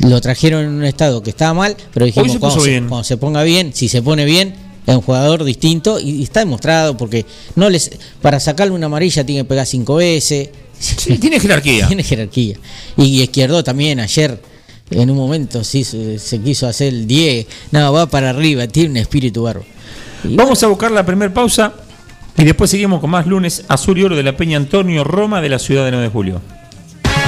Lo 0.01 0.19
trajeron 0.19 0.65
en 0.65 0.71
un 0.71 0.83
estado 0.83 1.23
que 1.23 1.29
estaba 1.29 1.53
mal, 1.53 1.77
pero 1.93 2.05
dijimos, 2.05 2.31
se 2.33 2.39
cuando, 2.39 2.59
se, 2.59 2.69
bien. 2.69 2.87
cuando 2.87 3.03
se 3.03 3.17
ponga 3.17 3.43
bien, 3.43 3.73
si 3.73 3.87
se 3.87 4.01
pone 4.01 4.25
bien, 4.25 4.53
es 4.85 4.95
un 4.95 5.01
jugador 5.01 5.43
distinto 5.43 5.99
y, 5.99 6.11
y 6.11 6.23
está 6.23 6.41
demostrado 6.41 6.97
porque 6.97 7.25
no 7.55 7.69
les 7.69 7.91
para 8.21 8.39
sacarle 8.39 8.73
una 8.73 8.87
amarilla 8.87 9.25
tiene 9.25 9.41
que 9.41 9.45
pegar 9.45 9.65
cinco 9.65 9.95
veces. 9.95 10.49
Sí, 10.77 11.17
tiene 11.17 11.39
jerarquía. 11.39 11.87
Tiene 11.87 12.03
jerarquía. 12.03 12.57
Y 12.97 13.21
Izquierdo 13.21 13.63
también 13.63 13.99
ayer, 13.99 14.39
en 14.89 15.09
un 15.09 15.17
momento, 15.17 15.63
sí 15.63 15.83
se, 15.83 16.41
quiso 16.41 16.67
hacer 16.67 16.89
el 16.89 17.07
10. 17.07 17.47
No, 17.71 17.91
va 17.91 18.05
para 18.05 18.29
arriba, 18.29 18.67
tiene 18.67 18.91
un 18.91 18.97
espíritu 18.97 19.43
barro. 19.43 19.63
Vamos 20.23 20.61
a 20.63 20.67
buscar 20.67 20.91
la 20.91 21.05
primera 21.05 21.33
pausa 21.33 21.73
y 22.37 22.43
después 22.43 22.69
seguimos 22.69 22.99
con 22.99 23.09
más 23.09 23.27
lunes 23.27 23.63
azul 23.67 23.97
y 23.97 24.03
oro 24.03 24.15
de 24.15 24.23
la 24.23 24.35
Peña 24.35 24.57
Antonio 24.57 25.03
Roma 25.03 25.41
de 25.41 25.49
la 25.49 25.59
ciudad 25.59 25.85
de 25.85 25.91
9 25.91 26.05
de 26.05 26.11
julio. 26.11 26.41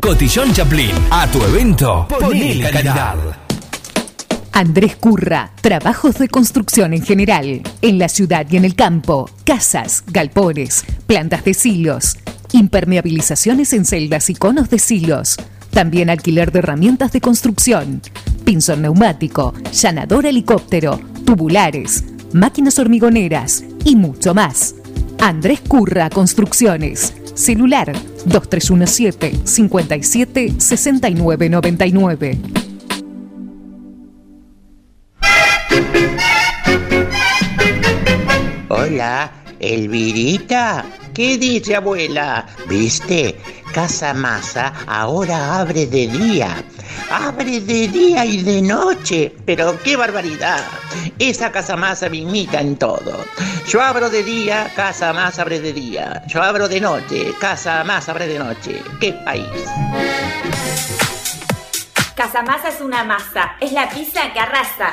Cotillón 0.00 0.52
Chaplin. 0.52 0.90
A 1.10 1.26
tu 1.26 1.42
evento, 1.42 2.06
ponele 2.08 2.70
calidad. 2.70 3.16
Andrés 4.52 4.96
Curra, 4.96 5.52
trabajos 5.60 6.18
de 6.18 6.28
construcción 6.28 6.92
en 6.92 7.02
general, 7.02 7.62
en 7.82 7.98
la 7.98 8.08
ciudad 8.08 8.46
y 8.50 8.56
en 8.56 8.64
el 8.64 8.74
campo, 8.74 9.30
casas, 9.44 10.04
galpones, 10.06 10.84
plantas 11.06 11.44
de 11.44 11.54
silos, 11.54 12.16
impermeabilizaciones 12.52 13.72
en 13.72 13.84
celdas 13.84 14.30
y 14.30 14.34
conos 14.34 14.68
de 14.70 14.78
silos, 14.78 15.36
también 15.70 16.10
alquiler 16.10 16.50
de 16.52 16.60
herramientas 16.60 17.12
de 17.12 17.20
construcción, 17.20 18.02
pinzón 18.44 18.82
neumático, 18.82 19.54
llanador 19.72 20.26
helicóptero, 20.26 21.00
tubulares, 21.24 22.04
máquinas 22.32 22.78
hormigoneras 22.78 23.64
y 23.84 23.94
mucho 23.94 24.34
más. 24.34 24.74
Andrés 25.20 25.60
Curra 25.60 26.10
Construcciones, 26.10 27.12
celular 27.34 27.92
2317 28.28 29.46
57 29.46 30.54
69 30.58 31.48
99. 31.48 32.38
Hola, 38.70 39.32
Elvirita. 39.60 40.84
¿Qué 41.14 41.38
dice 41.38 41.76
abuela? 41.76 42.46
¿Viste? 42.68 43.36
Casa 43.72 44.14
Masa 44.14 44.72
ahora 44.86 45.60
abre 45.60 45.86
de 45.86 46.06
día. 46.06 46.64
Abre 47.10 47.60
de 47.60 47.88
día 47.88 48.24
y 48.24 48.42
de 48.42 48.62
noche. 48.62 49.34
Pero 49.44 49.78
qué 49.82 49.96
barbaridad. 49.96 50.64
Esa 51.18 51.50
Casa 51.50 51.76
Masa 51.76 52.08
me 52.08 52.18
imita 52.18 52.60
en 52.60 52.76
todo. 52.76 53.24
Yo 53.66 53.80
abro 53.80 54.10
de 54.10 54.22
día, 54.22 54.70
Casa 54.74 55.12
Más 55.12 55.38
abre 55.38 55.60
de 55.60 55.72
día. 55.72 56.22
Yo 56.26 56.42
abro 56.42 56.68
de 56.68 56.80
noche, 56.80 57.32
Casa 57.40 57.84
Más 57.84 58.08
abre 58.08 58.26
de 58.26 58.38
noche. 58.38 58.82
¡Qué 59.00 59.12
país! 59.24 59.46
Casamasa 62.18 62.70
es 62.70 62.80
una 62.80 63.04
masa, 63.04 63.52
es 63.60 63.70
la 63.70 63.88
pizza 63.88 64.32
que 64.32 64.40
arrasa. 64.40 64.92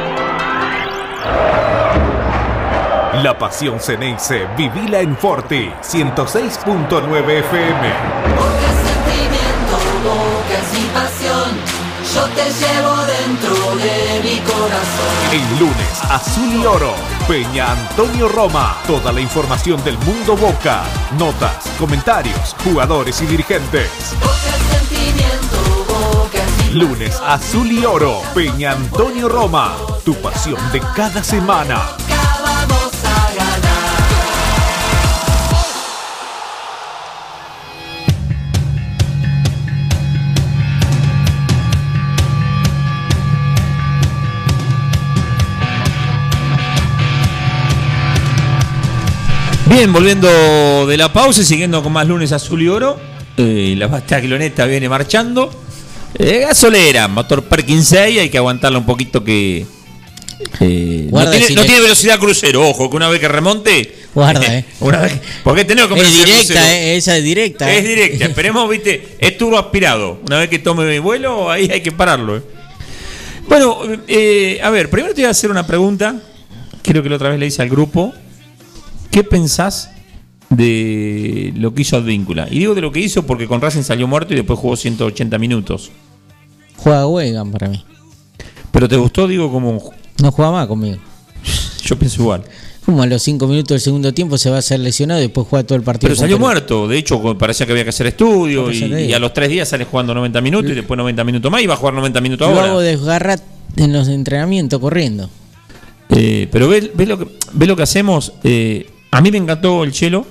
La 3.23 3.37
pasión 3.37 3.79
Ceneice, 3.79 4.47
vivila 4.57 4.99
en 4.99 5.15
Forti, 5.15 5.69
106.9 5.83 7.29
FM. 7.39 7.93
Porque 8.35 8.67
sentimiento, 8.81 9.77
es 10.49 10.79
mi 10.79 10.87
pasión, 10.87 11.51
yo 12.15 12.23
te 12.29 12.45
llevo 12.45 12.95
dentro 13.05 13.75
de 13.75 14.21
mi 14.23 14.39
corazón. 14.39 15.11
El 15.31 15.59
lunes, 15.59 16.01
Azul 16.09 16.51
y 16.51 16.65
Oro, 16.65 16.95
Peña 17.27 17.71
Antonio 17.71 18.27
Roma. 18.27 18.77
Toda 18.87 19.11
la 19.11 19.21
información 19.21 19.83
del 19.83 19.99
mundo 19.99 20.35
Boca, 20.35 20.81
notas, 21.19 21.67
comentarios, 21.77 22.55
jugadores 22.63 23.21
y 23.21 23.27
dirigentes. 23.27 24.15
El 24.21 24.79
sentimiento, 24.79 26.29
es 26.33 26.73
mi 26.73 26.79
Lunes, 26.79 27.21
Azul 27.23 27.71
y 27.71 27.85
Oro, 27.85 28.19
Peña 28.33 28.71
Antonio 28.71 29.29
Roma. 29.29 29.75
Tu 30.03 30.15
pasión 30.15 30.57
de 30.71 30.79
cada 30.95 31.23
semana. 31.23 32.00
Bien, 49.71 49.93
volviendo 49.93 50.85
de 50.85 50.97
la 50.97 51.13
pausa 51.13 51.41
y 51.41 51.45
siguiendo 51.45 51.81
con 51.81 51.93
más 51.93 52.05
lunes 52.05 52.33
azul 52.33 52.61
y 52.61 52.67
oro. 52.67 52.99
eh, 53.37 53.73
la 53.77 53.87
Bastagloneta 53.87 54.65
viene 54.65 54.89
marchando. 54.89 55.49
Eh, 56.13 56.39
gasolera, 56.39 57.07
motor 57.07 57.45
Perkin 57.45 57.81
6, 57.81 58.19
hay 58.19 58.29
que 58.29 58.37
aguantarla 58.37 58.79
un 58.79 58.85
poquito 58.85 59.23
que. 59.23 59.65
eh, 60.59 61.07
no, 61.09 61.29
tiene, 61.29 61.49
no 61.51 61.61
velocidad 61.63 62.19
crucero, 62.19 62.67
ojo, 62.67 62.89
que 62.89 62.97
una 62.97 63.07
vez 63.07 63.21
que 63.21 63.29
remonte. 63.29 63.95
Guarda, 64.13 64.45
eh. 64.57 64.65
Una 64.81 64.99
vez, 64.99 65.13
porque 65.41 65.63
tenemos 65.63 65.89
que 65.93 66.01
Es 66.01 66.25
directa, 66.25 66.75
eh, 66.75 66.97
esa 66.97 67.17
es 67.17 67.23
directa. 67.23 67.73
Es 67.73 67.83
directa, 67.85 68.25
esperemos, 68.25 68.69
viste, 68.69 69.15
es 69.19 69.37
turbo 69.37 69.57
aspirado. 69.57 70.19
Una 70.27 70.39
vez 70.39 70.49
que 70.49 70.59
tome 70.59 70.99
vuelo, 70.99 71.49
ahí 71.49 71.69
hay 71.71 71.79
que 71.79 71.93
pararlo. 71.93 72.35
eh. 72.35 72.41
Bueno, 73.47 73.79
a 74.63 74.69
ver, 74.69 74.89
primero 74.89 75.13
te 75.13 75.21
voy 75.21 75.27
a 75.27 75.31
hacer 75.31 75.49
una 75.49 75.65
pregunta. 75.65 76.21
Creo 76.81 77.01
que 77.01 77.07
la 77.09 77.15
otra 77.15 77.29
vez 77.29 77.39
le 77.39 77.45
hice 77.45 77.61
al 77.61 77.69
grupo. 77.69 78.13
¿Qué 79.11 79.25
pensás 79.25 79.91
de 80.49 81.53
lo 81.55 81.73
que 81.73 81.81
hizo 81.81 81.97
Advíncula? 81.97 82.47
Y 82.49 82.59
digo 82.59 82.73
de 82.73 82.81
lo 82.81 82.91
que 82.91 83.01
hizo 83.01 83.23
porque 83.23 83.45
con 83.47 83.59
Racing 83.59 83.83
salió 83.83 84.07
muerto 84.07 84.33
y 84.33 84.37
después 84.37 84.57
jugó 84.57 84.77
180 84.77 85.37
minutos. 85.37 85.91
Juega 86.77 87.05
Wegan 87.05 87.51
para 87.51 87.67
mí. 87.67 87.83
Pero 88.71 88.87
te 88.87 88.95
gustó, 88.95 89.27
digo, 89.27 89.51
como. 89.51 89.91
No 90.21 90.31
juega 90.31 90.51
más 90.51 90.67
conmigo. 90.67 90.97
Yo 91.83 91.99
pienso 91.99 92.21
igual. 92.21 92.43
Como 92.85 93.03
a 93.03 93.05
los 93.05 93.21
5 93.21 93.45
minutos 93.47 93.69
del 93.69 93.81
segundo 93.81 94.13
tiempo 94.13 94.37
se 94.37 94.49
va 94.49 94.55
a 94.55 94.59
hacer 94.59 94.79
lesionado 94.79 95.19
y 95.19 95.23
después 95.23 95.45
juega 95.47 95.67
todo 95.67 95.77
el 95.77 95.83
partido. 95.83 96.09
Pero 96.09 96.19
salió 96.19 96.39
muerto. 96.39 96.87
De 96.87 96.97
hecho, 96.97 97.37
parecía 97.37 97.65
que 97.65 97.73
había 97.73 97.83
que 97.83 97.89
hacer 97.89 98.07
estudio. 98.07 98.71
Y, 98.71 99.13
a 99.13 99.19
los 99.19 99.33
tres 99.33 99.49
días 99.49 99.69
sale 99.69 99.85
jugando 99.85 100.15
90 100.15 100.41
minutos 100.41 100.71
y 100.71 100.75
después 100.75 100.97
90 100.97 101.23
minutos 101.23 101.51
más 101.51 101.61
y 101.61 101.67
va 101.67 101.75
a 101.75 101.77
jugar 101.77 101.93
90 101.93 102.21
minutos 102.21 102.47
Lo 102.49 102.55
ahora. 102.55 102.71
hago 102.71 102.79
desgarrar 102.79 103.39
en 103.75 103.93
los 103.93 104.07
entrenamientos 104.07 104.79
corriendo. 104.79 105.29
Eh, 106.09 106.47
pero 106.51 106.67
ves, 106.67 106.89
ves 106.95 107.07
lo 107.07 107.19
que, 107.19 107.27
ves 107.53 107.67
lo 107.67 107.75
que 107.75 107.83
hacemos. 107.83 108.33
Eh, 108.43 108.89
a 109.11 109.21
mí 109.21 109.31
me 109.31 109.37
encantó 109.37 109.83
el 109.83 109.91
Chelo. 109.91 110.25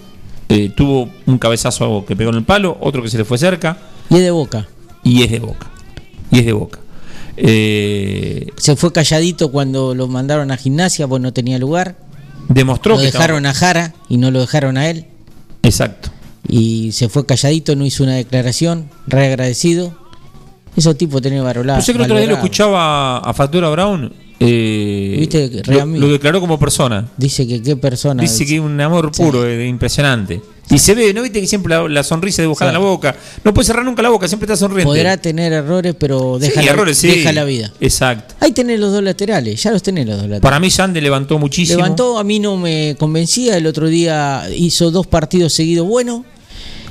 Eh, 0.48 0.70
tuvo 0.74 1.08
un 1.26 1.38
cabezazo 1.38 2.04
que 2.06 2.16
pegó 2.16 2.30
en 2.30 2.36
el 2.38 2.44
palo, 2.44 2.76
otro 2.80 3.02
que 3.02 3.08
se 3.08 3.18
le 3.18 3.24
fue 3.24 3.38
cerca. 3.38 3.76
Y 4.08 4.16
es 4.16 4.22
de 4.22 4.30
boca. 4.32 4.66
Y 5.04 5.22
es 5.22 5.30
de 5.30 5.38
boca. 5.38 5.70
Y 6.30 6.40
es 6.40 6.46
de 6.46 6.52
boca. 6.52 6.80
Eh, 7.36 8.46
Se 8.56 8.76
fue 8.76 8.92
calladito 8.92 9.50
cuando 9.50 9.94
lo 9.94 10.08
mandaron 10.08 10.50
a 10.50 10.56
gimnasia, 10.56 11.06
pues 11.08 11.22
no 11.22 11.32
tenía 11.32 11.58
lugar. 11.58 11.96
demostró 12.48 12.94
Lo 12.94 12.98
que 13.00 13.06
dejaron 13.06 13.46
estaba- 13.46 13.50
a 13.50 13.74
Jara 13.74 13.94
y 14.08 14.16
no 14.16 14.30
lo 14.32 14.40
dejaron 14.40 14.76
a 14.76 14.90
él. 14.90 15.06
Exacto. 15.62 16.10
Y 16.48 16.90
se 16.92 17.08
fue 17.08 17.24
calladito, 17.24 17.76
no 17.76 17.86
hizo 17.86 18.02
una 18.02 18.14
declaración, 18.14 18.90
re 19.06 19.26
agradecido. 19.28 19.94
Esos 20.76 20.96
tipos 20.96 21.20
tienen 21.20 21.42
varolada. 21.44 21.78
Yo 21.80 21.84
sé 21.84 21.92
que 21.92 21.98
el 21.98 22.04
otro 22.04 22.16
día 22.16 22.26
lo 22.26 22.34
escuchaba 22.34 23.18
a 23.18 23.34
Factura 23.34 23.68
Brown. 23.70 24.12
eh, 24.38 25.16
Viste 25.18 25.62
lo, 25.66 25.84
lo 25.84 26.08
declaró 26.08 26.40
como 26.40 26.58
persona. 26.58 27.08
Dice 27.16 27.46
que 27.46 27.60
qué 27.62 27.76
persona. 27.76 28.22
Dice 28.22 28.46
que 28.46 28.58
un 28.60 28.80
amor 28.80 29.10
puro, 29.12 29.46
eh, 29.46 29.66
impresionante. 29.66 30.40
Y 30.70 30.78
se 30.78 30.94
ve, 30.94 31.12
¿no 31.12 31.22
viste 31.22 31.40
que 31.40 31.48
siempre 31.48 31.74
la, 31.74 31.88
la 31.88 32.04
sonrisa 32.04 32.42
dibujada 32.42 32.70
Sí. 32.70 32.76
en 32.76 32.80
la 32.82 32.88
boca? 32.88 33.16
No 33.42 33.52
puede 33.52 33.66
cerrar 33.66 33.84
nunca 33.84 34.02
la 34.02 34.08
boca, 34.10 34.28
siempre 34.28 34.44
está 34.46 34.56
sonriente. 34.56 34.86
podrá 34.88 35.16
tener 35.16 35.52
errores, 35.52 35.96
pero 35.98 36.38
deja, 36.38 36.60
Sí, 36.60 36.66
la, 36.66 36.72
errores, 36.72 37.02
deja 37.02 37.32
la 37.32 37.42
vida. 37.42 37.72
Exacto. 37.80 38.36
Ahí 38.38 38.52
tenés 38.52 38.78
los 38.78 38.92
dos 38.92 39.02
laterales, 39.02 39.60
ya 39.60 39.72
los 39.72 39.82
tenés 39.82 40.06
los 40.06 40.14
dos 40.14 40.22
laterales. 40.26 40.42
Para 40.42 40.60
mí 40.60 40.70
Sande 40.70 41.00
levantó 41.00 41.40
muchísimo. 41.40 41.78
Levantó, 41.78 42.18
a 42.20 42.22
mí 42.24 42.38
no 42.38 42.56
me 42.56 42.94
convencía, 43.00 43.56
el 43.56 43.66
otro 43.66 43.88
día 43.88 44.44
hizo 44.56 44.92
dos 44.92 45.08
partidos 45.08 45.52
seguidos 45.52 45.88
buenos 45.88 46.20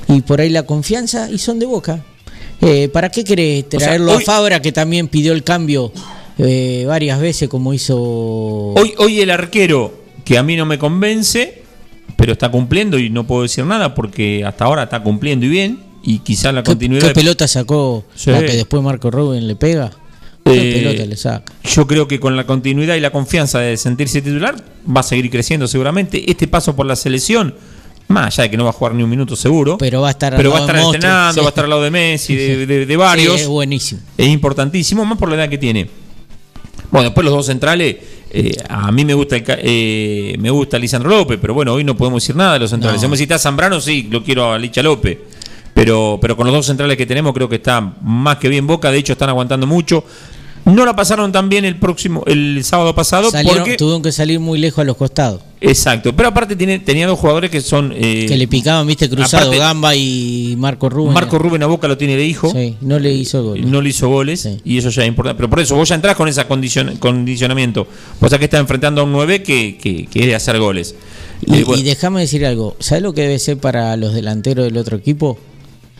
y 0.08 0.20
por 0.20 0.42
ahí 0.42 0.50
la 0.50 0.64
confianza 0.64 1.30
y 1.30 1.38
son 1.38 1.58
de 1.58 1.64
boca. 1.64 2.04
Eh, 2.60 2.88
¿Para 2.92 3.08
qué 3.10 3.24
querés 3.24 3.64
sea, 3.70 3.78
traerlo 3.78 4.12
hoy- 4.12 4.22
a 4.22 4.26
Fabra 4.26 4.60
que 4.62 4.72
también 4.72 5.08
pidió 5.08 5.32
el 5.32 5.42
cambio 5.42 5.92
eh, 6.38 6.84
varias 6.86 7.20
veces 7.20 7.48
como 7.48 7.72
hizo... 7.74 7.98
Hoy, 7.98 8.94
hoy 8.98 9.20
el 9.20 9.30
arquero, 9.30 9.92
que 10.24 10.38
a 10.38 10.42
mí 10.42 10.56
no 10.56 10.66
me 10.66 10.78
convence, 10.78 11.62
pero 12.16 12.32
está 12.32 12.50
cumpliendo 12.50 12.98
y 12.98 13.10
no 13.10 13.26
puedo 13.26 13.42
decir 13.42 13.64
nada 13.64 13.94
porque 13.94 14.44
hasta 14.44 14.64
ahora 14.64 14.84
está 14.84 15.02
cumpliendo 15.02 15.46
y 15.46 15.48
bien, 15.50 15.80
y 16.02 16.18
quizá 16.20 16.50
la 16.52 16.62
¿Qué, 16.62 16.70
continuidad. 16.72 17.08
qué 17.08 17.14
pelota 17.14 17.46
sacó 17.48 18.04
Sí. 18.14 18.30
la 18.30 18.40
que 18.40 18.52
después 18.56 18.82
Marco 18.82 19.10
Rubén 19.10 19.46
le 19.46 19.56
pega? 19.56 19.90
¿Qué 20.44 20.70
Eh, 20.70 20.82
pelota 20.82 21.04
le 21.06 21.16
saca? 21.16 21.52
Yo 21.64 21.86
creo 21.86 22.08
que 22.08 22.18
con 22.18 22.36
la 22.36 22.46
continuidad 22.46 22.94
y 22.96 23.00
la 23.00 23.10
confianza 23.10 23.58
de 23.60 23.76
sentirse 23.76 24.22
titular 24.22 24.56
va 24.88 25.00
a 25.00 25.04
seguir 25.04 25.30
creciendo 25.30 25.68
seguramente. 25.68 26.30
Este 26.30 26.48
paso 26.48 26.74
por 26.74 26.86
la 26.86 26.96
selección, 26.96 27.54
más 28.10 28.26
allá 28.26 28.44
de 28.44 28.50
que 28.50 28.56
no 28.56 28.64
va 28.64 28.70
a 28.70 28.72
jugar 28.72 28.94
ni 28.94 29.02
un 29.02 29.10
minuto 29.10 29.34
seguro, 29.36 29.78
Pero 29.78 30.00
va 30.02 30.08
a 30.08 30.10
estar 30.10 30.36
pero 30.36 30.50
va 30.50 30.58
a 30.58 30.60
estar 30.60 30.76
entrenando, 30.76 31.34
sí. 31.34 31.40
va 31.40 31.46
a 31.46 31.48
estar 31.48 31.64
al 31.64 31.70
lado 31.70 31.82
de 31.82 31.90
Messi, 31.90 32.34
de, 32.36 32.66
de- 32.66 32.86
de 32.86 32.96
varios. 32.96 33.34
Sí, 33.36 33.42
es 33.42 33.48
buenísimo. 33.48 34.00
Es 34.18 34.28
importantísimo, 34.28 35.04
más 35.04 35.16
por 35.18 35.28
la 35.30 35.36
edad 35.36 35.48
que 35.48 35.58
tiene. 35.58 35.88
Bueno, 36.90 37.04
después 37.10 37.24
los 37.24 37.32
dos 37.34 37.46
centrales, 37.46 37.96
eh, 38.32 38.52
a 38.68 38.90
mí 38.90 39.04
me 39.04 39.14
gusta 39.14 39.36
el 39.36 39.44
eh, 39.46 40.36
me 40.40 40.50
gusta 40.50 40.78
Lisandro 40.78 41.08
López, 41.10 41.38
pero 41.40 41.54
bueno, 41.54 41.72
hoy 41.74 41.84
no 41.84 41.96
podemos 41.96 42.22
decir 42.22 42.34
nada 42.34 42.54
de 42.54 42.58
los 42.60 42.70
centrales. 42.70 43.00
No. 43.00 43.06
Si 43.06 43.10
me 43.10 43.16
citas 43.16 43.40
Zambrano, 43.42 43.80
sí, 43.80 44.08
lo 44.10 44.24
quiero 44.24 44.52
a 44.52 44.58
Licha 44.58 44.82
López. 44.82 45.18
Pero, 45.72 46.18
pero 46.20 46.36
con 46.36 46.46
los 46.46 46.54
dos 46.54 46.66
centrales 46.66 46.96
que 46.96 47.06
tenemos, 47.06 47.32
creo 47.32 47.48
que 47.48 47.56
está 47.56 47.80
más 48.02 48.38
que 48.38 48.48
bien 48.48 48.66
Boca. 48.66 48.90
De 48.90 48.98
hecho, 48.98 49.12
están 49.12 49.28
aguantando 49.28 49.66
mucho. 49.68 50.04
No 50.64 50.84
la 50.84 50.94
pasaron 50.96 51.30
tan 51.32 51.48
bien 51.48 51.64
el 51.64 51.76
próximo, 51.76 52.22
el 52.26 52.62
sábado 52.64 52.92
pasado, 52.94 53.30
Salieron- 53.30 53.58
porque. 53.58 53.76
Tuvieron 53.76 54.02
que 54.02 54.10
salir 54.12 54.40
muy 54.40 54.58
lejos 54.58 54.80
a 54.80 54.84
los 54.84 54.96
costados. 54.96 55.42
Exacto. 55.62 56.16
Pero 56.16 56.30
aparte 56.30 56.56
tiene, 56.56 56.78
tenía 56.78 57.06
dos 57.06 57.18
jugadores 57.18 57.50
que 57.50 57.60
son. 57.60 57.92
eh, 57.94 58.24
que 58.26 58.36
le 58.36 58.48
picaban, 58.48 58.86
viste, 58.86 59.10
cruzado 59.10 59.44
aparte- 59.48 59.58
Gamba 59.58 59.94
y 59.94 60.54
Marco 60.56 60.88
Rubén. 60.88 61.12
Marco 61.12 61.38
Rubén 61.38 61.62
a 61.62 61.66
Boca 61.66 61.86
lo 61.86 61.98
tiene 61.98 62.16
de 62.16 62.24
hijo. 62.24 62.50
Sí, 62.50 62.76
no 62.80 62.98
le 62.98 63.12
hizo 63.12 63.42
gol. 63.44 63.70
No 63.70 63.82
le 63.82 63.90
hizo 63.90 64.08
goles 64.08 64.48
y 64.64 64.78
eso 64.78 64.88
ya 64.90 65.02
es 65.02 65.08
importante. 65.08 65.36
Pero 65.36 65.50
por 65.50 65.60
eso 65.60 65.76
vos 65.76 65.88
ya 65.88 65.94
entrás 65.96 66.16
con 66.16 66.28
ese 66.28 66.42
condicionamiento. 66.98 67.86
O 68.20 68.28
sea 68.28 68.38
que 68.38 68.44
está 68.46 68.58
enfrentando 68.58 69.00
a 69.02 69.04
un 69.04 69.12
9 69.12 69.42
que, 69.42 69.76
que, 69.76 70.06
que 70.06 70.20
es 70.20 70.26
de 70.26 70.34
hacer 70.34 70.58
goles. 70.58 70.94
Y, 71.46 71.54
Eh, 71.56 71.64
bueno, 71.64 71.80
y 71.80 71.84
déjame 71.84 72.20
decir 72.20 72.44
algo. 72.46 72.76
¿Sabes 72.80 73.02
lo 73.02 73.12
que 73.12 73.22
debe 73.22 73.38
ser 73.38 73.58
para 73.58 73.96
los 73.96 74.14
delanteros 74.14 74.64
del 74.64 74.76
otro 74.76 74.96
equipo? 74.96 75.38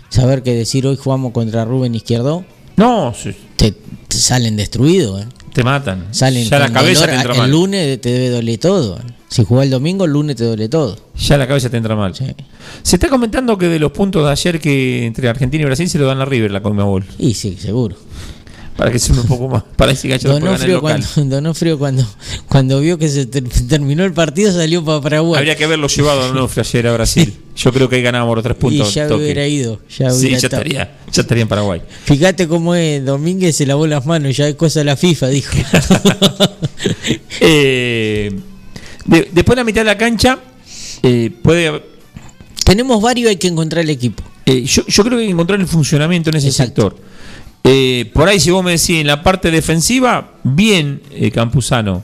Saber 0.08 0.42
que 0.42 0.54
decir 0.54 0.86
hoy 0.86 0.96
jugamos 0.96 1.32
contra 1.32 1.64
Rubén 1.64 1.94
Izquierdo. 1.94 2.44
No, 2.76 3.12
sí. 3.14 3.30
te, 3.56 3.72
te 3.72 4.16
salen 4.16 4.56
destruidos. 4.56 5.22
¿eh? 5.22 5.26
Te 5.52 5.62
matan. 5.64 6.08
Salen 6.12 6.44
ya 6.44 6.58
la 6.58 6.72
cabeza 6.72 7.00
dolor. 7.02 7.10
te 7.10 7.16
entra 7.16 7.32
El 7.34 7.38
mal. 7.38 7.50
lunes 7.50 8.00
te 8.00 8.08
debe 8.10 8.30
doler 8.30 8.58
todo. 8.58 9.00
Si 9.28 9.44
jugás 9.44 9.64
el 9.64 9.70
domingo, 9.70 10.04
el 10.04 10.10
lunes 10.12 10.34
te 10.36 10.44
duele 10.44 10.68
todo. 10.68 10.96
Ya 11.16 11.36
la 11.36 11.46
cabeza 11.46 11.70
te 11.70 11.76
entra 11.76 11.94
mal. 11.94 12.14
Sí. 12.14 12.24
Se 12.82 12.96
está 12.96 13.08
comentando 13.08 13.56
que 13.56 13.68
de 13.68 13.78
los 13.78 13.92
puntos 13.92 14.24
de 14.24 14.30
ayer 14.32 14.60
que 14.60 15.06
entre 15.06 15.28
Argentina 15.28 15.62
y 15.62 15.66
Brasil 15.66 15.88
se 15.88 15.98
lo 15.98 16.06
dan 16.06 16.20
a 16.20 16.24
River 16.24 16.50
la 16.50 16.62
Conmebol. 16.62 17.04
Y 17.18 17.34
sí, 17.34 17.56
seguro. 17.60 17.96
Para 18.80 18.92
que 18.92 18.98
sume 18.98 19.20
un 19.20 19.26
poco 19.26 19.46
más. 19.46 19.62
Para 19.76 19.92
el 19.92 19.98
Donofrio 20.22 20.80
cuando, 20.80 21.06
Donofrio 21.16 21.78
cuando, 21.78 22.06
cuando 22.48 22.80
vio 22.80 22.96
que 22.96 23.10
se 23.10 23.26
ter- 23.26 23.46
terminó 23.68 24.04
el 24.06 24.14
partido 24.14 24.50
salió 24.54 24.82
para 24.82 25.02
Paraguay. 25.02 25.36
Habría 25.36 25.54
que 25.54 25.64
haberlo 25.64 25.86
llevado 25.86 26.22
a 26.22 26.26
Donofrio 26.28 26.62
ayer 26.66 26.86
a 26.86 26.94
Brasil. 26.94 27.36
Yo 27.56 27.74
creo 27.74 27.90
que 27.90 27.96
ahí 27.96 28.02
ganábamos 28.02 28.36
los 28.36 28.42
tres 28.42 28.56
y 28.58 28.60
puntos. 28.62 28.94
ya 28.94 29.06
toque. 29.06 29.22
hubiera 29.22 29.46
ido. 29.46 29.80
Ya 29.98 30.08
sí, 30.10 30.20
hubiera 30.28 30.38
ya 30.38 30.46
estaría, 30.46 30.98
ya 31.12 31.20
estaría 31.20 31.42
en 31.42 31.48
Paraguay. 31.48 31.82
Fíjate 32.04 32.48
cómo 32.48 32.74
es, 32.74 33.04
Domínguez 33.04 33.54
se 33.54 33.66
lavó 33.66 33.86
las 33.86 34.06
manos, 34.06 34.34
ya 34.34 34.48
es 34.48 34.54
cosa 34.54 34.80
de 34.80 34.84
la 34.84 34.96
FIFA, 34.96 35.28
dijo. 35.28 35.52
Eh, 37.40 38.30
de- 39.04 39.28
después 39.32 39.56
de 39.56 39.60
la 39.60 39.64
mitad 39.64 39.80
de 39.82 39.86
la 39.86 39.98
cancha, 39.98 40.38
eh, 41.02 41.30
puede. 41.42 41.82
Tenemos 42.64 43.02
varios, 43.02 43.28
hay 43.30 43.36
que 43.36 43.48
encontrar 43.48 43.84
el 43.84 43.90
equipo. 43.90 44.22
eh, 44.46 44.62
yo, 44.64 44.86
yo 44.86 45.02
creo 45.04 45.16
que 45.18 45.22
hay 45.22 45.28
que 45.28 45.32
encontrar 45.32 45.60
el 45.60 45.66
funcionamiento 45.66 46.30
en 46.30 46.36
ese 46.36 46.50
sector. 46.52 46.96
Eh, 47.64 48.10
por 48.14 48.28
ahí, 48.28 48.40
si 48.40 48.50
vos 48.50 48.64
me 48.64 48.72
decís 48.72 48.90
en 49.00 49.06
la 49.06 49.22
parte 49.22 49.50
defensiva, 49.50 50.32
bien 50.42 51.02
eh, 51.10 51.30
Campuzano. 51.30 52.02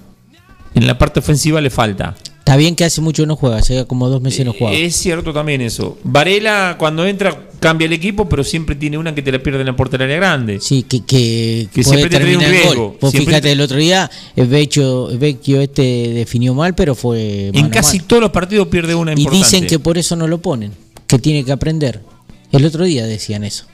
En 0.75 0.87
la 0.87 0.99
parte 0.99 1.21
ofensiva 1.21 1.61
le 1.61 1.71
falta. 1.71 2.14
Está 2.38 2.57
bien 2.57 2.77
que 2.77 2.85
hace 2.85 3.01
mucho 3.01 3.27
no 3.27 3.35
juega, 3.35 3.57
hace 3.57 3.87
como 3.87 4.09
dos 4.09 4.21
meses 4.23 4.45
no 4.47 4.53
juega. 4.53 4.77
Es 4.77 4.95
cierto 4.95 5.33
también 5.33 5.61
eso. 5.62 5.99
Varela, 6.05 6.77
cuando 6.79 7.05
entra, 7.05 7.49
cambia 7.59 7.87
el 7.87 7.92
equipo, 7.92 8.29
pero 8.29 8.45
siempre 8.45 8.77
tiene 8.77 8.99
una 8.99 9.12
que 9.14 9.23
te 9.23 9.33
la 9.33 9.42
pierde 9.42 9.62
en 9.62 9.66
la 9.66 9.75
área 9.75 10.16
grande. 10.16 10.61
Sí, 10.61 10.85
que, 10.85 11.01
que, 11.05 11.66
Que 11.75 11.83
puede 11.83 11.97
siempre 11.99 12.11
te 12.11 12.25
trae 12.25 12.37
un 12.37 12.45
riesgo. 12.45 12.97
Vos 13.01 13.11
Siempre 13.11 13.33
fíjate, 13.33 13.49
te- 13.49 13.53
el 13.53 13.61
otro 13.62 13.79
día 13.79 14.09
Vecchio, 14.37 15.09
Vecchio 15.19 15.61
este 15.61 15.83
definió 15.83 16.55
mal, 16.55 16.75
pero 16.77 16.95
fue 16.95 17.47
en 17.49 17.55
mano 17.55 17.71
casi 17.73 17.97
mano. 17.97 18.07
todos 18.09 18.23
los 18.23 18.31
partidos 18.31 18.69
pierde 18.69 18.95
una 18.95 19.11
Y 19.12 19.14
importante. 19.14 19.45
dicen 19.45 19.66
que 19.66 19.79
por 19.81 19.99
eso 19.99 20.14
no 20.14 20.29
lo 20.29 20.40
ponen, 20.40 20.71
que 21.09 21.19
tiene 21.19 21.42
que 21.45 21.51
aprender. 21.51 22.01
El 22.53 22.64
otro 22.64 22.85
día 22.85 23.07
decían 23.07 23.42
eso. 23.42 23.64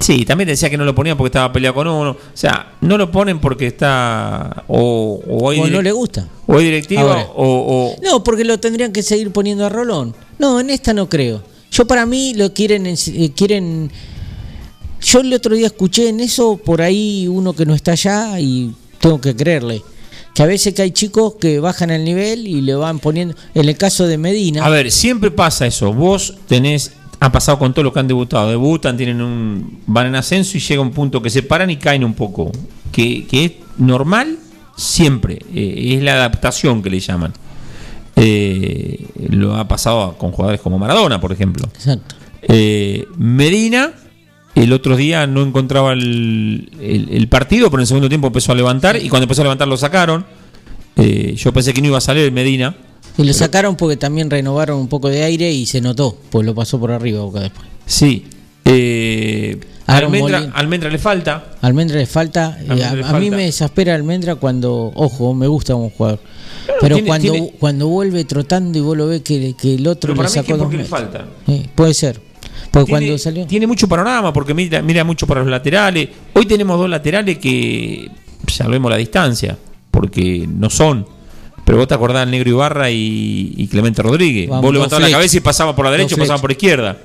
Sí, 0.00 0.24
también 0.24 0.48
decía 0.48 0.68
que 0.68 0.76
no 0.76 0.84
lo 0.84 0.94
ponían 0.94 1.16
porque 1.16 1.28
estaba 1.28 1.52
peleado 1.52 1.74
con 1.74 1.86
uno. 1.86 2.10
O 2.10 2.16
sea, 2.34 2.72
no 2.80 2.98
lo 2.98 3.10
ponen 3.10 3.40
porque 3.40 3.66
está. 3.68 4.64
O, 4.66 5.20
o 5.28 5.50
hay 5.50 5.60
O 5.60 5.66
no 5.68 5.80
le 5.80 5.92
gusta. 5.92 6.26
O 6.46 6.58
hay 6.58 6.64
directiva 6.64 7.28
o, 7.34 7.44
o- 7.46 7.96
No, 8.02 8.24
porque 8.24 8.44
lo 8.44 8.58
tendrían 8.58 8.92
que 8.92 9.02
seguir 9.02 9.30
poniendo 9.30 9.64
a 9.64 9.68
Rolón. 9.68 10.14
No, 10.38 10.58
en 10.58 10.70
esta 10.70 10.92
no 10.92 11.08
creo. 11.08 11.42
Yo 11.70 11.86
para 11.86 12.04
mí 12.04 12.34
lo 12.34 12.52
quieren 12.52 12.86
eh, 12.86 13.32
quieren 13.34 13.90
Yo 15.00 15.20
el 15.20 15.32
otro 15.32 15.54
día 15.54 15.66
escuché 15.66 16.08
en 16.08 16.20
eso 16.20 16.56
por 16.56 16.82
ahí 16.82 17.26
uno 17.28 17.52
que 17.54 17.64
no 17.64 17.74
está 17.74 17.92
allá 17.92 18.38
y 18.40 18.74
tengo 19.00 19.20
que 19.20 19.34
creerle. 19.36 19.82
Que 20.34 20.42
a 20.42 20.46
veces 20.46 20.74
que 20.74 20.82
hay 20.82 20.90
chicos 20.92 21.34
que 21.38 21.60
bajan 21.60 21.90
el 21.90 22.04
nivel 22.04 22.46
y 22.48 22.60
le 22.62 22.74
van 22.74 22.98
poniendo. 22.98 23.34
En 23.54 23.68
el 23.68 23.76
caso 23.76 24.06
de 24.06 24.16
Medina. 24.18 24.64
A 24.64 24.68
ver, 24.70 24.90
siempre 24.90 25.30
pasa 25.30 25.66
eso. 25.66 25.92
Vos 25.92 26.34
tenés. 26.46 26.92
Ha 27.24 27.30
pasado 27.30 27.58
con 27.58 27.72
todos 27.72 27.84
los 27.84 27.92
que 27.92 28.00
han 28.00 28.08
debutado. 28.08 28.48
Debutan, 28.50 28.96
tienen 28.96 29.20
un. 29.22 29.78
van 29.86 30.06
en 30.08 30.16
ascenso 30.16 30.56
y 30.56 30.60
llega 30.60 30.82
un 30.82 30.90
punto 30.90 31.22
que 31.22 31.30
se 31.30 31.42
paran 31.42 31.70
y 31.70 31.76
caen 31.76 32.02
un 32.04 32.14
poco. 32.14 32.50
Que, 32.90 33.24
que 33.26 33.44
es 33.44 33.52
normal 33.78 34.38
siempre. 34.76 35.38
eh, 35.54 35.94
es 35.96 36.02
la 36.02 36.14
adaptación 36.14 36.82
que 36.82 36.90
le 36.90 36.98
llaman. 37.00 37.32
Eh, 38.16 39.06
lo 39.30 39.54
ha 39.56 39.66
pasado 39.68 40.16
con 40.18 40.32
jugadores 40.32 40.60
como 40.60 40.78
Maradona, 40.78 41.20
por 41.20 41.32
ejemplo. 41.32 41.64
Exacto. 41.74 42.14
Eh, 42.42 43.06
Medina, 43.16 43.92
el 44.54 44.72
otro 44.72 44.96
día 44.96 45.26
no 45.26 45.42
encontraba 45.42 45.92
el, 45.92 46.70
el- 46.80 47.08
el 47.10 47.28
partido, 47.28 47.70
pero 47.70 47.80
en 47.80 47.82
el 47.82 47.86
segundo 47.86 48.08
tiempo 48.08 48.26
empezó 48.26 48.52
a 48.52 48.54
levantar 48.54 48.96
y 48.96 49.08
cuando 49.08 49.24
empezó 49.24 49.42
a 49.42 49.44
levantar 49.44 49.68
lo 49.68 49.76
sacaron. 49.76 50.24
Yo 50.96 51.52
pensé 51.52 51.72
que 51.72 51.80
no 51.80 51.88
iba 51.88 51.98
a 51.98 52.02
salir 52.02 52.30
Medina. 52.32 52.74
Y 53.18 53.24
lo 53.24 53.32
sacaron 53.32 53.76
porque 53.76 53.96
también 53.96 54.30
renovaron 54.30 54.78
un 54.78 54.88
poco 54.88 55.08
de 55.08 55.22
aire 55.22 55.50
y 55.52 55.66
se 55.66 55.80
notó, 55.80 56.16
pues 56.30 56.46
lo 56.46 56.54
pasó 56.54 56.78
por 56.80 56.92
arriba 56.92 57.20
Boca 57.22 57.40
después. 57.40 57.66
Sí. 57.86 58.24
Eh, 58.64 59.58
Almendra. 59.86 60.50
Almendra 60.54 60.88
le 60.88 60.98
falta. 60.98 61.52
Almendra 61.60 61.98
le 61.98 62.06
falta. 62.06 62.56
eh, 62.60 62.66
Almendra 62.70 62.90
a, 62.90 62.94
le 62.94 63.04
a 63.04 63.20
mí 63.20 63.30
me 63.30 63.48
exaspera 63.48 63.94
Almendra 63.94 64.36
cuando, 64.36 64.92
ojo, 64.94 65.34
me 65.34 65.46
gusta 65.46 65.74
un 65.74 65.90
jugador. 65.90 66.20
Pero 66.80 66.94
tiene- 66.96 67.08
cuando, 67.08 67.32
tiene- 67.32 67.52
cuando 67.58 67.88
vuelve 67.88 68.24
trotando 68.24 68.78
y 68.78 68.80
vos 68.80 68.96
lo 68.96 69.08
ves 69.08 69.22
que, 69.22 69.54
que 69.60 69.74
el 69.74 69.86
otro 69.86 70.08
Pero 70.14 70.16
para 70.16 70.28
le 70.28 70.34
mí 70.34 70.38
es 70.40 70.44
que 70.46 70.52
sacó 70.52 70.56
dos 70.58 70.64
porque 70.64 70.76
le 70.78 70.84
falta. 70.84 71.26
Sí, 71.46 71.68
puede 71.74 71.94
ser. 71.94 72.20
Porque 72.70 72.86
Tiene, 72.86 73.06
cuando 73.06 73.18
salió. 73.18 73.46
tiene 73.46 73.66
mucho 73.66 73.86
panorama 73.88 74.32
porque 74.32 74.54
mira, 74.54 74.80
mira 74.80 75.04
mucho 75.04 75.26
para 75.26 75.40
los 75.42 75.50
laterales. 75.50 76.08
Hoy 76.32 76.46
tenemos 76.46 76.78
dos 76.78 76.88
laterales 76.88 77.36
que 77.38 78.08
salvemos 78.46 78.90
la 78.90 78.96
distancia 78.96 79.58
porque 79.90 80.48
no 80.48 80.70
son. 80.70 81.04
Pero 81.64 81.78
vos 81.78 81.86
te 81.88 81.94
acordás 81.94 82.22
del 82.22 82.30
Negro 82.32 82.50
Ibarra 82.50 82.90
y, 82.90 83.54
y 83.56 83.66
Clemente 83.68 84.02
Rodríguez. 84.02 84.48
Vamos, 84.48 84.62
vos 84.64 84.72
levantabas 84.74 85.08
la 85.10 85.16
cabeza 85.16 85.36
y 85.36 85.40
pasaba 85.40 85.76
por 85.76 85.84
la 85.84 85.90
derecha 85.92 86.14
o 86.14 86.18
pasaba 86.18 86.40
por 86.40 86.50
la 86.50 86.54
izquierda. 86.54 86.98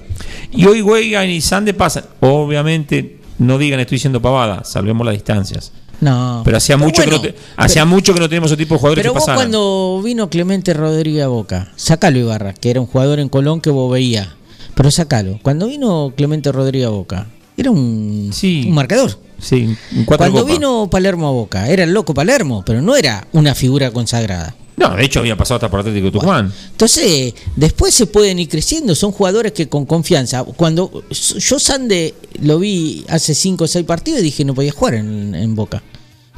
Y 0.51 0.65
hoy 0.65 0.81
Weigan 0.81 1.29
y 1.29 1.41
Sande 1.41 1.73
pasan. 1.73 2.05
Obviamente, 2.21 3.17
no 3.39 3.57
digan 3.57 3.79
estoy 3.79 3.97
diciendo 3.97 4.21
pavada, 4.21 4.63
salvemos 4.63 5.05
las 5.05 5.13
distancias. 5.13 5.71
No. 6.01 6.41
Pero 6.45 6.57
hacía 6.57 6.77
mucho 6.77 7.01
bueno, 7.03 7.21
que 7.21 7.27
no 7.29 7.33
te- 7.33 7.39
hacía 7.55 7.83
mucho 7.85 8.13
que 8.13 8.19
no 8.19 8.29
teníamos 8.29 8.51
ese 8.51 8.57
tipo 8.57 8.75
de 8.75 8.79
jugadores 8.79 9.01
Pero 9.03 9.13
que 9.13 9.19
vos 9.19 9.25
pasaran. 9.25 9.37
cuando 9.39 10.01
vino 10.03 10.29
Clemente 10.29 10.73
Rodríguez 10.73 11.23
a 11.23 11.27
Boca, 11.27 11.71
sacalo 11.75 12.17
Ibarra, 12.19 12.53
que 12.53 12.69
era 12.69 12.79
un 12.81 12.87
jugador 12.87 13.19
en 13.19 13.29
Colón 13.29 13.61
que 13.61 13.69
vos 13.71 13.91
veías. 13.91 14.27
Pero 14.75 14.91
sacalo. 14.91 15.39
Cuando 15.41 15.67
vino 15.67 16.13
Clemente 16.15 16.51
Rodríguez 16.51 16.87
a 16.87 16.91
Boca, 16.91 17.27
era 17.57 17.71
un, 17.71 18.31
un 18.31 18.73
marcador. 18.75 19.19
Sí, 19.39 19.75
un 19.95 20.05
cuatro 20.05 20.25
Cuando 20.25 20.41
copas. 20.41 20.53
vino 20.55 20.89
Palermo 20.89 21.27
a 21.27 21.31
Boca, 21.31 21.69
era 21.69 21.83
el 21.83 21.93
loco 21.93 22.13
Palermo, 22.13 22.63
pero 22.65 22.81
no 22.81 22.95
era 22.95 23.27
una 23.33 23.53
figura 23.55 23.91
consagrada. 23.91 24.55
No, 24.77 24.95
de 24.95 25.05
hecho 25.05 25.19
había 25.19 25.35
pasado 25.35 25.55
hasta 25.55 25.71
por 25.71 25.79
Atlético 25.79 26.11
Tucumán. 26.11 26.53
Entonces, 26.71 27.33
después 27.55 27.93
se 27.95 28.05
pueden 28.05 28.37
ir 28.39 28.47
creciendo, 28.47 28.93
son 28.93 29.11
jugadores 29.11 29.51
que 29.51 29.67
con 29.67 29.85
confianza. 29.85 30.43
Cuando 30.43 31.03
yo 31.09 31.59
Sande 31.59 32.13
lo 32.41 32.59
vi 32.59 33.03
hace 33.09 33.33
5 33.33 33.63
o 33.63 33.67
6 33.67 33.85
partidos, 33.85 34.21
dije 34.21 34.45
no 34.45 34.53
podía 34.53 34.71
jugar 34.71 34.95
en, 34.95 35.33
en 35.33 35.55
Boca. 35.55 35.81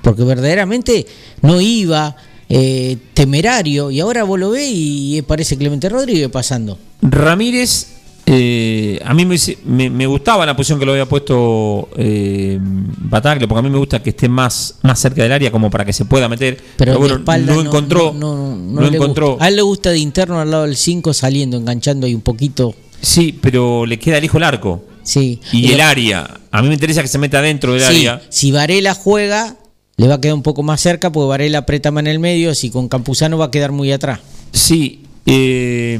Porque 0.01 0.23
verdaderamente 0.23 1.05
no 1.41 1.59
iba, 1.59 2.15
eh, 2.47 2.97
temerario, 3.13 3.91
y 3.91 3.99
ahora 3.99 4.23
vos 4.23 4.39
lo 4.39 4.51
ves 4.51 4.69
y 4.71 5.21
parece 5.27 5.57
Clemente 5.57 5.89
Rodríguez 5.89 6.29
pasando. 6.29 6.79
Ramírez, 7.01 7.87
eh, 8.31 9.01
a 9.03 9.13
mí 9.15 9.25
me, 9.25 9.35
hice- 9.35 9.57
me- 9.65 9.89
me 9.89 10.05
gustaba 10.05 10.45
la 10.45 10.55
posición 10.55 10.77
que 10.79 10.85
lo 10.85 10.91
había 10.91 11.07
puesto 11.07 11.89
eh, 11.97 12.59
Bataglia, 12.61 13.47
porque 13.47 13.59
a 13.59 13.63
mí 13.63 13.69
me 13.71 13.79
gusta 13.79 14.03
que 14.03 14.11
esté 14.11 14.29
más, 14.29 14.75
más 14.83 14.99
cerca 14.99 15.23
del 15.23 15.31
área 15.31 15.51
como 15.51 15.69
para 15.71 15.83
que 15.83 15.93
se 15.93 16.05
pueda 16.05 16.29
meter. 16.29 16.57
Pero, 16.77 16.99
bueno, 16.99 17.15
de 17.15 17.19
espalda 17.21 17.53
no, 17.55 17.61
encontró. 17.61 18.13
no, 18.13 18.55
no, 18.55 18.85
encontró. 18.85 19.29
gusta. 19.31 19.45
A 19.45 19.47
él 19.47 19.55
le 19.55 19.61
gusta 19.63 19.89
de 19.89 19.97
interno 19.97 20.39
al 20.39 20.51
lado 20.51 20.63
del 20.65 20.75
5 20.75 21.11
saliendo, 21.13 21.57
enganchando 21.57 22.05
ahí 22.05 22.13
un 22.13 22.21
poquito. 22.21 22.75
Sí, 23.01 23.37
pero 23.41 23.85
le 23.85 23.97
queda 23.97 24.19
lejos 24.19 24.35
el 24.37 24.43
arco. 24.43 24.83
Sí. 25.01 25.39
Y 25.51 25.71
el 25.71 25.81
área. 25.81 26.39
A 26.51 26.61
mí 26.61 26.67
me 26.67 26.75
interesa 26.75 27.01
que 27.01 27.07
se 27.07 27.17
meta 27.17 27.41
dentro 27.41 27.73
del 27.73 27.81
Sí, 27.81 28.05
área. 28.07 28.21
si 28.29 28.51
Varela 28.51 28.93
juega, 28.93 29.55
le 29.97 30.07
va 30.07 30.15
a 30.15 30.21
quedar 30.21 30.35
un 30.35 30.43
poco 30.43 30.61
más 30.61 30.81
cerca, 30.81 31.11
porque 31.11 31.29
Varela 31.29 31.59
aprieta 31.59 31.89
más 31.89 32.01
en 32.01 32.07
el 32.07 32.19
medio, 32.19 32.53
si 32.53 32.69
con 32.69 32.87
Campuzano 32.89 33.37
va 33.39 33.45
a 33.45 33.51
quedar 33.51 33.71
muy 33.71 33.91
atrás. 33.91 34.19
Sí, 34.51 35.01
eh, 35.25 35.99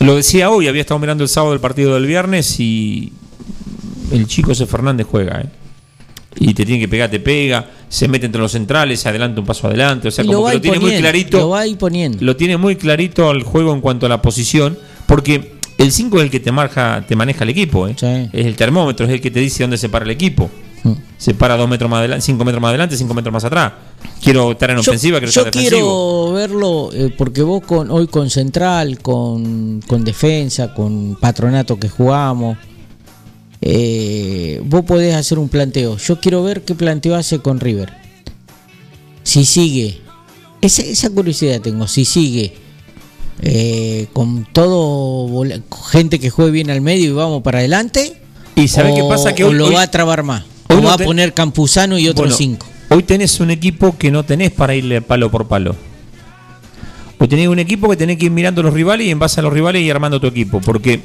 lo 0.00 0.16
decía 0.16 0.50
hoy, 0.50 0.68
había 0.68 0.82
estado 0.82 0.98
mirando 1.00 1.24
el 1.24 1.28
sábado 1.28 1.54
el 1.54 1.60
partido 1.60 1.94
del 1.94 2.06
viernes 2.06 2.58
y 2.60 3.12
el 4.12 4.26
chico 4.26 4.52
ese 4.52 4.66
Fernández 4.66 5.06
juega, 5.10 5.40
¿eh? 5.40 5.46
Y 6.40 6.54
te 6.54 6.64
tiene 6.64 6.80
que 6.80 6.88
pegar, 6.88 7.10
te 7.10 7.18
pega, 7.18 7.66
se 7.88 8.06
mete 8.06 8.26
entre 8.26 8.40
los 8.40 8.52
centrales, 8.52 9.00
se 9.00 9.08
adelanta 9.08 9.40
un 9.40 9.46
paso 9.46 9.66
adelante, 9.66 10.08
o 10.08 10.10
sea, 10.10 10.24
Y 10.24 10.28
como 10.28 10.42
va 10.42 10.50
que 10.50 10.56
lo 10.56 10.62
tiene 10.62 10.78
muy 10.78 10.96
clarito. 10.96 11.38
Lo 11.38 11.48
va 11.48 11.64
poniendo. 11.76 12.24
Lo 12.24 12.36
tiene 12.36 12.56
muy 12.56 12.76
clarito 12.76 13.28
al 13.28 13.42
juego 13.42 13.72
en 13.72 13.80
cuanto 13.80 14.06
a 14.06 14.08
la 14.08 14.22
posición, 14.22 14.78
porque 15.06 15.54
el 15.78 15.90
5 15.90 16.18
es 16.18 16.22
el 16.24 16.30
que 16.30 16.38
te 16.38 16.52
marca, 16.52 17.04
te 17.08 17.16
maneja 17.16 17.42
el 17.42 17.50
equipo, 17.50 17.88
¿eh? 17.88 17.96
es 18.32 18.46
el 18.46 18.54
termómetro, 18.54 19.06
es 19.06 19.12
el 19.12 19.20
que 19.20 19.32
te 19.32 19.40
dice 19.40 19.64
dónde 19.64 19.78
se 19.78 19.88
para 19.88 20.04
el 20.04 20.12
equipo. 20.12 20.48
Mm. 20.84 20.92
Se 21.16 21.34
para 21.34 21.56
dos 21.56 21.68
metros 21.68 21.90
más 21.90 21.98
adelante, 21.98 22.24
5 22.24 22.44
metros 22.44 22.62
más 22.62 22.68
adelante, 22.68 22.96
5 22.96 23.14
metros 23.14 23.32
más 23.32 23.44
atrás. 23.44 23.72
Quiero 24.22 24.50
estar 24.52 24.70
en 24.70 24.76
Yo- 24.76 24.80
ofensiva, 24.82 25.18
quiero 25.18 25.32
yo 25.32 25.40
estar 25.42 25.52
defensivo. 25.54 26.30
quiero 26.30 26.32
verlo 26.32 26.90
eh, 26.92 27.14
porque 27.16 27.42
vos 27.42 27.62
con 27.64 27.90
hoy 27.90 28.08
con 28.08 28.28
Central, 28.30 28.98
con, 29.00 29.80
con 29.86 30.04
Defensa, 30.04 30.74
con 30.74 31.16
Patronato 31.20 31.78
que 31.78 31.88
jugamos, 31.88 32.58
eh, 33.60 34.60
vos 34.64 34.84
podés 34.84 35.14
hacer 35.14 35.38
un 35.38 35.48
planteo. 35.48 35.96
Yo 35.96 36.20
quiero 36.20 36.42
ver 36.42 36.62
qué 36.64 36.74
planteo 36.74 37.14
hace 37.16 37.38
con 37.40 37.60
River. 37.60 37.92
Si 39.22 39.44
sigue, 39.44 40.00
esa, 40.60 40.82
esa 40.82 41.10
curiosidad 41.10 41.60
tengo, 41.60 41.86
si 41.86 42.04
sigue 42.04 42.54
eh, 43.42 44.06
con 44.12 44.46
todo 44.52 45.44
gente 45.90 46.18
que 46.18 46.30
juegue 46.30 46.50
bien 46.50 46.70
al 46.70 46.80
medio 46.80 47.10
y 47.10 47.12
vamos 47.12 47.42
para 47.42 47.58
adelante. 47.58 48.20
¿Y 48.56 48.68
sabés 48.68 48.92
o- 48.92 48.96
qué 48.96 49.02
pasa? 49.08 49.34
Que 49.34 49.44
hoy- 49.44 49.54
lo 49.54 49.66
hoy- 49.68 49.74
va 49.74 49.82
a 49.82 49.90
trabar 49.90 50.22
más. 50.22 50.44
hoy 50.70 50.78
O 50.78 50.82
va 50.82 50.94
a 50.94 50.98
poner 50.98 51.34
Campuzano 51.34 51.98
y 51.98 52.08
otros 52.08 52.26
Bueno, 52.28 52.36
cinco. 52.36 52.66
Hoy 52.90 53.02
tenés 53.02 53.38
un 53.40 53.50
equipo 53.50 53.96
que 53.98 54.10
no 54.10 54.24
tenés 54.24 54.50
para 54.50 54.74
irle 54.74 55.02
palo 55.02 55.30
por 55.30 55.46
palo. 55.46 55.76
Hoy 57.18 57.28
tenés 57.28 57.48
un 57.48 57.58
equipo 57.58 57.88
que 57.90 57.96
tenés 57.96 58.16
que 58.16 58.26
ir 58.26 58.30
mirando 58.30 58.60
a 58.60 58.64
los 58.64 58.72
rivales 58.72 59.06
y 59.06 59.10
en 59.10 59.18
base 59.18 59.40
a 59.40 59.42
los 59.42 59.52
rivales 59.52 59.82
y 59.82 59.90
armando 59.90 60.20
tu 60.20 60.26
equipo. 60.26 60.60
Porque, 60.60 61.02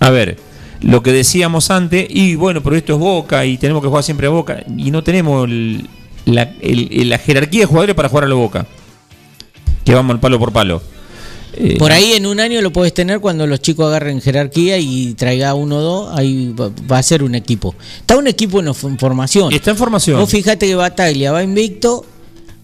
a 0.00 0.10
ver, 0.10 0.38
lo 0.80 1.02
que 1.02 1.12
decíamos 1.12 1.70
antes, 1.70 2.06
y 2.08 2.34
bueno, 2.34 2.62
pero 2.62 2.74
esto 2.74 2.94
es 2.94 2.98
Boca 2.98 3.44
y 3.46 3.56
tenemos 3.58 3.82
que 3.82 3.88
jugar 3.88 4.02
siempre 4.02 4.26
a 4.26 4.30
Boca, 4.30 4.64
y 4.76 4.90
no 4.90 5.02
tenemos 5.04 5.46
el- 5.48 5.88
la, 6.24 6.52
el- 6.60 7.08
la 7.08 7.18
jerarquía 7.18 7.60
de 7.60 7.66
jugadores 7.66 7.94
para 7.94 8.08
jugar 8.08 8.24
a 8.24 8.28
la 8.28 8.34
Boca. 8.34 8.66
Que 9.84 9.94
vamos 9.94 10.14
al 10.14 10.20
palo 10.20 10.38
por 10.38 10.52
palo. 10.52 10.82
Eh, 11.54 11.76
Por 11.78 11.92
ahí 11.92 12.12
en 12.14 12.24
un 12.26 12.40
año 12.40 12.60
lo 12.62 12.72
podés 12.72 12.94
tener 12.94 13.20
cuando 13.20 13.46
los 13.46 13.60
chicos 13.60 13.86
agarren 13.86 14.20
jerarquía 14.22 14.78
y 14.78 15.14
traiga 15.14 15.52
uno 15.54 15.76
o 15.76 15.80
dos, 15.80 16.18
ahí 16.18 16.52
va, 16.58 16.70
va 16.90 16.98
a 16.98 17.02
ser 17.02 17.22
un 17.22 17.34
equipo. 17.34 17.74
Está 18.00 18.16
un 18.16 18.26
equipo 18.26 18.60
en, 18.60 18.74
formación. 18.74 19.52
Está 19.52 19.72
en 19.72 19.76
formación. 19.76 20.18
Vos 20.18 20.30
fíjate 20.30 20.66
que 20.66 20.74
Bataglia 20.74 21.30
va 21.32 21.42
invicto, 21.42 22.04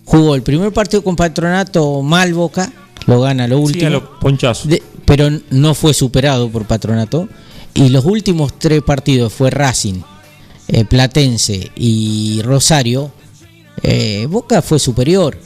jugó 0.05 0.35
el 0.35 0.43
primer 0.43 0.73
partido 0.73 1.05
con 1.05 1.17
Patronato 1.17 2.01
mal 2.03 2.33
Boca, 2.33 2.73
lo 3.07 3.21
gana 3.21 3.47
lo 3.47 3.57
Sí, 3.59 3.63
último, 3.65 4.03
a 4.43 4.53
de- 4.69 4.83
pero 5.05 5.29
no 5.51 5.75
fue 5.75 5.93
superado 5.95 6.49
por 6.51 6.65
Patronato. 6.67 7.29
Y 7.75 7.91
los 7.91 8.05
últimos 8.07 8.59
tres 8.59 8.83
partidos 8.83 9.33
fue 9.33 9.51
Racing, 9.51 10.01
eh, 10.69 10.85
Platense 10.87 11.71
y 11.77 12.41
Rosario. 12.43 13.13
eh, 13.83 14.27
Boca 14.29 14.61
fue 14.63 14.79
superior, 14.81 15.39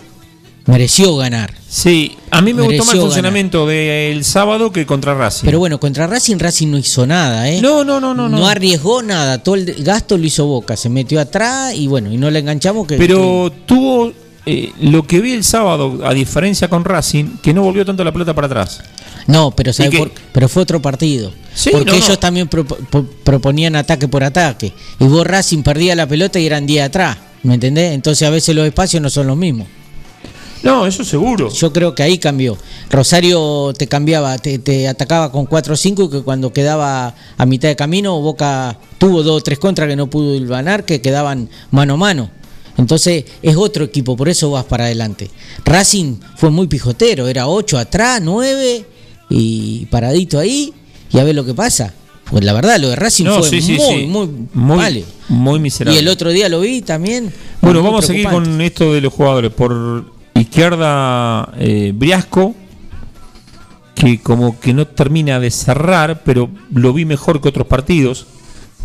mereció 0.67 1.17
ganar. 1.17 1.55
Sí, 1.69 2.17
a 2.31 2.41
mí 2.43 2.53
me 2.55 2.63
gustó 2.63 2.85
más 2.85 2.95
el 2.95 3.01
funcionamiento 3.01 3.67
del 3.67 4.25
sábado 4.25 4.73
que 4.73 4.87
contra 4.87 5.15
Racing. 5.15 5.45
Pero 5.47 5.59
bueno, 5.59 5.81
contra 5.81 6.07
Racing, 6.07 6.39
Racing 6.39 6.69
no 6.69 6.79
hizo 6.79 7.07
nada, 7.07 7.49
¿eh? 7.49 7.61
No, 7.61 7.85
no, 7.85 8.01
no, 8.01 8.15
no. 8.15 8.29
No 8.29 8.39
no. 8.39 8.47
arriesgó 8.47 9.03
nada, 9.03 9.43
todo 9.43 9.55
el 9.57 9.83
gasto 9.83 10.17
lo 10.19 10.25
hizo 10.27 10.47
Boca, 10.47 10.77
se 10.77 10.89
metió 10.89 11.21
atrás 11.21 11.75
y 11.75 11.87
bueno, 11.87 12.13
y 12.13 12.17
no 12.19 12.31
le 12.31 12.39
enganchamos 12.41 12.87
que... 12.87 12.97
Pero 12.97 13.51
tuvo 13.67 14.13
eh, 14.47 14.73
lo 14.81 15.07
que 15.07 15.21
vi 15.21 15.33
el 15.33 15.45
sábado, 15.45 16.01
a 16.05 16.13
diferencia 16.15 16.69
con 16.69 16.85
Racing, 16.85 17.39
que 17.43 17.53
no 17.55 17.63
volvió 17.63 17.85
tanto 17.85 18.05
la 18.05 18.13
pelota 18.13 18.35
para 18.35 18.47
atrás. 18.47 18.81
No, 19.29 19.53
pero 19.53 19.73
¿sabe 19.73 19.89
¿Y 19.89 19.93
qué? 19.93 19.99
por- 19.99 20.13
pero 20.33 20.49
fue 20.49 20.63
otro 20.65 20.83
partido. 20.83 21.33
Sí, 21.55 21.71
porque 21.71 21.91
no, 21.93 21.97
ellos 21.97 22.09
no. 22.09 22.19
también 22.19 22.49
po- 22.49 22.65
proponían 23.23 23.77
ataque 23.77 24.09
por 24.09 24.25
ataque. 24.25 24.73
Y 24.99 25.05
vos 25.05 25.25
Racing 25.27 25.63
perdía 25.63 25.95
la 25.95 26.09
pelota 26.09 26.41
y 26.41 26.47
eran 26.47 26.67
10 26.67 26.85
atrás. 26.87 27.19
¿Me 27.45 27.55
entendés? 27.55 27.93
Entonces 27.93 28.27
a 28.27 28.31
veces 28.31 28.55
los 28.57 28.67
espacios 28.67 29.01
no 29.03 29.11
son 29.11 29.29
los 29.29 29.37
mismos. 29.37 29.69
No, 30.63 30.87
eso 30.87 31.05
seguro. 31.05 31.51
Yo 31.51 31.73
creo 31.73 31.95
que 31.95 32.03
ahí 32.03 32.19
cambió. 32.19 32.57
Rosario 32.91 33.73
te 33.77 33.87
cambiaba, 33.89 34.39
te, 34.39 34.59
te 34.59 34.87
atacaba 34.89 35.33
con 35.33 35.47
4 35.47 35.75
o 35.75 35.77
5 35.77 36.09
que 36.11 36.23
cuando 36.23 36.53
quedaba 36.53 37.15
a 37.37 37.47
mitad 37.47 37.69
de 37.69 37.77
camino, 37.77 38.21
Boca 38.21 38.79
tuvo 38.99 39.23
dos 39.23 39.41
o 39.41 39.43
tres 39.43 39.59
contras 39.59 39.89
que 39.89 39.97
no 39.97 40.09
pudo 40.09 40.39
ganar, 40.47 40.85
que 40.85 41.01
quedaban 41.01 41.49
mano 41.71 41.95
a 41.95 41.97
mano. 41.97 42.31
Entonces 42.79 43.25
es 43.43 43.57
otro 43.57 43.85
equipo, 43.85 44.17
por 44.17 44.29
eso 44.29 44.51
vas 44.51 44.65
para 44.65 44.85
adelante. 44.85 45.31
Racing 45.65 46.17
fue 46.37 46.51
muy 46.51 46.69
pijotero, 46.69 47.27
era 47.29 47.49
8 47.49 47.79
atrás, 47.79 48.21
9 48.23 48.87
y 49.31 49.87
paradito 49.87 50.39
ahí 50.39 50.73
y 51.13 51.19
a 51.19 51.25
ver 51.25 51.35
lo 51.35 51.45
que 51.45 51.55
pasa. 51.55 51.93
Pues 52.31 52.45
la 52.45 52.55
verdad, 52.55 52.79
lo 52.81 52.89
de 52.89 52.97
Racing 52.97 53.25
No, 53.25 53.41
fue 53.41 53.49
sí, 53.51 53.61
sí, 53.61 53.73
muy, 53.77 54.01
sí. 54.01 54.07
muy, 54.07 54.29
Muy, 54.55 54.77
vale. 54.79 55.05
muy 55.29 55.59
miserable. 55.61 55.99
Y 55.99 56.03
el 56.03 56.09
otro 56.09 56.31
día 56.31 56.49
lo 56.49 56.61
vi 56.61 56.81
también. 56.81 57.31
Bueno, 57.61 57.83
vamos 57.83 58.05
a 58.05 58.07
seguir 58.07 58.29
con 58.29 58.61
esto 58.63 58.95
de 58.95 59.03
los 59.03 59.13
jugadores. 59.13 59.53
Por 59.53 60.12
izquierda, 60.41 61.53
eh, 61.59 61.93
Briasco, 61.95 62.55
que 63.95 64.21
como 64.21 64.59
que 64.59 64.73
no 64.75 64.87
termina 64.87 65.39
de 65.41 65.51
cerrar, 65.51 66.23
pero 66.25 66.49
lo 66.73 66.93
vi 66.93 67.05
mejor 67.05 67.41
que 67.41 67.49
otros 67.49 67.67
partidos, 67.67 68.27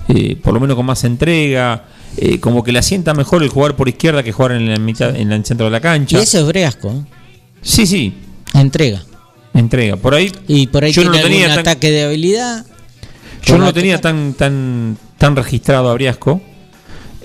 eh, 0.09 0.35
por 0.41 0.53
lo 0.53 0.59
menos 0.59 0.75
con 0.75 0.85
más 0.85 1.03
entrega, 1.03 1.85
eh, 2.17 2.39
como 2.39 2.63
que 2.63 2.71
le 2.71 2.79
asienta 2.79 3.13
mejor 3.13 3.43
el 3.43 3.49
jugar 3.49 3.75
por 3.75 3.89
izquierda 3.89 4.23
que 4.23 4.31
jugar 4.31 4.53
en 4.53 4.69
la 4.71 4.77
mitad, 4.79 5.15
en 5.15 5.31
el 5.31 5.43
centro 5.45 5.65
de 5.65 5.71
la 5.71 5.77
Y 5.77 5.81
cancha. 5.81 6.19
ese 6.19 6.39
es 6.39 6.45
Breasco, 6.47 6.89
¿eh? 6.91 7.01
Sí, 7.61 7.85
sí, 7.87 8.13
entrega. 8.53 9.03
entrega. 9.53 9.95
Por 9.97 10.13
ahí, 10.13 10.31
Y 10.47 10.67
por 10.67 10.83
ahí 10.83 10.91
yo 10.91 11.03
no 11.03 11.11
tiene 11.11 11.23
tenía 11.27 11.47
tan- 11.49 11.59
ataque 11.59 11.89
de 11.91 12.03
habilidad. 12.03 12.65
Yo 13.43 13.57
no 13.57 13.65
lo 13.65 13.73
tenía 13.73 13.99
tan 13.99 14.33
tan 14.33 14.97
tan 15.17 15.35
registrado 15.35 15.89
a 15.89 15.93
Briasco. 15.93 16.41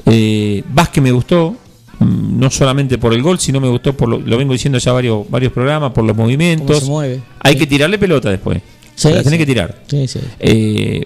Eh, 0.07 0.63
Vázquez 0.73 1.03
me 1.03 1.11
gustó, 1.13 1.57
no 2.05 2.51
solamente 2.51 2.99
por 2.99 3.13
el 3.15 3.23
gol, 3.23 3.39
sino 3.39 3.61
me 3.61 3.69
gustó 3.69 3.97
por 3.97 4.09
lo, 4.09 4.19
lo 4.19 4.37
vengo 4.39 4.53
diciendo 4.53 4.79
ya 4.79 4.93
varios 4.93 5.29
varios 5.31 5.53
programas, 5.53 5.93
por 5.93 6.05
los 6.05 6.17
movimientos. 6.17 6.81
se 6.81 6.85
mueve. 6.87 7.21
Hay 7.41 7.55
Sí. 7.55 7.59
que 7.61 7.67
tirarle 7.67 7.99
pelota 7.99 8.31
después. 8.31 8.61
Sí, 8.95 9.11
la 9.11 9.23
tenés 9.23 9.39
que 9.39 9.47
tirar. 9.47 9.83
Sí, 9.89 10.07
sí. 10.07 10.21
Eh, 10.39 11.05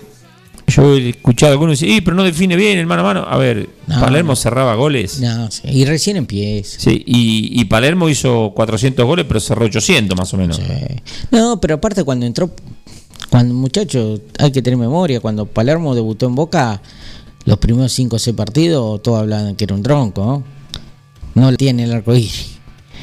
yo 0.66 0.94
he 0.96 1.10
escuchado 1.10 1.50
a 1.50 1.54
algunos 1.54 1.78
decir, 1.78 1.94
"Y, 1.94 2.00
pero 2.00 2.16
no 2.16 2.24
define 2.24 2.56
bien 2.56 2.78
el 2.78 2.86
mano 2.86 3.02
a 3.02 3.04
mano. 3.04 3.24
A 3.28 3.36
ver, 3.36 3.68
No, 3.86 4.00
Palermo 4.00 4.32
no. 4.32 4.36
cerraba 4.36 4.74
goles. 4.74 5.20
No, 5.20 5.48
sí. 5.50 5.62
Y 5.70 5.84
recién 5.84 6.16
empieza. 6.16 6.80
Sí, 6.80 7.02
y, 7.06 7.60
y 7.60 7.64
Palermo 7.66 8.08
hizo 8.08 8.52
400 8.54 9.04
goles, 9.06 9.24
pero 9.28 9.38
cerró 9.38 9.66
800 9.66 10.18
más 10.18 10.34
o 10.34 10.36
menos. 10.36 10.60
No, 11.30 11.60
pero 11.60 11.76
aparte 11.76 12.02
cuando 12.02 12.26
entró, 12.26 12.50
cuando 13.30 13.54
muchachos, 13.54 14.20
hay 14.38 14.50
que 14.50 14.60
tener 14.62 14.76
memoria, 14.76 15.20
cuando 15.20 15.46
Palermo 15.46 15.94
debutó 15.94 16.26
en 16.26 16.34
Boca, 16.34 16.82
los 17.44 17.58
primeros 17.58 17.92
5 17.92 18.16
o 18.16 18.18
6 18.18 18.34
partidos, 18.34 19.00
todos 19.04 19.20
hablaban 19.20 19.54
que 19.54 19.62
era 19.64 19.74
un 19.76 19.82
tronco, 19.84 20.24
¿no? 20.26 20.55
No 21.36 21.50
le 21.50 21.56
tiene 21.56 21.84
el 21.84 21.92
arco 21.92 22.14
iris. 22.14 22.46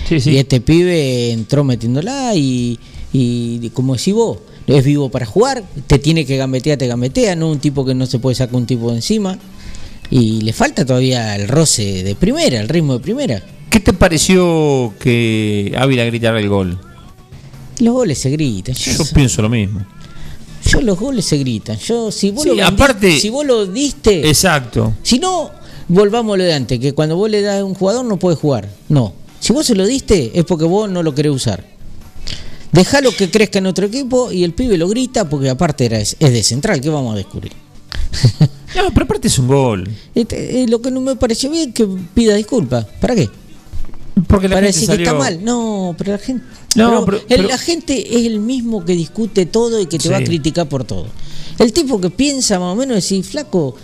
Sí, 0.10 0.20
sí. 0.20 0.32
Y 0.32 0.38
este 0.38 0.60
pibe 0.60 1.32
entró 1.32 1.64
metiéndola 1.64 2.36
y, 2.36 2.78
y 3.14 3.70
como 3.70 3.96
decís 3.96 4.14
vos, 4.14 4.40
es 4.68 4.84
vivo 4.84 5.10
para 5.10 5.26
jugar, 5.26 5.64
te 5.88 5.98
tiene 6.00 6.26
que 6.26 6.36
gambetear, 6.36 6.78
te 6.78 6.88
gambetea, 6.88 7.36
no 7.38 7.50
un 7.50 7.60
tipo 7.60 7.86
que 7.86 7.94
no 7.96 8.06
se 8.06 8.20
puede 8.20 8.36
sacar 8.36 8.56
un 8.56 8.66
tipo 8.66 8.90
de 8.90 8.98
encima. 8.98 9.38
Y 10.10 10.42
le 10.42 10.52
falta 10.54 10.86
todavía 10.86 11.36
el 11.36 11.48
roce 11.48 12.04
de 12.04 12.16
primera, 12.16 12.60
el 12.60 12.68
ritmo 12.70 12.94
de 12.94 13.00
primera. 13.00 13.42
¿Qué 13.70 13.80
te 13.80 13.94
pareció 13.94 14.94
que 15.00 15.74
Ávila 15.78 16.04
gritara 16.06 16.40
el 16.40 16.50
gol? 16.50 16.80
Los 17.80 17.94
goles 17.94 18.20
se 18.20 18.30
gritan. 18.30 18.76
Yo, 18.76 18.92
Yo 18.92 19.04
pienso 19.16 19.42
lo 19.42 19.50
mismo. 19.50 19.84
yo 20.70 20.82
los 20.82 21.00
goles 21.00 21.26
se 21.26 21.38
gritan. 21.38 21.78
Yo 21.80 22.12
si 22.12 22.30
vos 22.32 22.44
Sí, 22.44 22.50
lo 22.56 22.66
aparte- 22.66 23.20
si 23.20 23.30
vos 23.30 23.46
lo 23.46 23.66
diste, 23.66 24.28
Exacto. 24.28 24.94
si 25.02 25.18
no 25.20 25.50
volvamos 25.88 26.34
a 26.36 26.38
lo 26.38 26.44
de 26.44 26.54
antes, 26.54 26.80
que 26.80 26.94
cuando 26.94 27.16
vos 27.16 27.30
le 27.30 27.42
das 27.42 27.62
a 27.62 27.66
un 27.66 27.74
jugador 27.76 28.06
no 28.06 28.18
puede 28.18 28.36
jugar. 28.36 28.70
No. 28.90 29.14
Si 29.40 29.52
vos 29.54 29.66
se 29.66 29.76
lo 29.76 29.86
diste 29.86 30.32
es 30.38 30.46
porque 30.46 30.66
vos 30.66 30.90
no 30.90 31.04
lo 31.04 31.14
querés 31.14 31.32
usar. 31.34 31.66
Dejalo 32.72 33.12
que 33.16 33.30
crezca 33.30 33.60
en 33.60 33.68
otro 33.68 33.86
equipo 33.86 34.32
y 34.32 34.44
el 34.44 34.54
pibe 34.54 34.78
lo 34.78 34.88
grita 34.88 35.30
porque 35.30 35.50
aparte 35.50 35.86
era, 35.86 36.00
es, 36.00 36.18
de 36.20 36.44
central, 36.44 36.82
¿qué 36.82 36.90
vamos 36.90 37.14
a 37.14 37.18
descubrir? 37.18 37.52
No, 38.76 38.92
pero 38.92 39.04
aparte 39.06 39.28
es 39.28 39.38
un 39.38 39.48
gol. 39.48 39.88
Este, 40.16 40.64
eh, 40.64 40.68
lo 40.68 40.82
que 40.82 40.90
no 40.90 41.00
me 41.00 41.16
pareció 41.16 41.52
bien 41.52 41.70
es 41.70 41.76
que 41.76 41.88
pida 42.16 42.34
disculpas. 42.34 42.86
¿Para 43.00 43.14
qué? 43.14 43.30
Porque 44.28 44.48
la 44.50 44.56
Para 44.56 44.66
gente 44.66 44.80
decir 44.80 44.98
que 44.98 45.04
está 45.04 45.14
mal. 45.14 45.46
No, 45.46 45.94
pero 45.96 46.14
la 46.14 46.18
gente. 46.18 46.44
No, 46.76 46.90
pero 46.90 47.06
pero- 47.06 47.18
el- 47.18 47.26
pero- 47.28 47.48
la 47.50 47.58
gente 47.60 48.18
es 48.18 48.26
el 48.26 48.40
mismo 48.40 48.84
que 48.84 48.94
discute 48.94 49.46
todo 49.46 49.80
y 49.80 49.86
que 49.86 50.00
te 50.00 50.10
va 50.10 50.18
a 50.18 50.24
criticar 50.24 50.68
por 50.68 50.86
todo. 50.86 51.06
El 51.60 51.72
tipo 51.72 52.02
que 52.02 52.10
piensa 52.10 52.58
más 52.60 52.74
o 52.74 52.76
menos 52.76 52.96
decir, 52.96 53.24
flaco, 53.24 53.76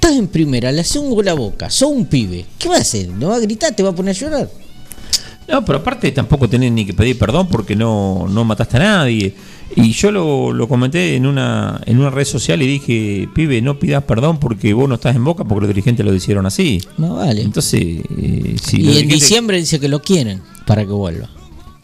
estás 0.00 0.16
en 0.16 0.28
primera, 0.28 0.70
le 0.72 0.80
haces 0.80 0.96
un 0.96 1.10
gol 1.10 1.28
a 1.28 1.34
boca, 1.34 1.68
sos 1.70 1.90
un 1.90 2.06
pibe. 2.06 2.44
¿Qué 2.58 2.68
va 2.68 2.76
a 2.76 2.80
hacer? 2.80 3.08
¿No 3.08 3.28
va 3.28 3.36
a 3.36 3.40
gritar? 3.40 3.74
¿Te 3.74 3.82
va 3.82 3.90
a 3.90 3.94
poner 3.94 4.14
a 4.14 4.18
llorar? 4.18 4.50
No, 5.48 5.64
pero 5.64 5.78
aparte 5.78 6.10
tampoco 6.12 6.48
tenés 6.48 6.70
ni 6.72 6.84
que 6.84 6.92
pedir 6.92 7.18
perdón 7.18 7.48
porque 7.48 7.74
no, 7.74 8.26
no 8.28 8.44
mataste 8.44 8.76
a 8.76 8.80
nadie. 8.80 9.34
Y 9.76 9.92
yo 9.92 10.10
lo, 10.10 10.52
lo 10.52 10.68
comenté 10.68 11.14
en 11.16 11.26
una, 11.26 11.80
en 11.86 11.98
una 11.98 12.10
red 12.10 12.24
social 12.24 12.60
y 12.62 12.66
dije, 12.66 13.28
pibe, 13.34 13.60
no 13.62 13.78
pidas 13.78 14.04
perdón 14.04 14.38
porque 14.38 14.72
vos 14.74 14.88
no 14.88 14.94
estás 14.96 15.16
en 15.16 15.24
boca 15.24 15.44
porque 15.44 15.62
los 15.62 15.68
dirigentes 15.68 16.04
lo 16.04 16.14
hicieron 16.14 16.46
así. 16.46 16.80
No 16.98 17.16
vale. 17.16 17.42
Entonces, 17.42 17.80
eh, 17.82 18.56
si 18.62 18.76
y 18.76 18.80
en 18.80 18.92
dirigentes- 18.92 19.08
diciembre 19.08 19.56
dice 19.58 19.80
que 19.80 19.88
lo 19.88 20.00
quieren 20.02 20.42
para 20.66 20.84
que 20.86 20.92
vuelva. 20.92 21.28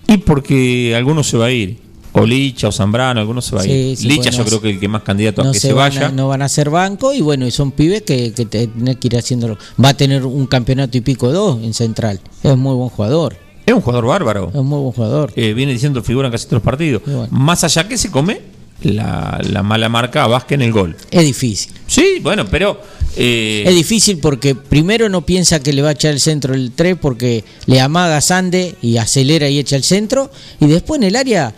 Y 0.08 0.18
porque 0.18 0.94
alguno 0.94 1.22
se 1.24 1.36
va 1.38 1.46
a 1.46 1.50
ir. 1.52 1.78
O 2.16 2.24
Licha 2.24 2.68
o 2.68 2.72
Zambrano, 2.72 3.20
algunos 3.20 3.44
se 3.44 3.56
va 3.56 3.62
a 3.62 3.66
ir. 3.66 3.96
Sí, 3.96 4.02
sí, 4.02 4.08
Licha 4.08 4.30
bueno, 4.30 4.38
yo 4.38 4.44
creo 4.44 4.60
que 4.60 4.70
el 4.70 4.80
que 4.80 4.88
más 4.88 5.02
candidato 5.02 5.42
a 5.42 5.52
que 5.52 5.58
se, 5.58 5.72
van 5.72 5.92
vaya. 5.92 6.06
a, 6.06 6.12
no 6.12 6.28
van 6.28 6.42
a 6.42 6.48
ser 6.48 6.70
banco 6.70 7.12
y 7.12 7.20
bueno, 7.20 7.46
y 7.46 7.50
son 7.50 7.72
pibes 7.72 8.02
que, 8.02 8.32
que 8.32 8.44
tienen 8.46 8.94
que 8.96 9.06
ir 9.08 9.16
haciéndolo. 9.16 9.58
Va 9.82 9.90
a 9.90 9.94
tener 9.94 10.24
un 10.24 10.46
campeonato 10.46 10.96
y 10.96 11.00
pico 11.00 11.32
dos 11.32 11.62
en 11.62 11.74
Central. 11.74 12.20
Es 12.42 12.56
muy 12.56 12.74
buen 12.76 12.88
jugador. 12.88 13.36
Es 13.66 13.74
un 13.74 13.80
jugador 13.80 14.06
bárbaro. 14.06 14.48
Es 14.54 14.62
muy 14.62 14.78
buen 14.80 14.92
jugador. 14.92 15.32
Eh, 15.36 15.54
viene 15.54 15.72
diciendo 15.72 16.02
figura 16.02 16.28
en 16.28 16.32
casi 16.32 16.44
todos 16.44 16.58
los 16.58 16.62
partidos. 16.62 17.02
Bueno. 17.04 17.28
Más 17.30 17.64
allá 17.64 17.88
que 17.88 17.96
se 17.98 18.10
come 18.10 18.40
la, 18.82 19.40
la 19.50 19.62
mala 19.62 19.88
marca 19.88 20.24
a 20.24 20.26
Vázquez 20.26 20.56
en 20.56 20.62
el 20.62 20.72
gol. 20.72 20.96
Es 21.10 21.24
difícil. 21.24 21.72
Sí, 21.86 22.18
bueno, 22.22 22.44
pero. 22.50 22.80
eh, 23.16 23.64
Es 23.66 23.74
difícil 23.74 24.18
porque 24.18 24.54
primero 24.54 25.08
no 25.08 25.22
piensa 25.22 25.60
que 25.60 25.72
le 25.72 25.80
va 25.82 25.88
a 25.88 25.92
echar 25.92 26.12
el 26.12 26.20
centro 26.20 26.54
el 26.54 26.72
3 26.72 26.96
porque 27.00 27.44
le 27.66 27.80
amaga 27.80 28.18
a 28.18 28.20
Sande 28.20 28.74
y 28.82 28.98
acelera 28.98 29.48
y 29.48 29.58
echa 29.58 29.76
el 29.76 29.82
centro. 29.84 30.30
Y 30.60 30.66
después 30.66 30.98
en 31.00 31.04
el 31.04 31.16
área, 31.16 31.54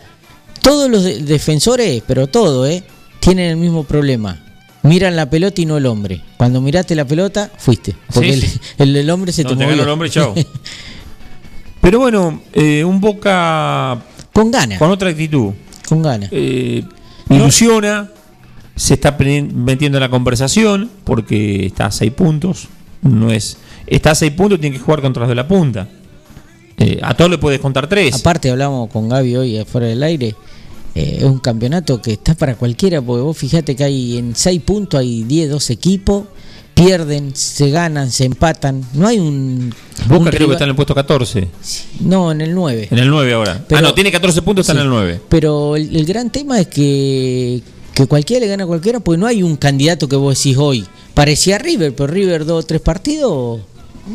todos 0.61 0.89
los 0.89 1.03
de- 1.03 1.19
defensores, 1.23 2.03
pero 2.07 2.27
todo, 2.27 2.65
¿eh? 2.67 2.83
Tienen 3.19 3.51
el 3.51 3.57
mismo 3.57 3.83
problema. 3.83 4.43
Miran 4.83 5.15
la 5.15 5.29
pelota 5.29 5.59
y 5.61 5.65
no 5.65 5.77
el 5.77 5.85
hombre. 5.85 6.21
Cuando 6.37 6.61
miraste 6.61 6.95
la 6.95 7.05
pelota, 7.05 7.51
fuiste. 7.57 7.95
Porque 8.13 8.33
Sí, 8.33 8.59
el, 8.77 8.89
el 8.89 8.93
del 8.93 9.09
hombre 9.09 9.31
se 9.31 9.43
No, 9.43 9.49
te 9.49 9.55
te 9.55 9.63
movió. 9.63 9.71
ganó 9.77 9.83
el 9.83 9.89
hombre, 9.89 10.09
chao. 10.09 10.33
pero 11.81 11.99
bueno, 11.99 12.41
eh, 12.53 12.83
un 12.83 12.99
Boca 12.99 13.99
Con 14.33 14.51
ganas. 14.51 14.79
con 14.79 14.89
otra 14.91 15.09
actitud. 15.09 15.51
Con 15.87 16.01
ganas. 16.03 16.29
Eh, 16.31 16.83
ilusiona, 17.29 18.09
se 18.75 18.93
está 18.95 19.15
metiendo 19.19 19.97
en 19.97 20.01
la 20.01 20.09
conversación 20.09 20.89
porque 21.03 21.65
está 21.65 21.87
a 21.87 21.91
seis 21.91 22.11
puntos. 22.11 22.67
No 23.01 23.31
es, 23.31 23.57
está 23.87 24.11
a 24.11 24.15
seis 24.15 24.31
puntos, 24.33 24.59
tiene 24.59 24.77
que 24.77 24.83
jugar 24.83 25.01
contra 25.01 25.21
los 25.21 25.29
de 25.29 25.35
la 25.35 25.47
punta. 25.47 25.87
Eh, 26.77 26.99
a 27.01 27.15
todos 27.15 27.31
le 27.31 27.37
puedes 27.37 27.59
contar 27.59 27.87
tres. 27.89 28.13
Aparte 28.15 28.49
hablamos 28.51 28.89
con 28.91 29.09
Gaby 29.09 29.35
hoy 29.35 29.57
afuera 29.57 29.87
del 29.87 30.03
aire. 30.03 30.35
eh, 30.95 31.17
es 31.19 31.23
un 31.23 31.39
campeonato 31.39 32.01
que 32.01 32.13
está 32.13 32.33
para 32.35 32.55
cualquiera, 32.55 33.01
porque 33.01 33.21
vos 33.21 33.37
fijate 33.37 33.75
que 33.75 33.83
hay 33.83 34.17
en 34.17 34.35
6 34.35 34.61
puntos 34.61 34.99
hay 34.99 35.23
10, 35.23 35.49
12 35.49 35.73
equipos, 35.73 36.23
pierden, 36.73 37.35
se 37.35 37.69
ganan, 37.71 38.11
se 38.11 38.25
empatan. 38.25 38.83
No 38.93 39.07
hay 39.07 39.19
un. 39.19 39.73
Boca 40.07 40.19
un 40.19 40.25
creo 40.27 40.47
que 40.47 40.53
está 40.53 40.63
en 40.65 40.69
el 40.71 40.75
puesto 40.75 40.93
14. 40.95 41.47
No, 42.01 42.31
en 42.31 42.41
el 42.41 42.53
9. 42.53 42.87
En 42.91 42.99
el 42.99 43.09
9 43.09 43.33
ahora. 43.33 43.63
Pero- 43.67 43.79
ah, 43.79 43.81
no, 43.81 43.93
tiene 43.93 44.11
14 44.11 44.41
puntos, 44.43 44.63
está 44.67 44.73
en 44.79 44.85
el 44.85 44.89
9. 44.89 45.21
Pero 45.29 45.75
el, 45.75 45.95
el 45.95 46.05
gran 46.05 46.29
tema 46.31 46.59
es 46.59 46.67
que, 46.67 47.61
que 47.95 48.05
cualquiera 48.05 48.45
le 48.45 48.49
gana 48.51 48.63
a 48.65 48.67
cualquiera, 48.67 48.99
porque 48.99 49.19
no 49.19 49.25
hay 49.27 49.41
un 49.43 49.55
candidato 49.55 50.07
que 50.07 50.15
vos 50.15 50.37
decís 50.37 50.57
hoy. 50.57 50.85
Parecía 51.15 51.57
River, 51.57 51.95
pero 51.95 52.07
River 52.13 52.45
dos 52.45 52.63
o 52.63 52.67
tres 52.67 52.81
partidos 52.81 53.61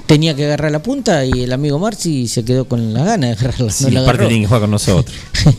tenía 0.06 0.34
que 0.34 0.44
agarrar 0.44 0.70
la 0.72 0.82
punta 0.82 1.24
y 1.24 1.42
el 1.42 1.52
amigo 1.52 1.78
Marci 1.78 2.28
se 2.28 2.44
quedó 2.44 2.64
con 2.66 2.92
la 2.94 3.04
gana 3.04 3.28
de 3.28 3.32
agarrarla. 3.34 3.70
Sí, 3.70 3.84
no 3.84 3.90
la 3.90 4.00
agarró. 4.00 4.26
tiene 4.28 4.42
que 4.42 4.46
jugar 4.46 4.60
con 4.62 4.70
nosotros. 4.70 5.14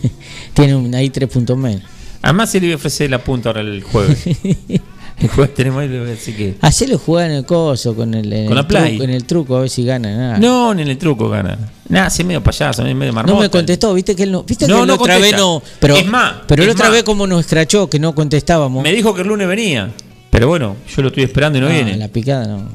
Tiene 0.53 0.75
un- 0.75 0.93
ahí 0.95 1.09
tres 1.09 1.29
puntos 1.29 1.57
menos. 1.57 1.83
Además, 2.21 2.49
se 2.51 2.59
le 2.59 2.67
voy 2.67 2.73
a 2.73 2.75
ofrecer 2.77 3.09
la 3.09 3.23
punta 3.23 3.49
ahora 3.49 3.61
el 3.61 3.83
jueves. 3.83 4.25
el 5.19 5.27
jueves 5.29 5.53
tenemos 5.53 5.81
ahí, 5.81 5.89
le 5.89 5.99
voy 5.99 6.07
a 6.07 6.11
decir 6.11 6.35
que. 6.37 6.55
Hacelo 6.61 6.97
jugar 6.97 7.29
en 7.31 7.37
el 7.37 7.45
coso, 7.45 7.95
con 7.95 8.13
el, 8.13 8.31
en 8.31 8.45
Con 8.47 8.57
el 8.57 8.63
la 8.63 8.67
Play. 8.67 8.89
truco, 8.91 9.03
en 9.03 9.09
el 9.09 9.23
truco, 9.25 9.57
a 9.57 9.59
ver 9.61 9.69
si 9.69 9.83
gana. 9.83 10.15
nada. 10.15 10.37
No, 10.39 10.73
ni 10.73 10.83
en 10.83 10.87
el 10.89 10.97
truco 10.97 11.27
gana. 11.29 11.57
Nada, 11.89 12.09
se 12.09 12.23
medio 12.23 12.41
payaso, 12.41 12.81
medio 12.83 13.11
marmota. 13.11 13.33
No 13.35 13.39
me 13.41 13.49
contestó, 13.49 13.93
viste 13.93 14.15
que 14.15 14.23
él 14.23 14.31
no. 14.31 14.43
Viste 14.43 14.67
No, 14.67 14.81
que 14.81 14.85
no 14.87 14.93
otra 14.95 15.17
vez 15.17 15.35
no. 15.35 15.61
Pero, 15.79 15.95
Es 15.97 16.05
más, 16.07 16.35
pero 16.47 16.63
la 16.65 16.71
otra 16.71 16.85
más. 16.85 16.93
vez 16.93 17.03
como 17.03 17.27
nos 17.27 17.41
escrachó 17.41 17.89
que 17.89 17.99
no 17.99 18.15
contestábamos. 18.15 18.83
Me 18.83 18.93
dijo 18.93 19.13
que 19.13 19.21
el 19.21 19.27
lunes 19.27 19.47
venía. 19.47 19.91
Pero 20.29 20.47
bueno, 20.47 20.77
yo 20.95 21.01
lo 21.01 21.09
estoy 21.09 21.23
esperando 21.23 21.57
y 21.57 21.61
no 21.61 21.67
Ah, 21.67 21.71
viene. 21.71 21.97
La 21.97 22.07
picada 22.07 22.47
no. 22.47 22.69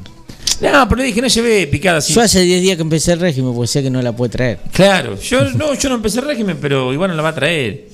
No, 0.61 0.89
pero 0.89 1.01
le 1.01 1.05
dije, 1.05 1.21
no 1.21 1.29
llevé 1.29 1.67
picada 1.69 1.99
así. 1.99 2.13
Yo 2.13 2.21
hace 2.21 2.41
10 2.43 2.63
días 2.63 2.77
que 2.77 2.83
empecé 2.83 3.13
el 3.13 3.21
régimen, 3.21 3.53
porque 3.55 3.69
sé 3.69 3.83
que 3.83 3.91
no 3.91 4.03
la 4.03 4.13
puede 4.13 4.31
traer. 4.31 4.59
Claro, 4.73 5.19
yo 5.21 5.45
no, 5.53 5.75
yo 5.75 5.89
no 5.89 5.95
empecé 5.97 6.19
el 6.21 6.27
régimen, 6.27 6.59
pero 6.61 6.93
igual 6.93 7.11
no 7.11 7.17
la 7.17 7.23
va 7.23 7.29
a 7.31 7.35
traer. 7.35 7.89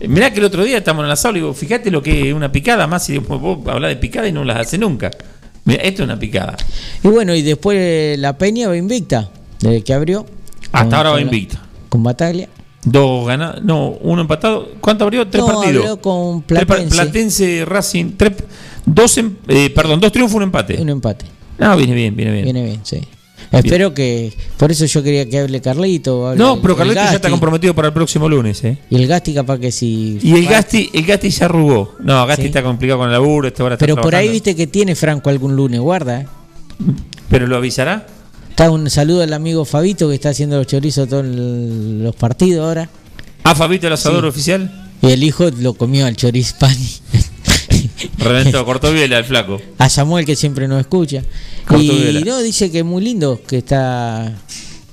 Eh, 0.00 0.08
Mirá 0.08 0.32
que 0.32 0.40
el 0.40 0.46
otro 0.46 0.64
día 0.64 0.78
estamos 0.78 1.02
en 1.04 1.08
la 1.08 1.16
sala 1.16 1.38
y 1.38 1.40
digo, 1.42 1.54
fíjate 1.54 1.90
lo 1.90 2.02
que 2.02 2.28
es 2.30 2.34
una 2.34 2.50
picada, 2.50 2.86
más 2.86 3.04
si 3.04 3.18
vos, 3.18 3.58
hablás 3.68 3.90
de 3.90 3.96
picada 3.96 4.26
y 4.26 4.32
no 4.32 4.44
las 4.44 4.58
hace 4.58 4.76
nunca. 4.78 5.10
Mirá, 5.64 5.82
esto 5.82 6.02
es 6.02 6.06
una 6.08 6.18
picada. 6.18 6.56
Y 7.04 7.08
bueno, 7.08 7.34
y 7.34 7.42
después 7.42 7.76
eh, 7.80 8.16
la 8.18 8.36
Peña 8.36 8.66
va 8.68 8.76
invicta, 8.76 9.30
desde 9.60 9.82
que 9.84 9.92
abrió. 9.94 10.26
Hasta 10.72 10.96
ahora 10.96 11.10
va 11.10 11.20
invicta. 11.20 11.62
Con 11.88 12.02
Bataglia. 12.02 12.48
Dos 12.82 13.26
ganados, 13.26 13.62
no, 13.62 13.88
uno 13.90 14.22
empatado. 14.22 14.70
¿Cuánto 14.80 15.04
abrió? 15.04 15.28
Tres 15.28 15.42
No, 15.44 15.46
partidos. 15.48 15.82
abrió 15.84 16.00
con 16.00 16.42
Tres 16.46 16.64
Platense. 16.64 16.96
Platense, 16.96 17.64
Racing, 17.66 18.12
tres, 18.16 18.32
dos, 18.86 19.18
em- 19.18 19.36
eh, 19.48 19.70
perdón, 19.70 20.00
dos 20.00 20.10
triunfos, 20.10 20.36
un 20.36 20.44
empate. 20.44 20.80
Un 20.80 20.88
empate. 20.88 21.26
No, 21.60 21.76
viene 21.76 21.94
bien, 21.94 22.16
viene 22.16 22.32
bien. 22.32 22.44
Viene 22.44 22.62
bien, 22.64 22.80
sí. 22.82 23.00
Espero 23.52 23.92
que. 23.94 24.32
Por 24.56 24.70
eso 24.70 24.84
yo 24.86 25.02
quería 25.02 25.28
que 25.28 25.38
hable 25.40 25.60
Carlito. 25.60 26.28
hable 26.28 26.38
No, 26.38 26.54
el- 26.54 26.60
pero 26.60 26.72
el 26.74 26.78
Carleto 26.78 27.00
ya 27.00 27.14
está 27.14 27.30
comprometido 27.30 27.74
para 27.74 27.88
el 27.88 27.94
próximo 27.94 28.28
lunes, 28.28 28.62
¿eh? 28.64 28.78
Y 28.90 28.96
el 28.96 29.06
Gasti 29.08 29.34
capaz 29.34 29.58
que 29.58 29.72
si. 29.72 30.18
Y 30.22 30.34
el 30.34 30.46
Gasti, 30.46 30.88
el 30.92 31.04
Gasti 31.04 31.30
ya 31.30 31.46
arrugó. 31.46 31.96
No, 32.00 32.24
Gasti 32.26 32.42
Sí. 32.42 32.48
está 32.48 32.62
complicado 32.62 32.98
con 33.00 33.08
el 33.08 33.12
laburo, 33.12 33.48
este 33.48 33.62
ahora 33.62 33.74
está 33.74 33.84
Pero 33.86 33.96
por 34.00 34.14
ahí 34.14 34.28
viste 34.28 34.54
que 34.54 34.66
tiene 34.68 34.94
Franco 34.94 35.30
algún 35.30 35.56
lunes, 35.56 35.80
guarda. 35.80 36.20
eh. 36.20 36.26
Pero 37.28 37.46
lo 37.46 37.56
avisará. 37.56 38.06
Está 38.50 38.70
un 38.70 38.88
saludo 38.90 39.22
al 39.22 39.32
amigo 39.32 39.64
Fabito 39.64 40.08
que 40.08 40.14
está 40.14 40.28
haciendo 40.30 40.56
los 40.58 40.66
chorizos 40.66 41.08
todos 41.08 41.24
los 41.26 42.14
partidos 42.14 42.64
ahora. 42.66 42.88
¿A 43.42 43.54
Fabito 43.54 43.86
el 43.86 43.94
asador 43.94 44.22
Sí. 44.22 44.28
oficial? 44.28 44.90
Y 45.02 45.10
el 45.10 45.22
hijo 45.24 45.48
lo 45.58 45.74
comió 45.74 46.06
al 46.06 46.14
choriz 46.14 46.52
pani. 46.52 46.88
Reventó, 48.18 48.64
cortó 48.64 48.92
bien 48.92 49.12
al 49.12 49.24
flaco. 49.24 49.60
A 49.78 49.88
Samuel 49.88 50.24
que 50.24 50.36
siempre 50.36 50.68
nos 50.68 50.80
escucha. 50.80 51.22
Y 51.78 52.22
no, 52.24 52.40
dice 52.40 52.70
que 52.70 52.80
es 52.80 52.84
muy 52.84 53.02
lindo, 53.02 53.40
que 53.46 53.58
está, 53.58 54.32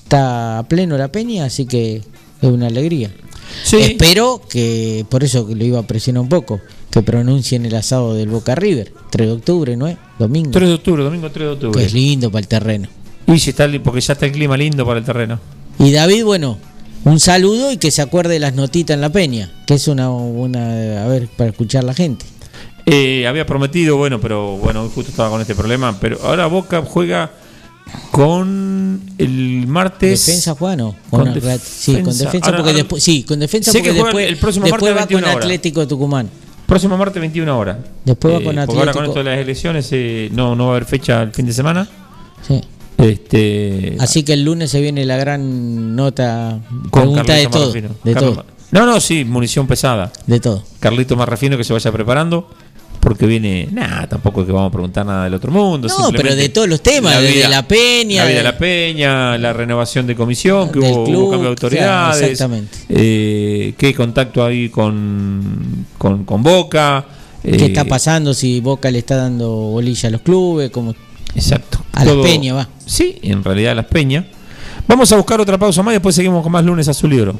está 0.04 0.60
a 0.60 0.64
pleno 0.68 0.98
la 0.98 1.12
peña, 1.12 1.46
así 1.46 1.66
que 1.66 1.98
es 1.98 2.50
una 2.50 2.68
alegría. 2.68 3.12
Sí. 3.64 3.78
Espero 3.78 4.42
que, 4.50 5.06
por 5.10 5.24
eso 5.24 5.48
que 5.48 5.56
lo 5.56 5.64
iba 5.64 5.80
a 5.80 5.88
presionar 5.88 6.22
un 6.22 6.30
poco, 6.30 6.60
que 6.92 7.02
pronuncien 7.02 7.66
el 7.66 7.76
asado 7.76 8.14
del 8.14 8.30
Boca 8.30 8.56
River, 8.56 8.94
3 9.10 9.28
de 9.28 9.34
octubre, 9.34 9.78
¿no 9.78 9.88
es? 9.88 9.98
Domingo. 10.20 10.52
3 10.52 10.68
de 10.68 10.76
octubre, 10.76 11.04
domingo 11.04 11.32
3 11.32 11.34
de 11.50 11.58
Que 11.58 11.66
octubre. 11.68 11.86
es 11.86 11.94
lindo 11.94 12.30
para 12.32 12.42
el 12.42 12.48
terreno. 12.48 12.90
Y 13.28 13.40
si 13.40 13.50
está, 13.50 13.70
porque 13.84 14.02
ya 14.02 14.14
está 14.14 14.26
el 14.26 14.32
clima 14.32 14.56
lindo 14.58 14.86
para 14.86 15.00
el 15.00 15.06
terreno. 15.06 15.40
Y 15.80 15.92
David, 15.92 16.24
bueno, 16.24 16.58
un 17.04 17.20
saludo 17.20 17.72
y 17.72 17.78
que 17.78 17.92
se 17.92 18.02
acuerde 18.02 18.34
de 18.34 18.40
las 18.40 18.54
notitas 18.54 18.96
en 18.96 19.02
la 19.02 19.12
peña, 19.12 19.52
que 19.66 19.76
es 19.76 19.88
una, 19.88 20.10
una 20.12 21.04
a 21.04 21.08
ver, 21.08 21.28
para 21.28 21.50
escuchar 21.50 21.84
la 21.84 21.94
gente. 21.94 22.26
Eh, 22.90 23.28
había 23.28 23.46
prometido, 23.46 23.98
bueno, 23.98 24.20
pero 24.22 24.56
bueno, 24.58 24.84
hoy 24.84 24.90
justo 24.96 25.12
estaba 25.12 25.30
con 25.30 25.42
este 25.42 25.54
problema. 25.56 25.98
Pero 26.00 26.20
ahora 26.24 26.48
Boca 26.48 26.82
juega 26.88 27.30
con 28.12 29.02
el 29.18 29.66
martes. 29.68 30.26
Defensa 30.26 30.56
Con 30.56 30.94
con 31.10 31.28
Atlet- 31.28 31.60
sí, 31.60 31.94
con 31.96 32.04
defensa. 32.06 32.24
defensa 32.26 32.46
Ahora- 32.48 32.58
porque 32.58 32.70
ahora- 32.72 32.74
después 32.74 33.04
sí, 33.04 33.24
con 33.24 33.40
defensa 33.40 33.72
Sé 33.72 33.80
porque 33.80 33.94
después, 33.94 34.28
el 34.28 34.38
próximo 34.38 34.66
después 34.66 34.82
martes 34.82 34.96
va 35.04 35.06
21 35.08 35.28
con. 35.28 35.38
Atlético 35.44 35.80
de 35.82 35.88
Tucumán. 35.88 36.30
Próximo 36.66 36.98
martes 36.98 37.20
21 37.22 37.58
horas. 37.58 37.78
Después 38.06 38.34
va 38.34 38.38
Eh, 38.40 38.44
con 38.44 38.56
porque 38.56 38.60
ahora 38.80 38.92
con 38.94 39.04
Atlético. 39.04 39.04
esto 39.04 39.20
de 39.20 39.24
las 39.36 39.40
elecciones 39.40 39.90
eh, 39.92 40.30
no, 40.34 40.56
no 40.56 40.66
va 40.66 40.70
a 40.74 40.76
haber 40.78 40.86
fecha 40.86 41.22
el 41.24 41.32
fin 41.34 41.46
de 41.46 41.54
semana. 41.54 41.88
Sí. 42.48 42.62
Este, 42.98 43.96
Así 44.00 44.24
que 44.24 44.34
el 44.34 44.44
lunes 44.44 44.72
se 44.72 44.82
viene 44.82 45.06
la 45.06 45.18
gran 45.18 45.96
nota 45.96 46.60
con 46.90 47.02
pregunta 47.04 47.22
de 47.34 47.44
Carlito 47.44 47.50
todo, 47.52 47.68
Marrafino. 47.68 47.90
de 48.04 48.16
todo, 48.16 48.46
No, 48.72 48.86
no, 48.86 49.00
sí, 49.00 49.24
munición 49.24 49.68
pesada. 49.68 50.12
de 50.26 50.40
todo. 50.40 50.64
Carlito 50.80 51.16
Marrafino 51.16 51.58
que 51.58 51.64
se 51.64 51.74
vaya 51.74 51.92
preparando. 51.92 52.50
Porque 53.00 53.26
viene, 53.26 53.70
nada, 53.72 54.08
tampoco 54.08 54.42
es 54.42 54.48
que 54.48 54.52
vamos 54.52 54.70
a 54.70 54.72
preguntar 54.72 55.06
nada 55.06 55.24
del 55.26 55.34
otro 55.36 55.52
mundo. 55.52 55.88
No, 55.88 56.12
pero 56.12 56.36
de 56.36 56.50
todos 56.50 56.68
los 56.68 56.82
temas, 56.82 57.22
desde 57.22 57.48
la 57.48 57.66
peña, 57.66 58.24
La 58.24 58.26
vida 58.26 58.30
de 58.30 58.34
de- 58.38 58.44
la 58.44 58.58
peña, 58.58 59.38
la 59.38 59.54
renovación 59.54 60.08
de 60.08 60.16
comisión, 60.16 60.70
que 60.72 60.80
hubo, 60.80 61.06
club, 61.06 61.18
hubo 61.18 61.30
cambio 61.32 61.44
de 61.46 61.50
autoridades. 61.50 62.18
claro, 62.18 62.32
exactamente. 62.32 62.78
eh, 62.90 63.74
qué 63.78 63.94
contacto 63.94 64.44
hay 64.44 64.70
con, 64.70 65.86
con, 65.98 66.26
con 66.26 66.44
Boca. 66.44 67.06
¿Qué 67.44 67.52
eh, 67.52 67.66
está 67.68 67.86
pasando 67.86 68.34
si 68.34 68.60
Boca 68.60 68.92
le 68.92 69.00
está 69.00 69.16
dando 69.16 69.50
bolilla 69.50 70.10
a 70.10 70.12
los 70.12 70.22
clubes? 70.22 70.70
Como 70.70 70.94
Exacto. 71.36 71.80
A 71.94 72.04
la 72.04 72.22
peña 72.22 72.54
va. 72.56 72.68
Sí, 72.86 73.18
en 73.22 73.44
realidad 73.44 73.72
a 73.74 73.76
las 73.76 73.86
peñas. 73.86 74.26
Vamos 74.88 75.12
a 75.12 75.16
buscar 75.18 75.40
otra 75.40 75.58
pausa 75.58 75.82
más 75.84 75.94
y 75.94 75.96
después 75.96 76.16
seguimos 76.16 76.42
con 76.44 76.52
más 76.52 76.64
lunes 76.66 76.88
azul 76.88 77.14
y 77.14 77.20
oro. 77.20 77.40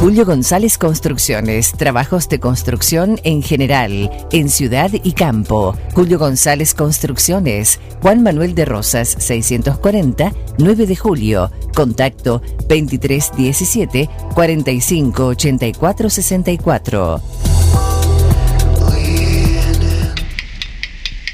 Julio 0.00 0.24
González 0.24 0.78
Construcciones, 0.78 1.72
trabajos 1.72 2.26
de 2.30 2.40
construcción 2.40 3.20
en 3.22 3.42
general, 3.42 4.10
en 4.32 4.48
ciudad 4.48 4.90
y 4.90 5.12
campo. 5.12 5.76
Julio 5.92 6.18
González 6.18 6.72
Construcciones, 6.72 7.78
Juan 8.00 8.22
Manuel 8.22 8.54
de 8.54 8.64
Rosas, 8.64 9.10
640, 9.10 10.32
9 10.56 10.86
de 10.86 10.96
julio. 10.96 11.50
Contacto 11.74 12.40
2317 12.66 14.08
4584 14.34 16.08
64. 16.08 17.20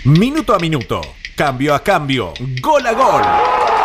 Minuto 0.06 0.54
a 0.56 0.58
minuto, 0.58 1.00
cambio 1.36 1.72
a 1.72 1.84
cambio, 1.84 2.32
gol 2.60 2.84
a 2.84 2.92
gol. 2.94 3.75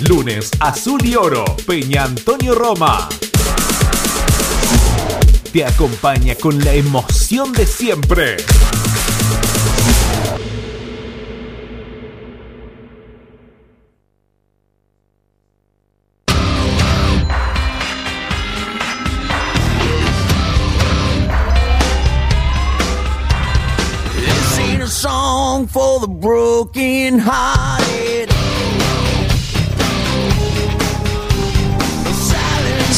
Lunes 0.00 0.50
Azul 0.60 1.04
y 1.04 1.16
Oro, 1.16 1.44
Peña 1.66 2.04
Antonio 2.04 2.54
Roma. 2.54 3.08
Te 5.52 5.64
acompaña 5.64 6.36
con 6.36 6.62
la 6.64 6.72
emoción 6.72 7.52
de 7.52 7.66
siempre. 7.66 8.36
For 25.72 26.00
the 26.00 26.08
broken 26.08 27.18
hearted. 27.18 27.57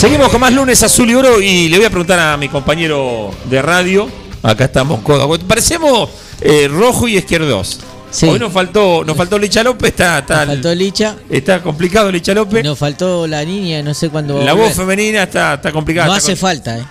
Seguimos 0.00 0.30
con 0.30 0.40
más 0.40 0.54
lunes 0.54 0.82
azul 0.82 1.10
y 1.10 1.14
oro 1.14 1.42
y 1.42 1.68
le 1.68 1.76
voy 1.76 1.84
a 1.84 1.90
preguntar 1.90 2.18
a 2.18 2.34
mi 2.38 2.48
compañero 2.48 3.30
de 3.50 3.60
radio. 3.60 4.08
Acá 4.42 4.64
estamos 4.64 5.00
codo. 5.00 5.38
Parecemos 5.40 6.08
eh, 6.40 6.68
rojo 6.68 7.06
y 7.06 7.18
izquierdos. 7.18 7.80
Hoy 8.22 8.38
nos 8.38 8.50
faltó, 8.50 9.04
nos 9.04 9.14
faltó 9.14 9.38
Licha 9.38 9.62
López, 9.62 9.90
está, 9.90 10.20
está, 10.20 10.46
faltó 10.46 10.74
Licha. 10.74 11.16
está 11.28 11.62
complicado 11.62 12.10
Licha 12.10 12.32
López. 12.32 12.64
Nos 12.64 12.78
faltó 12.78 13.26
la 13.26 13.44
niña, 13.44 13.82
no 13.82 13.92
sé 13.92 14.08
cuándo. 14.08 14.36
va 14.36 14.40
a 14.40 14.44
La 14.46 14.52
voz 14.54 14.72
femenina 14.72 15.24
está, 15.24 15.54
está 15.54 15.70
complicada. 15.70 16.06
No 16.08 16.16
está 16.16 16.32
hace 16.32 16.32
con- 16.32 16.48
falta, 16.48 16.78
¿eh? 16.78 16.84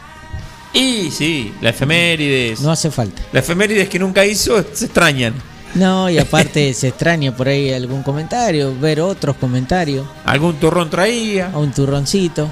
Y 0.72 1.10
sí, 1.10 1.51
la 1.62 1.72
efemérides. 1.72 2.62
No 2.62 2.72
hace 2.72 2.91
falta. 2.91 3.24
La 3.34 3.39
efemérides 3.39 3.89
que 3.89 3.97
nunca 3.97 4.24
hizo 4.24 4.64
se 4.72 4.86
extrañan. 4.86 5.34
No, 5.74 6.10
y 6.12 6.20
aparte 6.20 6.74
se 6.76 6.89
extraña 6.89 7.36
por 7.36 7.47
ahí 7.47 7.74
algún 7.74 8.03
comentario, 8.03 8.74
ver 8.80 9.01
otros 9.01 9.36
comentarios. 9.38 10.05
Algún 10.26 10.57
turrón 10.57 10.91
traía. 10.91 11.49
Un 11.55 11.72
turroncito. 11.74 12.47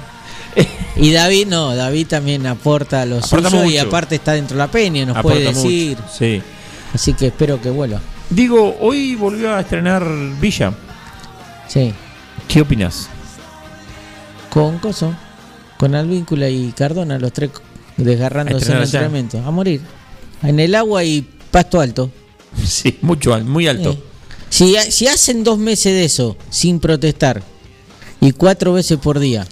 Y 0.96 1.12
David, 1.12 1.46
no, 1.46 1.76
David 1.76 2.08
también 2.08 2.44
aporta 2.46 3.06
lo 3.06 3.18
Aporta 3.18 3.50
suyo 3.50 3.64
y 3.66 3.78
aparte 3.78 4.16
está 4.16 4.32
dentro 4.32 4.56
de 4.56 4.58
la 4.58 4.70
peña, 4.70 5.06
nos 5.06 5.16
Aporta 5.16 5.36
puede 5.36 5.48
mucho, 5.52 5.62
decir. 5.62 5.98
Sí. 6.12 6.42
Así 6.92 7.14
que 7.14 7.28
espero 7.28 7.60
que 7.60 7.70
vuelva. 7.70 8.00
Digo, 8.30 8.76
hoy 8.80 9.14
volvió 9.14 9.54
a 9.54 9.60
estrenar 9.60 10.04
Villa. 10.40 10.72
Sí. 11.68 11.94
¿Qué 12.48 12.62
opinas? 12.62 13.08
Con 14.50 14.78
Coso, 14.78 15.14
con 15.78 15.94
Alvíncula 15.94 16.48
y 16.48 16.72
Cardona, 16.72 17.18
los 17.18 17.32
tres 17.32 17.50
desgarrándose 17.96 18.72
en 18.72 18.78
el 18.78 18.84
entrenamiento. 18.84 19.38
A 19.44 19.50
morir. 19.50 19.80
En 20.42 20.58
el 20.58 20.74
agua 20.74 21.04
y 21.04 21.26
pasto 21.50 21.80
alto. 21.80 22.10
Sí, 22.64 22.98
mucho, 23.02 23.38
muy 23.44 23.68
alto. 23.68 23.96
Si, 24.48 24.74
si 24.90 25.06
hacen 25.06 25.44
dos 25.44 25.58
meses 25.58 25.92
de 25.92 26.04
eso, 26.04 26.36
sin 26.48 26.80
protestar, 26.80 27.42
y 28.20 28.32
cuatro 28.32 28.72
veces 28.72 28.98
por 28.98 29.18
día, 29.18 29.46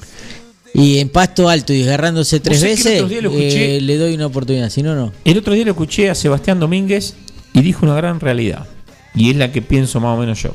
y 0.83 0.99
en 0.99 1.09
pasto 1.09 1.49
alto 1.49 1.73
y 1.73 1.79
desgarrándose 1.79 2.41
tres 2.41 2.63
veces, 2.63 3.03
escuché? 3.03 3.77
eh, 3.77 3.81
le 3.81 3.97
doy 3.97 4.15
una 4.15 4.27
oportunidad. 4.27 4.69
Si 4.71 4.83
no, 4.83 4.95
no. 4.95 5.13
El 5.25 5.39
otro 5.39 5.55
día 5.55 5.65
lo 5.65 5.71
escuché 5.73 6.11
a 6.11 6.15
Sebastián 6.15 6.61
Domínguez 6.61 7.15
y 7.53 7.61
dijo 7.63 7.85
una 7.87 7.95
gran 7.97 8.21
realidad. 8.21 8.67
Y 9.15 9.31
es 9.31 9.37
la 9.37 9.51
que 9.51 9.63
pienso 9.63 10.01
más 10.01 10.17
o 10.17 10.21
menos 10.21 10.43
yo. 10.43 10.51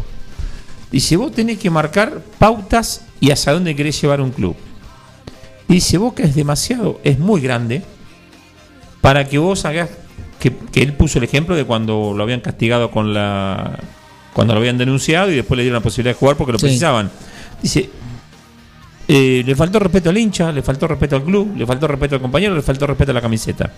Dice, 0.91 1.15
vos 1.17 1.31
tenés 1.31 1.57
que 1.57 1.69
marcar 1.69 2.21
pautas 2.37 3.01
y 3.19 3.31
hacia 3.31 3.53
dónde 3.53 3.75
querés 3.75 3.99
llevar 4.01 4.21
un 4.21 4.31
club. 4.31 4.55
Dice, 5.67 5.97
Boca 5.97 6.23
es 6.23 6.35
demasiado, 6.35 6.99
es 7.03 7.17
muy 7.17 7.39
grande 7.41 7.81
para 8.99 9.27
que 9.27 9.37
vos 9.37 9.63
hagas, 9.65 9.89
que, 10.39 10.51
que 10.71 10.81
él 10.83 10.93
puso 10.93 11.17
el 11.17 11.23
ejemplo 11.23 11.55
de 11.55 11.63
cuando 11.65 12.13
lo 12.15 12.23
habían 12.23 12.41
castigado 12.41 12.91
con 12.91 13.13
la... 13.13 13.79
Cuando 14.33 14.53
lo 14.53 14.59
habían 14.61 14.77
denunciado 14.77 15.29
y 15.31 15.35
después 15.35 15.57
le 15.57 15.63
dieron 15.63 15.79
la 15.79 15.83
posibilidad 15.83 16.13
de 16.15 16.19
jugar 16.19 16.37
porque 16.37 16.53
lo 16.53 16.59
Sí. 16.59 16.65
precisaban. 16.65 17.09
Dice, 17.61 17.89
eh, 19.13 19.43
le 19.45 19.55
faltó 19.55 19.79
respeto 19.79 20.09
al 20.09 20.17
hincha, 20.17 20.51
le 20.51 20.61
faltó 20.61 20.87
respeto 20.87 21.15
al 21.17 21.23
club, 21.23 21.53
le 21.57 21.65
faltó 21.65 21.87
respeto 21.87 22.15
al 22.15 22.21
compañero, 22.21 22.55
le 22.55 22.61
faltó 22.61 22.87
respeto 22.87 23.11
a 23.11 23.13
la 23.13 23.21
camiseta. 23.21 23.69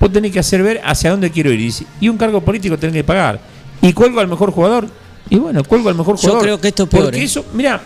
Vos 0.00 0.10
tenés 0.12 0.32
que 0.32 0.38
hacer 0.38 0.62
ver 0.62 0.80
hacia 0.84 1.10
dónde 1.10 1.30
quiero 1.30 1.50
ir. 1.52 1.72
Y, 2.00 2.08
un 2.08 2.16
cargo 2.16 2.40
político 2.40 2.78
tenés 2.78 2.94
que 2.94 3.04
pagar. 3.04 3.38
Y 3.82 3.92
cuelgo 3.92 4.20
al 4.20 4.28
mejor 4.28 4.50
jugador. 4.52 4.86
Y 5.28 5.36
bueno, 5.36 5.62
cuelgo 5.64 5.88
al 5.88 5.94
mejor 5.94 6.16
Yo 6.16 6.20
jugador. 6.22 6.42
creo 6.42 6.60
que 6.60 6.68
esto 6.68 6.84
es 6.84 6.88
peor, 6.88 7.04
Porque 7.04 7.20
¿eh? 7.20 7.24
eso, 7.24 7.44
mira, 7.54 7.80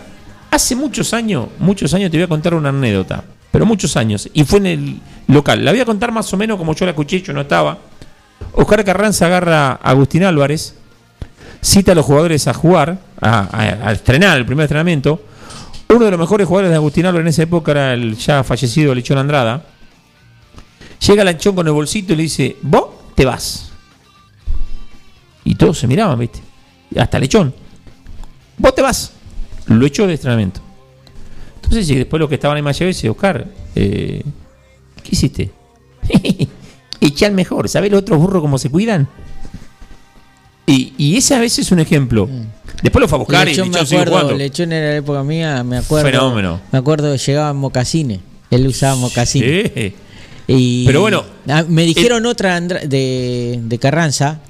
hace 0.51 0.77
muchos 0.77 1.13
años, 1.15 1.47
muchos 1.59 1.93
años 1.95 2.11
te 2.11 2.17
voy 2.17 2.25
a 2.25 2.29
contar 2.29 2.55
una 2.55 2.69
anécdota. 2.69 3.25
Pero 3.51 3.67
muchos 3.67 3.97
años. 3.97 4.29
Y 4.33 4.45
fue 4.45 4.59
en 4.61 4.67
el 4.67 5.01
local. 5.29 5.65
La 5.65 5.73
voy 5.73 5.81
a 5.81 5.85
contar 5.85 6.13
más 6.13 6.33
o 6.33 6.37
menos 6.37 6.57
como 6.59 6.75
yo 6.75 6.85
la 6.85 6.93
escuché, 6.93 7.21
yo 7.23 7.33
no 7.33 7.41
estaba. 7.41 7.79
Oscar 8.53 8.85
Carranza 8.85 9.27
agarra 9.27 9.71
a 9.73 9.75
Agustín 9.91 10.23
Álvarez, 10.25 10.75
cita 11.61 11.93
a 11.93 11.95
los 11.95 12.05
jugadores 12.07 12.47
a 12.49 12.55
jugar, 12.55 12.99
a, 13.21 13.41
a- 13.41 13.89
a 13.89 13.93
estrenar 13.93 14.37
el 14.39 14.47
primer 14.47 14.65
entrenamiento. 14.65 15.23
Uno 15.91 16.05
de 16.05 16.13
los 16.13 16.21
mejores 16.21 16.47
jugadores 16.47 16.71
de 16.71 16.77
Agustín 16.77 17.05
Álvarez 17.05 17.25
en 17.25 17.29
esa 17.29 17.43
época 17.43 17.73
era 17.73 17.95
el 17.95 18.17
ya 18.17 18.45
fallecido 18.45 18.95
Lechón 18.95 19.19
Andrada. 19.19 19.67
Llega 21.05 21.25
Lanchón 21.25 21.57
con 21.57 21.67
el 21.67 21.73
bolsito 21.73 22.13
y 22.13 22.17
le 22.17 22.23
dice, 22.23 22.57
vos 22.63 22.91
te 23.17 23.25
vas. 23.25 23.73
Y 25.45 25.57
todos 25.57 25.79
se 25.79 25.89
miraban, 25.89 26.17
¿viste? 26.17 26.41
Hasta 26.97 27.19
Lechón. 27.19 27.53
Vos 28.57 28.73
te 28.73 28.83
vas. 28.83 29.13
Lo 29.67 29.85
echó 29.85 30.07
de 30.07 30.13
entrenamiento. 30.13 30.61
Entonces, 31.57 31.91
y 31.91 31.97
después 31.97 32.21
los 32.21 32.29
que 32.29 32.37
estaban 32.37 32.63
más 32.63 32.77
allá 32.77 32.87
dice, 32.87 33.11
Oscar, 33.11 33.49
eh, 33.75 34.23
¿qué 35.03 35.11
hiciste? 35.11 35.51
Eché 37.01 37.27
al 37.27 37.33
mejor. 37.33 37.69
¿Sabés 37.69 37.91
los 37.91 38.03
otros 38.03 38.19
burros 38.21 38.43
cómo 38.43 38.59
se 38.59 38.71
cuidan? 38.71 39.09
Y, 40.67 40.93
y 40.97 41.17
ese 41.17 41.35
a 41.35 41.41
veces 41.41 41.67
es 41.67 41.73
un 41.73 41.81
ejemplo. 41.81 42.29
Después 42.83 43.01
lo 43.01 43.09
fue 43.09 43.17
a 43.17 43.19
buscar 43.19 43.49
y 43.49 43.51
Lechón, 43.51 43.69
me 43.69 43.73
Lechón 43.73 43.87
siguió 43.87 44.03
acuerdo. 44.03 44.37
Lechón 44.37 44.73
era 44.73 44.91
la 44.91 44.97
época 44.97 45.23
mía, 45.25 45.65
me 45.65 45.79
acuerdo. 45.79 46.07
Fenómeno. 46.11 46.61
Me 46.73 46.79
acuerdo 46.79 47.13
que 47.13 47.19
llegaba 47.19 47.51
en 47.51 47.57
mocasines. 47.57 48.21
Él 48.51 48.67
usaba 48.67 48.97
mocasines. 48.97 49.71
Sí. 49.75 49.95
Y 50.53 50.85
Pero 50.85 51.01
bueno, 51.01 51.25
ah, 51.49 51.65
me 51.69 51.85
dijeron 51.85 52.27
otra 52.27 52.61
de, 52.61 53.61
de 53.63 53.79
Carranza 53.79 54.41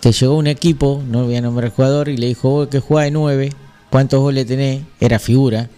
que 0.00 0.12
llegó 0.12 0.36
un 0.36 0.46
equipo, 0.46 1.02
no 1.08 1.24
voy 1.24 1.36
a 1.36 1.40
nombrar 1.40 1.66
el 1.66 1.70
jugador, 1.70 2.08
y 2.10 2.16
le 2.18 2.26
dijo, 2.26 2.50
vos 2.50 2.68
que 2.68 2.80
juega 2.80 3.04
de 3.04 3.10
9, 3.12 3.52
¿cuántos 3.90 4.20
goles 4.20 4.46
tenés? 4.46 4.82
Era 5.00 5.18
figura. 5.18 5.70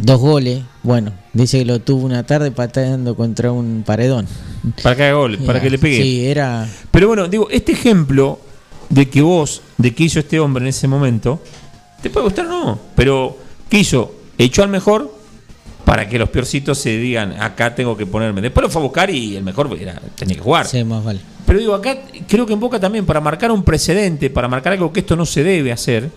Dos 0.00 0.20
goles, 0.20 0.62
bueno, 0.82 1.12
dice 1.34 1.58
que 1.58 1.64
lo 1.66 1.80
tuvo 1.80 2.06
una 2.06 2.24
tarde 2.24 2.50
pateando 2.50 3.14
contra 3.14 3.52
un 3.52 3.82
paredón. 3.84 4.26
Para 4.82 4.96
que 4.96 5.02
haga 5.02 5.14
goles, 5.14 5.40
para 5.42 5.60
que 5.60 5.68
le 5.68 5.78
pegue. 5.78 6.02
Sí, 6.02 6.26
era. 6.26 6.66
Pero 6.90 7.08
bueno, 7.08 7.28
digo, 7.28 7.48
este 7.50 7.72
ejemplo 7.72 8.40
de 8.88 9.08
que 9.08 9.22
vos, 9.22 9.62
de 9.76 9.94
que 9.94 10.04
hizo 10.04 10.20
este 10.20 10.40
hombre 10.40 10.64
en 10.64 10.68
ese 10.68 10.88
momento, 10.88 11.40
te 12.02 12.10
puede 12.10 12.24
gustar 12.24 12.46
o 12.46 12.48
no, 12.48 12.80
pero 12.94 13.36
¿qué 13.68 13.78
hizo? 13.78 14.14
Echó 14.38 14.62
al 14.62 14.68
mejor 14.68 15.14
para 15.84 16.08
que 16.08 16.18
los 16.18 16.28
peorcitos 16.28 16.78
se 16.78 16.96
digan, 16.98 17.40
acá 17.40 17.74
tengo 17.74 17.96
que 17.96 18.06
ponerme. 18.06 18.40
Después 18.40 18.62
lo 18.62 18.70
fue 18.70 18.82
a 18.82 18.84
buscar 18.84 19.08
y 19.08 19.36
el 19.36 19.44
mejor 19.44 19.74
era, 19.80 20.00
tenía 20.16 20.34
que 20.34 20.42
jugar. 20.42 20.66
Sí, 20.66 20.82
más 20.82 21.04
vale. 21.04 21.20
Pero 21.46 21.60
digo, 21.60 21.74
acá 21.74 21.96
creo 22.26 22.44
que 22.44 22.54
en 22.54 22.60
Boca 22.60 22.80
también, 22.80 23.06
para 23.06 23.20
marcar 23.20 23.52
un 23.52 23.62
precedente, 23.62 24.28
para 24.28 24.48
marcar 24.48 24.72
algo 24.72 24.92
que 24.92 25.00
esto 25.00 25.14
no 25.14 25.24
se 25.24 25.44
debe 25.44 25.70
hacer, 25.70 26.10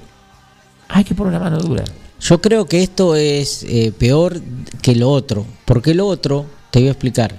hay 0.87 1.03
que 1.03 1.13
poner 1.13 1.33
la 1.33 1.39
mano 1.39 1.59
dura. 1.59 1.83
Yo 2.19 2.41
creo 2.41 2.65
que 2.65 2.81
esto 2.81 3.15
es 3.15 3.63
eh, 3.63 3.93
peor 3.97 4.41
que 4.81 4.95
lo 4.95 5.09
otro, 5.11 5.45
porque 5.65 5.93
lo 5.93 6.07
otro, 6.07 6.47
te 6.71 6.79
voy 6.79 6.87
a 6.87 6.91
explicar, 6.91 7.35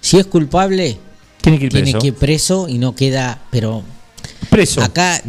si 0.00 0.16
es 0.16 0.26
culpable, 0.26 0.96
tiene 1.40 1.58
que 1.58 1.66
ir 1.66 1.72
preso, 1.72 1.98
que 1.98 2.06
ir 2.06 2.14
preso 2.14 2.68
y 2.68 2.78
no 2.78 2.94
queda, 2.94 3.42
pero 3.50 3.82
Acá 4.82 5.22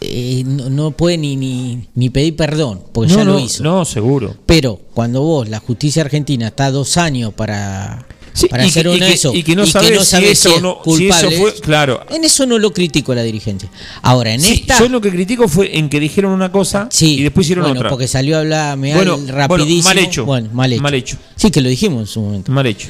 eh, 0.00 0.42
no, 0.46 0.68
no 0.70 0.90
puede 0.92 1.16
ni, 1.18 1.36
ni, 1.36 1.88
ni 1.94 2.10
pedir 2.10 2.36
perdón, 2.36 2.82
porque 2.92 3.12
no, 3.12 3.18
ya 3.18 3.24
no, 3.24 3.32
lo 3.34 3.38
hizo. 3.40 3.62
No, 3.62 3.84
seguro. 3.84 4.34
Pero 4.46 4.80
cuando 4.94 5.22
vos, 5.22 5.48
la 5.48 5.58
justicia 5.60 6.02
argentina, 6.02 6.48
está 6.48 6.70
dos 6.70 6.96
años 6.96 7.32
para, 7.34 8.06
Sí, 8.32 8.48
para 8.48 8.64
y 8.64 8.68
hacer 8.68 8.84
que- 8.86 8.92
y 8.92 8.96
uno 8.96 9.06
que- 9.06 9.12
eso 9.12 9.32
y 9.34 9.42
que 9.44 9.54
no 9.54 9.64
sabés 9.64 10.08
si 10.08 10.16
eso 10.24 10.56
es 10.56 10.60
no- 10.62 10.78
si 10.84 11.06
eso 11.06 11.18
culpable, 11.20 11.36
fue- 11.38 11.54
claro. 11.60 12.00
En 12.10 12.24
eso 12.24 12.46
no 12.46 12.58
lo 12.58 12.72
critico 12.72 13.12
a 13.12 13.14
la 13.14 13.22
dirigencia. 13.22 13.70
Ahora, 14.02 14.34
en 14.34 14.40
Sí, 14.40 14.54
esta. 14.54 14.78
Yo 14.80 14.88
lo 14.88 15.00
que 15.00 15.10
critico 15.10 15.46
fue 15.48 15.78
en 15.78 15.88
que 15.88 16.00
dijeron 16.00 16.32
una 16.32 16.50
cosa 16.50 16.88
y 17.00 17.22
después 17.22 17.46
hicieron 17.46 17.64
bueno, 17.64 17.78
otra. 17.80 17.90
porque 17.90 18.08
salió 18.08 18.36
a 18.36 18.40
hablar 18.40 18.76
Bueno, 18.76 19.18
rapidísimo. 19.28 19.82
bueno, 19.82 19.82
mal 19.84 19.98
hecho. 19.98 20.24
Bueno, 20.24 20.48
mal 20.52 20.72
hecho. 20.72 20.82
Mal 20.82 20.94
hecho. 20.94 21.16
Sí, 21.36 21.50
que 21.50 21.60
lo 21.60 21.68
dijimos 21.68 22.00
en 22.00 22.06
su 22.08 22.20
momento. 22.20 22.50
Mal 22.52 22.66
hecho. 22.66 22.88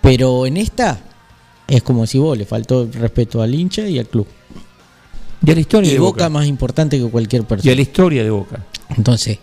Pero 0.00 0.46
en 0.46 0.56
esta 0.56 1.00
es 1.68 1.82
como 1.82 2.06
si 2.06 2.18
vos 2.18 2.36
le 2.36 2.44
faltó 2.44 2.82
el 2.82 2.92
respeto 2.92 3.42
al 3.42 3.54
hincha 3.54 3.86
y 3.88 3.98
al 3.98 4.06
club. 4.06 4.26
Y 5.44 5.50
a 5.50 5.54
la 5.54 5.60
historia 5.60 5.90
y 5.90 5.94
de 5.94 5.98
Boca, 6.00 6.24
Boca. 6.24 6.28
más 6.30 6.46
importante 6.46 6.98
que 6.98 7.04
cualquier 7.08 7.42
Y 7.42 7.44
persona. 7.44 7.72
a 7.72 7.74
la 7.76 7.82
historia 7.82 8.22
de 8.24 8.30
Boca. 8.30 8.64
Entonces, 8.96 9.38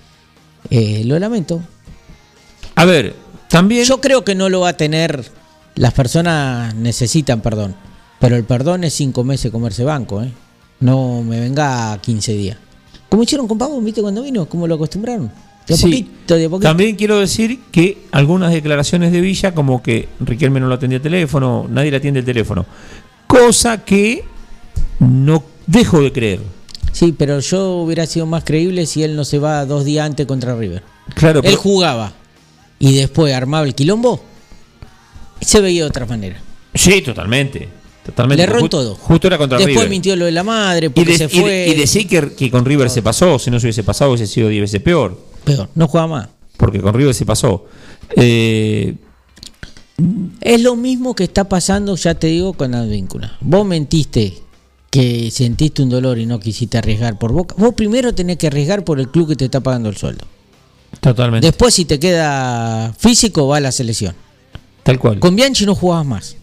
eh, 0.70 1.04
lo 1.06 1.18
lamento. 1.20 1.62
A 2.76 2.86
ver, 2.86 3.16
también. 3.50 3.86
Yo 3.86 4.02
creo 4.02 4.24
que 4.24 4.36
no 4.36 4.50
lo 4.50 4.62
va 4.62 4.70
a 4.70 4.78
tener. 4.78 5.24
Las 5.76 5.94
personas 5.94 6.74
necesitan 6.76 7.42
perdón. 7.42 7.76
Pero 8.20 8.36
el 8.36 8.44
perdón 8.44 8.84
es 8.84 8.94
cinco 8.94 9.24
meses 9.24 9.52
comerse 9.52 9.84
banco, 9.84 10.22
¿eh? 10.24 10.32
No 10.80 11.22
me 11.24 11.40
venga 11.40 11.94
a 11.94 12.02
15 12.02 12.34
días. 12.34 12.58
Como 13.10 13.24
hicieron 13.24 13.48
con 13.48 13.58
Pavón, 13.58 13.84
¿viste? 13.86 14.02
Cuando 14.02 14.22
vino, 14.24 14.46
como 14.48 14.66
lo 14.68 14.76
acostumbraron. 14.76 15.32
De 15.68 15.78
Sí. 15.78 15.84
poquito, 15.84 16.36
de 16.36 16.50
poquito. 16.50 16.68
También 16.70 16.96
quiero 16.96 17.20
decir 17.20 17.60
que 17.72 18.00
algunas 18.12 18.52
declaraciones 18.52 19.12
de 19.12 19.22
Villa, 19.22 19.54
como 19.54 19.82
que 19.84 20.10
Riquelme 20.20 20.60
no 20.60 20.68
lo 20.68 20.76
atendía 20.76 20.98
el 20.98 21.04
teléfono, 21.04 21.68
nadie 21.70 21.92
le 21.92 21.98
atiende 21.98 22.20
el 22.22 22.26
teléfono. 22.26 22.66
Cosa 23.28 23.84
que 23.84 24.24
no 25.00 25.44
dejo 25.68 26.02
de 26.02 26.12
creer. 26.12 26.40
Sí, 26.92 27.14
pero 27.18 27.40
yo 27.40 27.78
hubiera 27.78 28.06
sido 28.06 28.26
más 28.26 28.44
creíble 28.44 28.86
si 28.86 29.04
él 29.04 29.16
no 29.16 29.26
se 29.26 29.40
va 29.40 29.66
dos 29.66 29.84
días 29.86 30.06
antes 30.06 30.26
contra 30.28 30.56
River. 30.56 30.84
Claro, 31.16 31.40
Él 31.40 31.46
pero- 31.46 31.58
jugaba 31.58 32.14
y 32.80 32.96
después 32.96 33.34
armaba 33.34 33.66
el 33.66 33.74
quilombo. 33.76 34.24
Se 35.42 35.60
veía 35.60 35.84
de 35.84 35.90
otra 35.90 36.06
manera. 36.06 36.40
Sí, 36.74 37.02
totalmente. 37.02 37.68
Totalmente. 38.06 38.46
Le 38.46 38.52
erró 38.52 38.68
todo. 38.70 38.96
Justo 38.96 39.28
era 39.28 39.38
contra 39.38 39.58
Después 39.58 39.76
River. 39.78 39.90
mintió 39.90 40.16
lo 40.16 40.26
de 40.26 40.32
la 40.34 40.44
madre 40.44 40.92
Y, 40.94 41.04
de- 41.06 41.18
se 41.18 41.24
y 41.26 41.28
de- 41.28 41.42
fue. 41.42 41.68
y 41.70 41.76
decir 41.76 42.08
que, 42.08 42.34
que 42.34 42.52
con 42.52 42.66
River 42.66 42.90
se 42.90 43.02
pasó, 43.02 43.40
si 43.40 43.50
no 43.50 43.60
se 43.60 43.68
hubiese 43.68 43.84
pasado 43.84 44.12
hubiese 44.12 44.28
sido 44.32 44.50
10 44.50 44.62
veces 44.62 44.82
peor. 44.82 45.20
Peor, 45.46 45.70
no 45.76 45.88
juega 45.88 46.08
más. 46.08 46.28
Porque 46.58 46.80
con 46.82 46.94
River 46.94 47.14
se 47.16 47.26
pasó. 47.26 47.66
Eh, 48.16 48.96
Es 50.42 50.62
lo 50.62 50.76
mismo 50.76 51.16
que 51.16 51.24
está 51.24 51.48
pasando, 51.48 51.96
ya 51.96 52.16
te 52.16 52.28
digo, 52.28 52.54
con 52.54 52.74
Advíncula. 52.76 53.38
Vos 53.42 53.66
mentiste 53.66 54.34
que 54.94 55.32
sentiste 55.32 55.82
un 55.82 55.90
dolor 55.90 56.20
y 56.20 56.28
no 56.28 56.40
quisiste 56.40 56.78
arriesgar 56.78 57.18
por 57.18 57.32
boca. 57.32 57.56
Vos 57.58 57.74
primero 57.74 58.14
tenés 58.14 58.38
que 58.38 58.46
arriesgar 58.46 58.84
por 58.84 59.00
el 59.00 59.10
club 59.10 59.30
que 59.30 59.36
te 59.36 59.46
está 59.46 59.60
pagando 59.60 59.90
el 59.90 59.98
sueldo. 59.98 60.24
totalmente. 61.00 61.48
Después, 61.48 61.74
si 61.74 61.86
te 61.86 61.98
queda 62.00 62.94
físico, 62.96 63.48
va 63.48 63.58
a 63.58 63.60
la 63.60 63.72
selección. 63.72 64.14
Tal 64.84 65.00
cual. 65.00 65.20
Con 65.20 65.36
Bianchi 65.36 65.66
no 65.66 65.74
jugabas 65.74 66.06
más. 66.06 66.36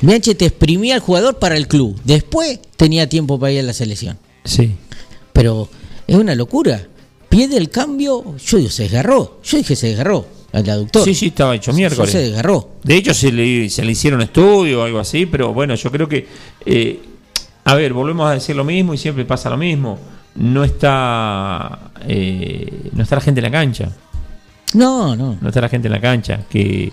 Bianchi 0.00 0.34
te 0.34 0.46
exprimía 0.46 0.96
al 0.96 1.00
jugador 1.00 1.38
para 1.38 1.56
el 1.56 1.68
club. 1.68 1.96
Después 2.02 2.58
tenía 2.76 3.08
tiempo 3.08 3.38
para 3.38 3.52
ir 3.52 3.60
a 3.60 3.62
la 3.62 3.72
selección. 3.72 4.18
Sí. 4.44 4.74
Pero 5.32 5.68
es 6.08 6.16
una 6.16 6.34
locura. 6.34 6.88
Pide 7.28 7.56
el 7.56 7.70
cambio. 7.70 8.34
Yo 8.44 8.56
digo, 8.58 8.68
se 8.70 8.82
desgarró. 8.82 9.38
Yo 9.44 9.58
dije, 9.58 9.76
se 9.76 9.86
desgarró. 9.90 10.26
Al 10.50 10.68
aductor. 10.68 11.04
Sí, 11.04 11.14
sí, 11.14 11.26
estaba 11.26 11.54
hecho 11.54 11.72
miércoles. 11.72 12.10
Se 12.10 12.18
desgarró. 12.18 12.70
De 12.82 12.96
hecho, 12.96 13.14
se 13.14 13.30
le, 13.30 13.70
se 13.70 13.84
le 13.84 13.92
hicieron 13.92 14.22
estudio 14.22 14.80
o 14.80 14.82
algo 14.82 14.98
así, 14.98 15.24
pero 15.26 15.54
bueno, 15.54 15.76
yo 15.76 15.92
creo 15.92 16.08
que. 16.08 16.26
eh, 16.66 17.00
a 17.70 17.74
ver, 17.74 17.92
volvemos 17.92 18.28
a 18.30 18.34
decir 18.34 18.56
lo 18.56 18.64
mismo 18.64 18.94
y 18.94 18.98
siempre 18.98 19.24
pasa 19.24 19.50
lo 19.50 19.56
mismo. 19.56 19.98
No 20.36 20.64
está. 20.64 21.90
eh, 22.06 22.90
no 22.92 23.02
está 23.02 23.16
la 23.16 23.20
gente 23.20 23.40
en 23.40 23.44
la 23.44 23.50
cancha. 23.50 23.88
No, 24.74 25.16
no. 25.16 25.36
No 25.40 25.48
está 25.48 25.60
la 25.60 25.68
gente 25.68 25.88
en 25.88 25.92
la 25.92 26.00
cancha. 26.00 26.40
Que, 26.48 26.92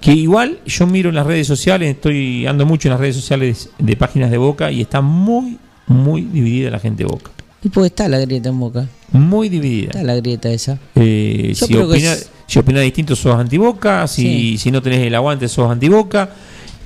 que 0.00 0.12
igual 0.12 0.58
yo 0.66 0.86
miro 0.86 1.08
en 1.10 1.14
las 1.14 1.26
redes 1.26 1.46
sociales, 1.46 1.90
estoy 1.94 2.46
ando 2.46 2.66
mucho 2.66 2.88
en 2.88 2.92
las 2.92 3.00
redes 3.00 3.16
sociales 3.16 3.70
de 3.78 3.96
páginas 3.96 4.30
de 4.30 4.38
Boca 4.38 4.70
y 4.70 4.80
está 4.80 5.00
muy, 5.00 5.58
muy 5.86 6.22
dividida 6.22 6.70
la 6.70 6.78
gente 6.80 7.04
de 7.04 7.08
Boca. 7.08 7.30
Y 7.62 7.68
pues 7.68 7.86
está 7.86 8.08
la 8.08 8.18
grieta 8.18 8.48
en 8.50 8.60
boca. 8.60 8.86
Muy 9.12 9.48
dividida. 9.48 9.86
Está 9.88 10.02
la 10.04 10.14
grieta 10.14 10.48
esa. 10.50 10.78
Eh, 10.94 11.52
Yo 11.56 11.66
si, 11.66 11.76
opina, 11.76 12.12
es- 12.12 12.30
si 12.46 12.58
opinás 12.58 12.82
distinto 12.82 13.16
sos 13.16 13.34
antiboca, 13.34 14.06
si, 14.06 14.22
Sí. 14.22 14.58
si 14.58 14.70
no 14.70 14.80
tenés 14.82 15.00
el 15.00 15.14
aguante 15.14 15.48
sos 15.48 15.70
antiboca. 15.70 16.30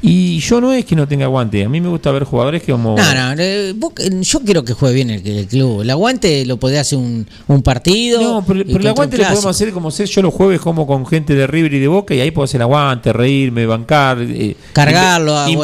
Y 0.02 0.38
yo 0.40 0.62
no 0.62 0.72
es 0.72 0.86
que 0.86 0.96
no 0.96 1.06
tenga 1.06 1.26
aguante, 1.26 1.62
a 1.62 1.68
mí 1.68 1.78
me 1.78 1.88
gusta 1.90 2.10
ver 2.10 2.24
jugadores 2.24 2.62
que 2.62 2.72
como... 2.72 2.96
No, 2.96 3.14
no, 3.14 3.34
eh, 3.42 3.74
Boca- 3.76 4.02
yo 4.08 4.40
quiero 4.40 4.64
que 4.64 4.72
juegue 4.72 4.94
bien 4.94 5.10
el, 5.10 5.26
el 5.26 5.46
club. 5.46 5.82
El 5.82 5.90
aguante 5.90 6.46
lo 6.46 6.56
podés 6.56 6.80
hacer 6.80 6.96
un, 6.98 7.26
un 7.48 7.62
partido. 7.62 8.18
No, 8.22 8.44
pero, 8.46 8.60
el 8.62 8.86
aguante 8.86 9.18
lo 9.18 9.24
podemos 9.24 9.44
hacer 9.46 9.72
como 9.72 9.90
ser 9.90 10.06
yo 10.08 10.22
los 10.22 10.32
jueves 10.32 10.58
como 10.60 10.86
con 10.86 11.04
gente 11.06 11.34
de 11.34 11.46
River 11.46 11.74
y 11.74 11.78
de 11.80 11.88
Boca 11.88 12.14
y 12.14 12.20
ahí 12.22 12.30
puedo 12.30 12.44
hacer 12.44 12.62
aguante, 12.62 13.12
reírme, 13.12 13.66
bancar, 13.66 14.18
eh, 14.22 14.56
Cargarlo, 14.72 15.36
aguantar. 15.36 15.58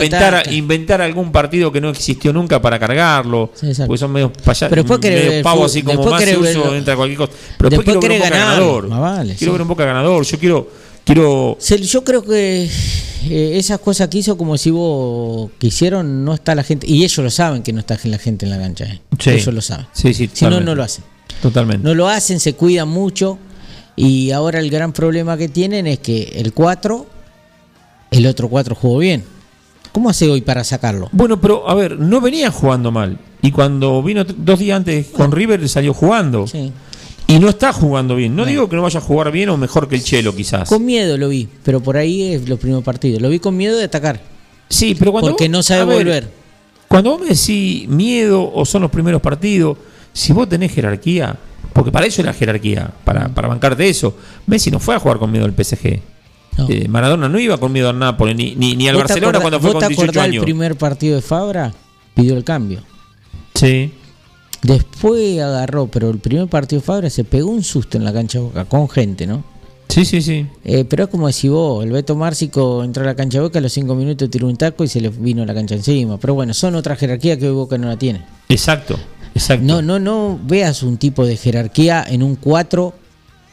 inventar, 0.44 0.52
inventar 0.52 1.00
algún 1.00 1.32
partido 1.32 1.72
que 1.72 1.80
no 1.80 1.88
existió 1.88 2.30
nunca 2.34 2.60
para 2.60 2.78
cargarlo, 2.78 3.52
exacto. 3.62 3.86
porque 3.86 3.98
son 3.98 4.12
medio 4.12 4.30
payasos, 4.32 4.70
medio 4.70 5.32
el 5.32 5.42
pavos 5.42 5.70
así 5.70 5.82
como 5.82 6.04
más 6.10 6.22
uso, 6.22 6.40
verlo- 6.42 6.76
entra 6.76 6.94
cualquier 6.94 7.18
cosa. 7.18 7.32
Pero 7.56 7.70
después, 7.70 7.86
después 7.86 7.98
quiero 7.98 8.00
ver 8.00 8.12
un 8.12 8.18
Boca 8.18 8.30
ganar. 8.30 8.54
ganador. 8.58 8.88
Vale, 8.90 9.34
quiero 9.36 9.52
sí. 9.52 9.54
ver 9.54 9.62
un 9.62 9.68
Boca 9.68 9.84
ganador, 9.86 10.24
yo 10.26 10.38
quiero 10.38 10.68
quiero 11.06 11.56
Yo 11.58 12.04
creo 12.04 12.22
que 12.22 12.68
eh, 13.28 13.52
esas 13.56 13.78
cosas 13.80 14.08
que 14.08 14.18
hizo, 14.18 14.36
como 14.36 14.58
si 14.58 14.70
vos 14.70 15.50
que 15.58 15.68
hicieron, 15.68 16.24
no 16.24 16.34
está 16.34 16.54
la 16.54 16.62
gente. 16.62 16.86
Y 16.86 17.04
ellos 17.04 17.18
lo 17.18 17.30
saben 17.30 17.62
que 17.62 17.72
no 17.72 17.80
está 17.80 17.98
la 18.04 18.18
gente 18.18 18.44
en 18.44 18.50
la 18.50 18.58
cancha. 18.58 18.84
eh. 18.84 19.00
Sí. 19.18 19.30
Ellos 19.30 19.54
lo 19.54 19.62
saben. 19.62 19.86
Sí, 19.92 20.12
sí, 20.12 20.28
si 20.32 20.44
no, 20.44 20.60
no 20.60 20.74
lo 20.74 20.82
hacen. 20.82 21.04
Totalmente. 21.40 21.86
No 21.86 21.94
lo 21.94 22.08
hacen, 22.08 22.40
se 22.40 22.54
cuidan 22.54 22.88
mucho. 22.88 23.38
Y 23.94 24.30
ahora 24.30 24.60
el 24.60 24.70
gran 24.70 24.92
problema 24.92 25.36
que 25.38 25.48
tienen 25.48 25.86
es 25.86 26.00
que 26.00 26.34
el 26.36 26.52
4, 26.52 27.06
el 28.10 28.26
otro 28.26 28.48
4 28.48 28.74
jugó 28.74 28.98
bien. 28.98 29.24
¿Cómo 29.92 30.10
hace 30.10 30.28
hoy 30.28 30.42
para 30.42 30.62
sacarlo? 30.62 31.08
Bueno, 31.12 31.40
pero 31.40 31.68
a 31.68 31.74
ver, 31.74 31.98
no 31.98 32.20
venía 32.20 32.50
jugando 32.50 32.92
mal. 32.92 33.18
Y 33.40 33.50
cuando 33.50 34.02
vino 34.02 34.24
dos 34.24 34.58
días 34.58 34.76
antes 34.76 35.06
con 35.06 35.32
River 35.32 35.66
salió 35.68 35.94
jugando. 35.94 36.44
Y 37.28 37.38
no 37.40 37.48
está 37.48 37.72
jugando 37.72 38.14
bien. 38.14 38.36
No 38.36 38.44
digo 38.44 38.68
que 38.68 38.76
no 38.76 38.82
vaya 38.82 38.98
a 39.00 39.02
jugar 39.02 39.32
bien 39.32 39.48
o 39.48 39.56
mejor 39.56 39.88
que 39.88 39.96
el 39.96 40.04
Chelo, 40.04 40.34
quizás. 40.34 40.68
Con 40.68 40.84
miedo 40.84 41.16
lo 41.18 41.28
vi, 41.28 41.48
pero 41.64 41.80
por 41.80 41.96
ahí 41.96 42.22
es 42.34 42.48
los 42.48 42.58
primeros 42.58 42.84
partidos. 42.84 43.20
Lo 43.20 43.28
vi 43.28 43.38
con 43.40 43.56
miedo 43.56 43.76
de 43.76 43.84
atacar. 43.84 44.20
Sí, 44.68 44.94
pero 44.98 45.10
cuando 45.12 45.30
Porque 45.30 45.44
vos- 45.44 45.50
no 45.52 45.62
sabe 45.62 45.84
ver, 45.86 45.96
volver. 46.04 46.30
Cuando 46.88 47.10
vos 47.10 47.20
me 47.20 47.28
decís 47.28 47.88
miedo 47.88 48.48
o 48.54 48.64
son 48.64 48.82
los 48.82 48.90
primeros 48.92 49.20
partidos, 49.20 49.76
si 50.12 50.32
vos 50.32 50.48
tenés 50.48 50.72
jerarquía, 50.72 51.36
porque 51.72 51.90
para 51.90 52.06
eso 52.06 52.22
es 52.22 52.26
la 52.26 52.32
jerarquía, 52.32 52.90
para, 53.04 53.28
para 53.28 53.48
bancarte 53.48 53.88
eso. 53.88 54.16
Messi 54.46 54.70
no 54.70 54.78
fue 54.78 54.94
a 54.94 55.00
jugar 55.00 55.18
con 55.18 55.30
miedo 55.32 55.44
al 55.44 55.52
PSG. 55.52 56.00
Eh, 56.68 56.88
Maradona 56.88 57.28
no 57.28 57.38
iba 57.38 57.58
con 57.58 57.70
miedo 57.72 57.90
al 57.90 57.98
Nápoles, 57.98 58.34
ni, 58.36 58.54
ni, 58.54 58.76
ni 58.76 58.88
al 58.88 58.94
¿Vos 58.94 59.02
te 59.04 59.08
Barcelona 59.14 59.38
acordás- 59.38 59.42
cuando 59.42 59.60
fue 59.60 59.72
con 59.72 59.80
te 59.80 59.88
18 59.88 60.02
acordás 60.10 60.24
años. 60.24 60.36
el 60.36 60.44
primer 60.44 60.76
partido 60.76 61.16
de 61.16 61.22
Fabra? 61.22 61.74
Pidió 62.14 62.36
el 62.36 62.44
cambio. 62.44 62.80
Sí. 63.54 63.92
Después 64.66 65.40
agarró, 65.40 65.86
pero 65.86 66.10
el 66.10 66.18
primer 66.18 66.48
partido 66.48 66.80
de 66.80 66.86
Fabra 66.86 67.08
se 67.08 67.22
pegó 67.22 67.50
un 67.50 67.62
susto 67.62 67.98
en 67.98 68.04
la 68.04 68.12
cancha 68.12 68.38
de 68.38 68.44
Boca, 68.46 68.64
con 68.64 68.88
gente, 68.88 69.24
¿no? 69.24 69.44
Sí, 69.88 70.04
sí, 70.04 70.20
sí. 70.20 70.44
Eh, 70.64 70.84
pero 70.84 71.04
es 71.04 71.10
como 71.10 71.28
decís 71.28 71.48
vos, 71.48 71.84
el 71.84 71.92
Beto 71.92 72.16
Márcico 72.16 72.82
entró 72.82 73.04
a 73.04 73.06
la 73.06 73.14
cancha 73.14 73.38
de 73.38 73.44
Boca, 73.44 73.60
a 73.60 73.62
los 73.62 73.72
cinco 73.72 73.94
minutos 73.94 74.28
tiró 74.28 74.48
un 74.48 74.56
taco 74.56 74.82
y 74.82 74.88
se 74.88 75.00
le 75.00 75.10
vino 75.10 75.46
la 75.46 75.54
cancha 75.54 75.76
encima. 75.76 76.18
Pero 76.18 76.34
bueno, 76.34 76.52
son 76.52 76.74
otra 76.74 76.96
jerarquía 76.96 77.38
que 77.38 77.46
hoy 77.46 77.54
Boca 77.54 77.78
no 77.78 77.86
la 77.86 77.96
tiene. 77.96 78.22
Exacto, 78.48 78.98
exacto. 79.36 79.64
No, 79.64 79.82
no, 79.82 80.00
no 80.00 80.40
veas 80.42 80.82
un 80.82 80.96
tipo 80.96 81.24
de 81.24 81.36
jerarquía 81.36 82.04
en 82.08 82.24
un 82.24 82.34
4 82.34 82.92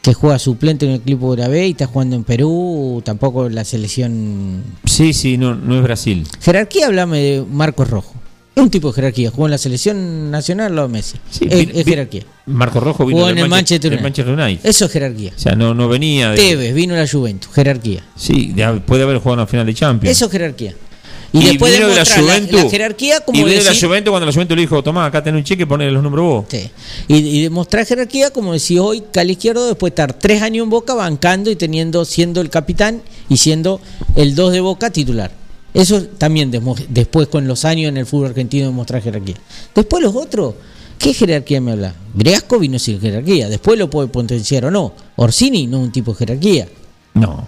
que 0.02 0.14
juega 0.14 0.40
suplente 0.40 0.84
en 0.84 0.92
el 0.92 1.00
equipo 1.00 1.36
de 1.36 1.42
la 1.42 1.48
B 1.48 1.68
y 1.68 1.70
está 1.70 1.86
jugando 1.86 2.16
en 2.16 2.24
Perú, 2.24 3.00
tampoco 3.04 3.48
la 3.48 3.64
selección. 3.64 4.64
Sí, 4.84 5.12
sí, 5.12 5.38
no, 5.38 5.54
no 5.54 5.76
es 5.76 5.82
Brasil. 5.84 6.26
Jerarquía, 6.40 6.88
hablame 6.88 7.20
de 7.20 7.44
Marcos 7.48 7.88
Rojo. 7.88 8.14
Un 8.56 8.70
tipo 8.70 8.88
de 8.88 8.94
jerarquía. 8.94 9.30
Jugó 9.30 9.46
en 9.46 9.50
la 9.50 9.58
selección 9.58 10.30
nacional 10.30 10.76
de 10.76 10.88
Messi. 10.88 11.16
Sí, 11.30 11.46
es, 11.50 11.58
vi- 11.66 11.72
es 11.78 11.84
vi- 11.84 11.90
jerarquía. 11.92 12.22
Marco 12.46 12.78
Rojo 12.78 13.04
vino 13.04 13.18
Jugó 13.18 13.30
en 13.30 13.38
el 13.38 13.48
Manchester 13.48 13.90
United. 13.90 14.02
Manchester 14.02 14.34
United. 14.38 14.68
Eso 14.68 14.84
es 14.84 14.92
jerarquía. 14.92 15.32
O 15.36 15.38
sea, 15.40 15.54
no, 15.56 15.74
no 15.74 15.88
venía 15.88 16.30
de. 16.30 16.36
Tevez 16.36 16.72
vino 16.74 16.94
a 16.94 16.98
la 16.98 17.08
Juventus. 17.08 17.52
Jerarquía. 17.52 18.04
Sí, 18.16 18.52
de- 18.54 18.80
puede 18.86 19.02
haber 19.02 19.18
jugado 19.18 19.34
en 19.34 19.40
la 19.40 19.46
final 19.48 19.66
de 19.66 19.74
Champions. 19.74 20.16
Eso 20.16 20.26
es 20.26 20.30
jerarquía. 20.32 20.74
Y, 21.32 21.44
después 21.46 21.72
vino 21.76 21.88
de 21.88 21.96
la 21.96 22.04
Juventus. 22.04 22.62
la 22.62 22.70
jerarquía 22.70 23.20
como 23.22 23.36
y 23.36 23.42
vino 23.42 23.50
de 23.58 23.64
la 23.64 23.70
decir- 23.72 23.88
Juventus 23.88 24.10
cuando 24.12 24.26
la 24.26 24.32
Juventus 24.32 24.54
le 24.56 24.60
dijo, 24.60 24.82
tomá, 24.84 25.06
acá 25.06 25.20
tenés 25.20 25.38
un 25.40 25.44
cheque, 25.44 25.66
ponele 25.66 25.90
los 25.90 26.00
números 26.04 26.24
vos. 26.24 26.44
Sí. 26.48 26.70
Y, 27.08 27.16
y 27.16 27.42
demostrar 27.42 27.84
jerarquía 27.84 28.30
como 28.30 28.52
decir 28.52 28.78
hoy 28.78 29.02
Cali 29.12 29.32
Izquierdo 29.32 29.66
después 29.66 29.90
de 29.90 29.94
estar 29.94 30.12
tres 30.16 30.42
años 30.42 30.62
en 30.62 30.70
Boca 30.70 30.94
bancando 30.94 31.50
y 31.50 31.56
teniendo 31.56 32.04
siendo 32.04 32.40
el 32.40 32.50
capitán 32.50 33.02
y 33.28 33.38
siendo 33.38 33.80
el 34.14 34.36
2 34.36 34.52
de 34.52 34.60
Boca 34.60 34.90
titular. 34.90 35.32
Eso 35.74 36.04
también 36.04 36.52
después 36.88 37.26
con 37.26 37.48
los 37.48 37.64
años 37.64 37.88
en 37.88 37.96
el 37.96 38.06
fútbol 38.06 38.28
argentino 38.28 38.66
demostrar 38.66 39.02
jerarquía. 39.02 39.34
Después 39.74 40.02
los 40.02 40.14
otros, 40.14 40.54
¿qué 40.98 41.12
jerarquía 41.12 41.60
me 41.60 41.72
habla? 41.72 41.92
Briasco 42.14 42.60
vino 42.60 42.78
sin 42.78 43.00
jerarquía, 43.00 43.48
después 43.48 43.76
lo 43.76 43.90
puede 43.90 44.06
potenciar 44.06 44.66
o 44.66 44.70
no. 44.70 44.94
Orsini 45.16 45.66
no 45.66 45.78
es 45.78 45.84
un 45.84 45.92
tipo 45.92 46.12
de 46.12 46.18
jerarquía. 46.18 46.68
No. 47.14 47.46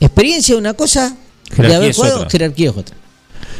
Experiencia 0.00 0.54
es 0.54 0.58
una 0.58 0.72
cosa, 0.72 1.10
de 1.10 1.56
Jerarquía 1.56 1.76
haber 1.76 1.90
es 1.90 1.96
jugado, 1.96 2.16
otra. 2.16 2.30
jerarquía 2.30 2.70
es 2.70 2.76
otra. 2.76 2.96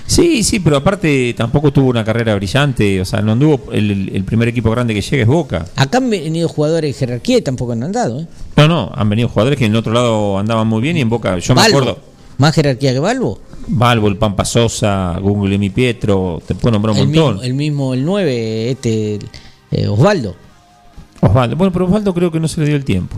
Sí, 0.06 0.42
sí, 0.42 0.58
pero 0.60 0.76
aparte 0.76 1.34
tampoco 1.36 1.72
tuvo 1.72 1.88
una 1.88 2.04
carrera 2.04 2.34
brillante. 2.34 3.00
O 3.00 3.04
sea, 3.04 3.20
no 3.20 3.32
anduvo. 3.32 3.72
El, 3.72 4.24
primer 4.24 4.48
equipo 4.48 4.70
grande 4.70 4.94
que 4.94 5.00
llega 5.00 5.22
es 5.22 5.28
Boca. 5.28 5.66
Acá 5.76 5.98
han 5.98 6.10
venido 6.10 6.48
jugadores 6.48 6.94
de 6.94 6.98
jerarquía 6.98 7.38
y 7.38 7.42
tampoco 7.42 7.72
han 7.72 7.82
andado. 7.82 8.20
¿eh? 8.20 8.26
No, 8.56 8.68
no, 8.68 8.92
han 8.94 9.08
venido 9.08 9.28
jugadores 9.28 9.58
que 9.58 9.66
en 9.66 9.72
el 9.72 9.78
otro 9.78 9.92
lado 9.92 10.38
andaban 10.38 10.66
muy 10.66 10.80
bien 10.80 10.96
y 10.96 11.00
en 11.00 11.08
Boca. 11.08 11.38
Yo 11.38 11.54
me 11.54 11.62
acuerdo. 11.62 11.98
Más 12.38 12.54
jerarquía 12.54 12.92
que 12.92 12.98
Balbo. 12.98 13.40
Balbo, 13.66 14.08
el 14.08 14.16
Pampa 14.16 14.44
Sosa, 14.44 15.18
Google 15.20 15.58
Mi 15.58 15.70
Pietro, 15.70 16.40
te 16.46 16.54
puedo 16.54 16.72
nombrar 16.72 16.94
un 16.94 17.00
el 17.02 17.06
montón. 17.08 17.34
mismo, 17.34 17.42
el 17.44 17.54
mismo, 17.54 17.94
el 17.94 18.04
9, 18.04 18.70
este, 18.70 19.18
eh, 19.70 19.88
Osvaldo. 19.88 20.34
Osvaldo. 21.20 21.56
Bueno, 21.56 21.72
pero 21.72 21.84
Osvaldo 21.86 22.12
creo 22.14 22.30
que 22.32 22.40
no 22.40 22.48
se 22.48 22.60
le 22.60 22.66
dio 22.66 22.76
el 22.76 22.84
tiempo. 22.84 23.16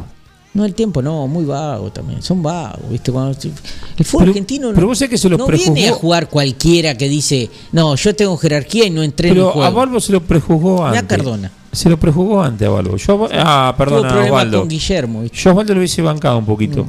No, 0.52 0.64
el 0.64 0.72
tiempo 0.74 1.02
no, 1.02 1.26
muy 1.26 1.44
vago 1.44 1.90
también. 1.90 2.22
Son 2.22 2.40
vagos, 2.40 2.88
¿viste? 2.88 3.10
Cuando, 3.10 3.32
el 3.32 4.04
fútbol 4.04 4.20
Pero- 4.20 4.30
argentino 4.30 4.68
no, 4.68 4.74
pero 4.74 4.86
vos 4.86 4.98
sabés 4.98 5.10
que 5.10 5.18
se 5.18 5.28
lo 5.28 5.36
no 5.36 5.48
viene 5.48 5.88
a 5.88 5.92
jugar 5.92 6.28
cualquiera 6.28 6.96
que 6.96 7.08
dice, 7.08 7.50
no, 7.72 7.96
yo 7.96 8.14
tengo 8.14 8.36
jerarquía 8.36 8.86
y 8.86 8.90
no 8.90 9.02
entré 9.02 9.30
en 9.30 9.34
el 9.34 9.38
Pero 9.40 9.50
a 9.50 9.52
juego. 9.52 9.72
Balbo 9.76 10.00
se 10.00 10.12
lo 10.12 10.20
prejuzgó 10.22 10.86
Mirá 10.86 11.00
antes. 11.00 11.18
Cardona. 11.18 11.50
Se 11.72 11.90
lo 11.90 11.98
prejuzgó 11.98 12.40
antes 12.40 12.68
a 12.68 12.70
Balbo. 12.70 12.96
Yo, 12.96 13.28
ah, 13.32 13.74
perdona, 13.76 14.08
problemas 14.08 14.30
Osvaldo. 14.30 14.60
con 14.60 14.68
Guillermo. 14.68 15.22
¿viste? 15.22 15.38
Yo 15.38 15.50
a 15.50 15.52
Osvaldo 15.54 15.74
lo 15.74 15.80
hubiese 15.80 16.02
bancado 16.02 16.38
un 16.38 16.46
poquito. 16.46 16.86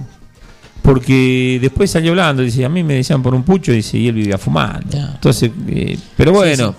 Porque 0.86 1.58
después 1.60 1.90
salió 1.90 2.12
hablando, 2.12 2.44
dice, 2.44 2.64
a 2.64 2.70
mí 2.70 2.84
me 2.84 2.94
decían 2.94 3.24
por 3.24 3.34
un 3.34 3.42
pucho, 3.44 3.72
dice, 3.72 3.98
y 3.98 4.08
él 4.08 4.14
vivía 4.14 4.38
fumando. 4.38 4.96
Entonces, 4.96 5.50
eh, 5.68 5.98
pero 6.16 6.32
bueno. 6.32 6.76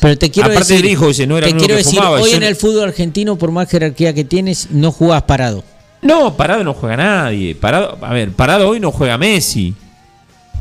Pero 0.00 0.16
te 0.16 0.30
quiero 0.30 0.48
Aparte 0.50 0.72
decir, 0.72 0.86
dijo, 0.86 1.08
dice, 1.08 1.26
no 1.26 1.36
era 1.36 1.46
te 1.46 1.52
quiero 1.54 1.74
que 1.74 1.78
decir, 1.78 1.98
fumaba, 1.98 2.20
hoy 2.20 2.30
en 2.32 2.40
no- 2.40 2.46
el 2.46 2.56
fútbol 2.56 2.84
argentino, 2.88 3.36
por 3.36 3.50
más 3.50 3.68
jerarquía 3.68 4.14
que 4.14 4.24
tienes, 4.24 4.68
no 4.70 4.90
jugás 4.92 5.22
parado. 5.24 5.62
No, 6.00 6.34
parado 6.36 6.64
no 6.64 6.72
juega 6.72 6.96
nadie. 6.96 7.54
Parado, 7.54 7.98
a 8.00 8.12
ver, 8.14 8.30
parado 8.32 8.68
hoy 8.68 8.80
no 8.80 8.90
juega 8.92 9.18
Messi. 9.18 9.74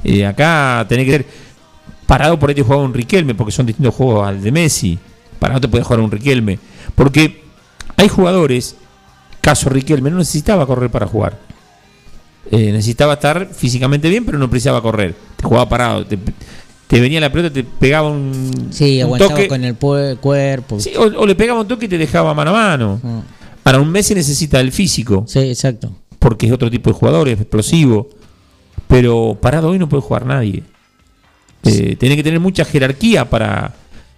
Eh, 0.04 0.26
acá 0.26 0.86
tenés 0.90 1.06
que 1.06 1.12
ser 1.12 1.26
parado 2.06 2.38
por 2.40 2.50
ahí 2.50 2.56
te 2.56 2.64
juega 2.64 2.82
un 2.82 2.94
Riquelme, 2.94 3.34
porque 3.34 3.52
son 3.52 3.66
distintos 3.66 3.96
juegos 3.96 4.28
al 4.28 4.42
de 4.42 4.52
Messi. 4.52 5.00
Parado 5.40 5.62
te 5.62 5.68
puede 5.70 5.84
jugar 5.86 6.00
un 6.02 6.12
Riquelme. 6.12 6.60
Porque 6.96 7.44
hay 7.96 8.08
jugadores, 8.10 8.76
caso 9.40 9.70
Riquelme, 9.70 10.10
no 10.10 10.18
necesitaba 10.18 10.66
correr 10.66 10.90
para 10.90 11.06
jugar. 11.08 11.38
Eh, 12.52 12.72
necesitaba 12.72 13.14
estar 13.14 13.50
físicamente 13.54 14.10
bien, 14.10 14.26
pero 14.26 14.38
no 14.38 14.50
precisaba 14.50 14.82
correr. 14.82 15.16
Te 15.36 15.44
jugaba 15.44 15.68
parado. 15.68 16.06
Te, 16.06 16.18
te 16.88 17.02
venía 17.02 17.20
la 17.20 17.32
pelota, 17.32 17.52
te 17.54 17.64
pegaba 17.64 18.10
un, 18.10 18.70
Sí, 18.72 18.98
un 18.98 19.04
aguantaba 19.04 19.32
toque. 19.32 19.48
con 19.48 19.64
el 19.64 19.76
cuerpo. 19.76 20.80
Sí, 20.80 20.92
o, 20.98 21.04
o 21.22 21.26
le 21.26 21.36
pegaba 21.36 21.60
un 21.62 21.68
toque 21.68 21.86
y 21.86 21.90
te 21.90 21.98
dejaba 21.98 22.34
mano 22.34 22.52
a 22.52 22.54
mano. 22.54 23.02
Para 23.64 23.80
un 23.82 23.90
Messi 23.92 24.16
necesita 24.16 24.62
el 24.62 24.72
físico. 24.72 25.26
Sí, 25.28 25.40
exacto. 25.40 25.92
Porque 26.20 26.46
es 26.48 26.52
otro 26.54 26.72
tipo 26.72 26.90
de 26.90 26.94
jugador, 26.96 27.28
es 27.28 27.40
explosivo. 27.42 28.10
Pero 28.88 29.38
parado 29.42 29.70
hoy 29.70 29.80
no 29.80 29.90
puede 29.90 30.02
jugar 30.04 30.26
nadie. 30.26 30.64
Eh, 31.64 31.98
tiene 32.00 32.16
que 32.16 32.24
tener 32.24 32.40
mucha 32.40 32.64
jerarquía 32.64 33.30
para, 33.30 33.74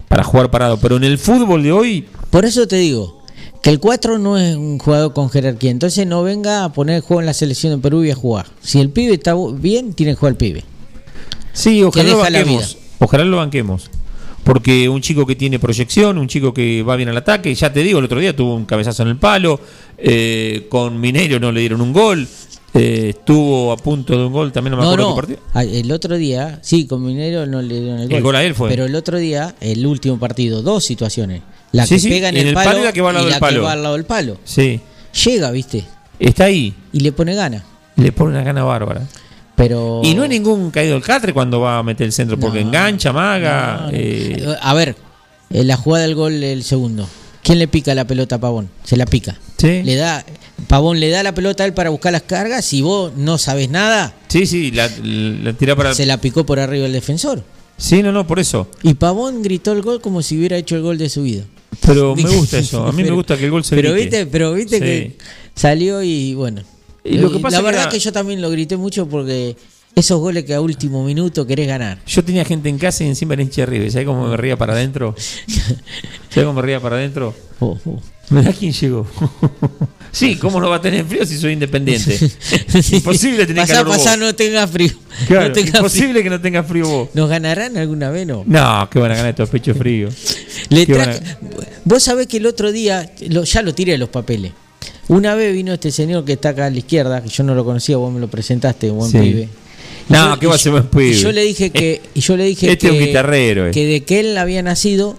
para 0.06 0.22
jugar 0.22 0.50
parado. 0.52 0.76
Pero 0.78 0.96
en 0.96 1.04
el 1.04 1.18
fútbol 1.18 1.62
de 1.64 1.72
hoy, 1.72 2.06
Por 2.30 2.44
eso 2.44 2.68
te 2.68 2.76
digo 2.76 3.19
que 3.62 3.70
el 3.70 3.78
4 3.80 4.18
no 4.18 4.38
es 4.38 4.56
un 4.56 4.78
jugador 4.78 5.12
con 5.12 5.28
jerarquía. 5.30 5.70
Entonces 5.70 6.06
no 6.06 6.22
venga 6.22 6.64
a 6.64 6.72
poner 6.72 6.96
el 6.96 7.02
juego 7.02 7.20
en 7.20 7.26
la 7.26 7.34
selección 7.34 7.72
de 7.74 7.78
Perú 7.78 8.04
y 8.04 8.10
a 8.10 8.14
jugar. 8.14 8.46
Si 8.62 8.80
el 8.80 8.90
pibe 8.90 9.14
está 9.14 9.34
bien, 9.54 9.92
tiene 9.94 10.12
que 10.12 10.16
jugar 10.16 10.32
el 10.32 10.36
pibe. 10.38 10.64
sí, 11.52 11.82
ojalá 11.82 12.10
lo 12.10 12.18
banquemos. 12.18 12.76
Ojalá 12.98 13.24
lo 13.24 13.36
banquemos. 13.38 13.90
Porque 14.44 14.88
un 14.88 15.02
chico 15.02 15.26
que 15.26 15.36
tiene 15.36 15.58
proyección, 15.58 16.16
un 16.16 16.26
chico 16.26 16.54
que 16.54 16.82
va 16.82 16.96
bien 16.96 17.10
al 17.10 17.16
ataque, 17.16 17.54
ya 17.54 17.70
te 17.72 17.82
digo, 17.82 17.98
el 17.98 18.06
otro 18.06 18.18
día 18.18 18.34
tuvo 18.34 18.54
un 18.54 18.64
cabezazo 18.64 19.02
en 19.02 19.08
el 19.10 19.16
palo, 19.18 19.60
eh, 19.98 20.66
con 20.70 20.98
Mineiro 20.98 21.38
no 21.38 21.52
le 21.52 21.60
dieron 21.60 21.82
un 21.82 21.92
gol, 21.92 22.26
eh, 22.72 23.08
estuvo 23.10 23.70
a 23.70 23.76
punto 23.76 24.16
de 24.18 24.24
un 24.24 24.32
gol, 24.32 24.50
también 24.50 24.72
no 24.72 24.78
me 24.78 24.84
No, 24.84 24.90
acuerdo 24.92 25.08
no. 25.10 25.14
qué 25.14 25.20
partido. 25.20 25.40
Ah, 25.52 25.62
El 25.64 25.92
otro 25.92 26.16
día, 26.16 26.58
sí, 26.62 26.86
con 26.86 27.04
Minero 27.04 27.46
no 27.46 27.60
le 27.60 27.80
dieron 27.80 27.98
el 28.00 28.08
gol. 28.08 28.16
El 28.16 28.22
gol 28.22 28.36
a 28.36 28.44
él 28.44 28.54
fue. 28.54 28.70
Pero 28.70 28.86
el 28.86 28.94
otro 28.94 29.18
día, 29.18 29.54
el 29.60 29.86
último 29.86 30.18
partido, 30.18 30.62
dos 30.62 30.84
situaciones. 30.84 31.42
La 31.72 31.86
Sí, 31.86 31.94
que 31.94 32.00
sí, 32.00 32.08
pega 32.08 32.28
en, 32.30 32.36
en 32.36 32.40
el, 32.42 32.48
el 32.48 32.54
palo, 32.54 32.70
palo 32.70 32.80
y 32.80 32.84
la 32.84 32.92
que 32.92 33.00
va 33.00 33.08
al 33.10 33.14
lado 33.14 33.24
del 33.26 33.30
la 33.32 33.36
que 33.36 33.40
palo. 33.40 33.62
va 33.62 33.72
al 33.72 33.82
lado 33.82 33.94
del 33.96 34.04
palo. 34.04 34.38
Sí, 34.44 34.80
Llega, 35.24 35.50
¿viste? 35.50 35.84
está 36.18 36.44
ahí, 36.44 36.74
Y 36.92 37.00
le 37.00 37.12
pone 37.12 37.34
gana. 37.34 37.64
le 37.96 38.12
pone 38.12 38.30
una 38.30 38.42
gana 38.42 38.62
bárbara. 38.64 39.02
Pero. 39.56 40.00
Y 40.04 40.14
no 40.14 40.24
es 40.24 40.30
ningún 40.30 40.70
caído 40.70 40.94
del 40.94 41.02
catre 41.02 41.32
cuando 41.32 41.60
va 41.60 41.78
a 41.78 41.82
meter 41.82 42.06
el 42.06 42.12
centro, 42.12 42.38
porque 42.38 42.60
engancha, 42.60 43.12
maga. 43.12 43.76
No, 43.82 43.86
no. 43.86 43.90
eh, 43.92 44.56
A 44.62 44.72
ver, 44.74 44.96
eh, 45.50 45.64
la 45.64 45.76
jugada 45.76 46.04
del 46.06 46.14
gol 46.14 46.42
el 46.42 46.62
segundo. 46.64 47.06
¿Quién 47.42 47.58
le 47.58 47.68
pica 47.68 47.94
la 47.94 48.06
pelota 48.06 48.36
a 48.36 48.38
Pavón? 48.40 48.70
Se 48.84 48.96
la 48.96 49.06
pica. 49.06 49.36
Sí. 49.58 49.82
Le 49.82 49.96
da, 49.96 50.24
Pavón 50.68 50.98
le 51.00 51.08
da 51.10 51.22
la 51.22 51.34
pelota 51.34 51.62
a 51.64 51.66
él 51.66 51.74
para 51.74 51.90
buscar 51.90 52.12
las 52.12 52.22
cargas. 52.22 52.72
y 52.72 52.80
vos 52.82 53.12
no 53.16 53.38
sabes 53.38 53.68
nada, 53.70 54.14
sí, 54.28 54.46
sí, 54.46 54.70
la, 54.70 54.88
la 55.02 55.52
tira 55.54 55.74
para. 55.76 55.94
se 55.94 56.06
la 56.06 56.18
picó 56.18 56.44
por 56.46 56.58
arriba 56.60 56.86
el 56.86 56.92
defensor. 56.92 57.42
Sí, 57.76 58.02
no, 58.02 58.12
no, 58.12 58.26
por 58.26 58.38
eso. 58.38 58.68
Y 58.82 58.94
Pavón 58.94 59.42
gritó 59.42 59.72
el 59.72 59.80
gol 59.82 60.00
como 60.02 60.22
si 60.22 60.36
hubiera 60.38 60.56
hecho 60.58 60.76
el 60.76 60.82
gol 60.82 60.96
de 60.98 61.08
su 61.08 61.22
vida. 61.22 61.44
Pero 61.86 62.14
me 62.16 62.22
gusta 62.28 62.58
eso. 62.58 62.84
A 62.86 62.92
mí 62.92 63.02
me 63.02 63.10
gusta 63.10 63.36
que 63.36 63.44
el 63.44 63.50
gol 63.50 63.64
se 63.64 63.76
Pero 63.76 63.92
grite. 63.92 64.04
viste, 64.18 64.26
pero 64.26 64.52
viste 64.54 64.76
Sí. 64.78 64.82
que 64.82 65.16
salió 65.54 66.02
y 66.02 66.34
bueno. 66.34 66.62
Y 67.04 67.18
lo 67.18 67.32
que 67.32 67.38
pasa 67.38 67.56
la 67.58 67.60
que 67.62 67.66
verdad 67.66 67.82
era- 67.84 67.90
que 67.92 67.98
yo 67.98 68.12
también 68.12 68.42
lo 68.42 68.50
grité 68.50 68.76
mucho 68.76 69.06
porque 69.08 69.56
esos 69.94 70.18
goles 70.20 70.44
que 70.44 70.54
a 70.54 70.60
último 70.60 71.04
minuto 71.04 71.46
querés 71.46 71.66
ganar. 71.68 71.98
Yo 72.06 72.24
tenía 72.24 72.44
gente 72.44 72.68
en 72.68 72.78
casa 72.78 73.04
y 73.04 73.08
encima 73.08 73.34
era 73.34 73.42
hincha 73.42 73.62
de 73.62 73.66
River. 73.66 73.90
¿Sabes 73.92 74.06
cómo 74.06 74.28
me 74.28 74.36
ría 74.36 74.56
para 74.56 74.72
adentro? 74.72 75.14
¿Sabes 76.30 76.46
cómo 76.46 76.54
me 76.54 76.62
ría 76.62 76.80
para 76.80 76.96
adentro? 76.96 77.34
Oh, 77.60 77.78
oh. 77.84 78.00
Mirá 78.30 78.52
quién 78.52 78.72
llegó. 78.72 79.06
sí, 80.12 80.36
¿cómo 80.36 80.60
no 80.60 80.70
va 80.70 80.76
a 80.76 80.80
tener 80.80 81.04
frío 81.04 81.26
si 81.26 81.36
soy 81.36 81.52
independiente? 81.54 82.16
Imposible 82.92 83.44
tener 83.44 83.62
Pasá, 83.64 83.74
calor 83.74 83.88
vos. 83.88 83.96
pasá, 83.98 84.16
no 84.16 84.32
tengas 84.34 84.70
frío. 84.70 84.92
Claro, 85.26 85.48
no 85.48 85.52
tengas 85.52 85.74
imposible 85.74 86.12
frío. 86.12 86.22
que 86.22 86.30
no 86.30 86.40
tengas 86.40 86.66
frío 86.66 86.86
vos. 86.88 87.08
¿Nos 87.12 87.28
ganarán 87.28 87.76
alguna 87.76 88.08
vez 88.10 88.26
no? 88.28 88.44
No, 88.46 88.88
que 88.88 89.00
van 89.00 89.10
a 89.10 89.14
ganar 89.16 89.30
estos 89.30 89.50
pechos 89.50 89.76
fríos. 89.76 90.14
Le 90.68 90.86
Vos 91.84 92.02
sabés 92.04 92.28
que 92.28 92.36
el 92.36 92.46
otro 92.46 92.70
día, 92.70 93.10
lo- 93.28 93.42
ya 93.44 93.62
lo 93.62 93.74
tiré 93.74 93.92
de 93.92 93.98
los 93.98 94.08
papeles. 94.10 94.52
Una 95.08 95.34
vez 95.34 95.52
vino 95.52 95.72
este 95.72 95.90
señor 95.90 96.24
que 96.24 96.34
está 96.34 96.50
acá 96.50 96.66
a 96.66 96.70
la 96.70 96.78
izquierda, 96.78 97.20
que 97.20 97.28
yo 97.28 97.42
no 97.42 97.56
lo 97.56 97.64
conocía, 97.64 97.96
vos 97.96 98.12
me 98.14 98.20
lo 98.20 98.28
presentaste, 98.28 98.90
buen 98.90 99.10
Sí. 99.10 99.18
pibe. 99.18 99.48
No, 100.10 100.34
yo- 100.34 100.40
¿qué 100.40 100.46
va 100.46 100.54
a 100.54 100.58
ser 100.58 100.72
buen 100.72 100.84
pibe? 100.88 101.08
Y 101.10 101.14
yo 101.14 101.32
le 101.32 101.42
dije 101.42 101.70
que, 101.70 102.02
y 102.14 102.20
yo 102.20 102.36
le 102.36 102.44
dije 102.44 102.70
Este 102.70 102.86
es 102.88 102.92
que, 102.92 102.98
un 102.98 103.06
guitarrero, 103.06 103.68
eh. 103.68 103.70
que 103.70 103.86
de 103.86 104.02
que 104.04 104.20
él 104.20 104.36
había 104.38 104.62
nacido, 104.62 105.16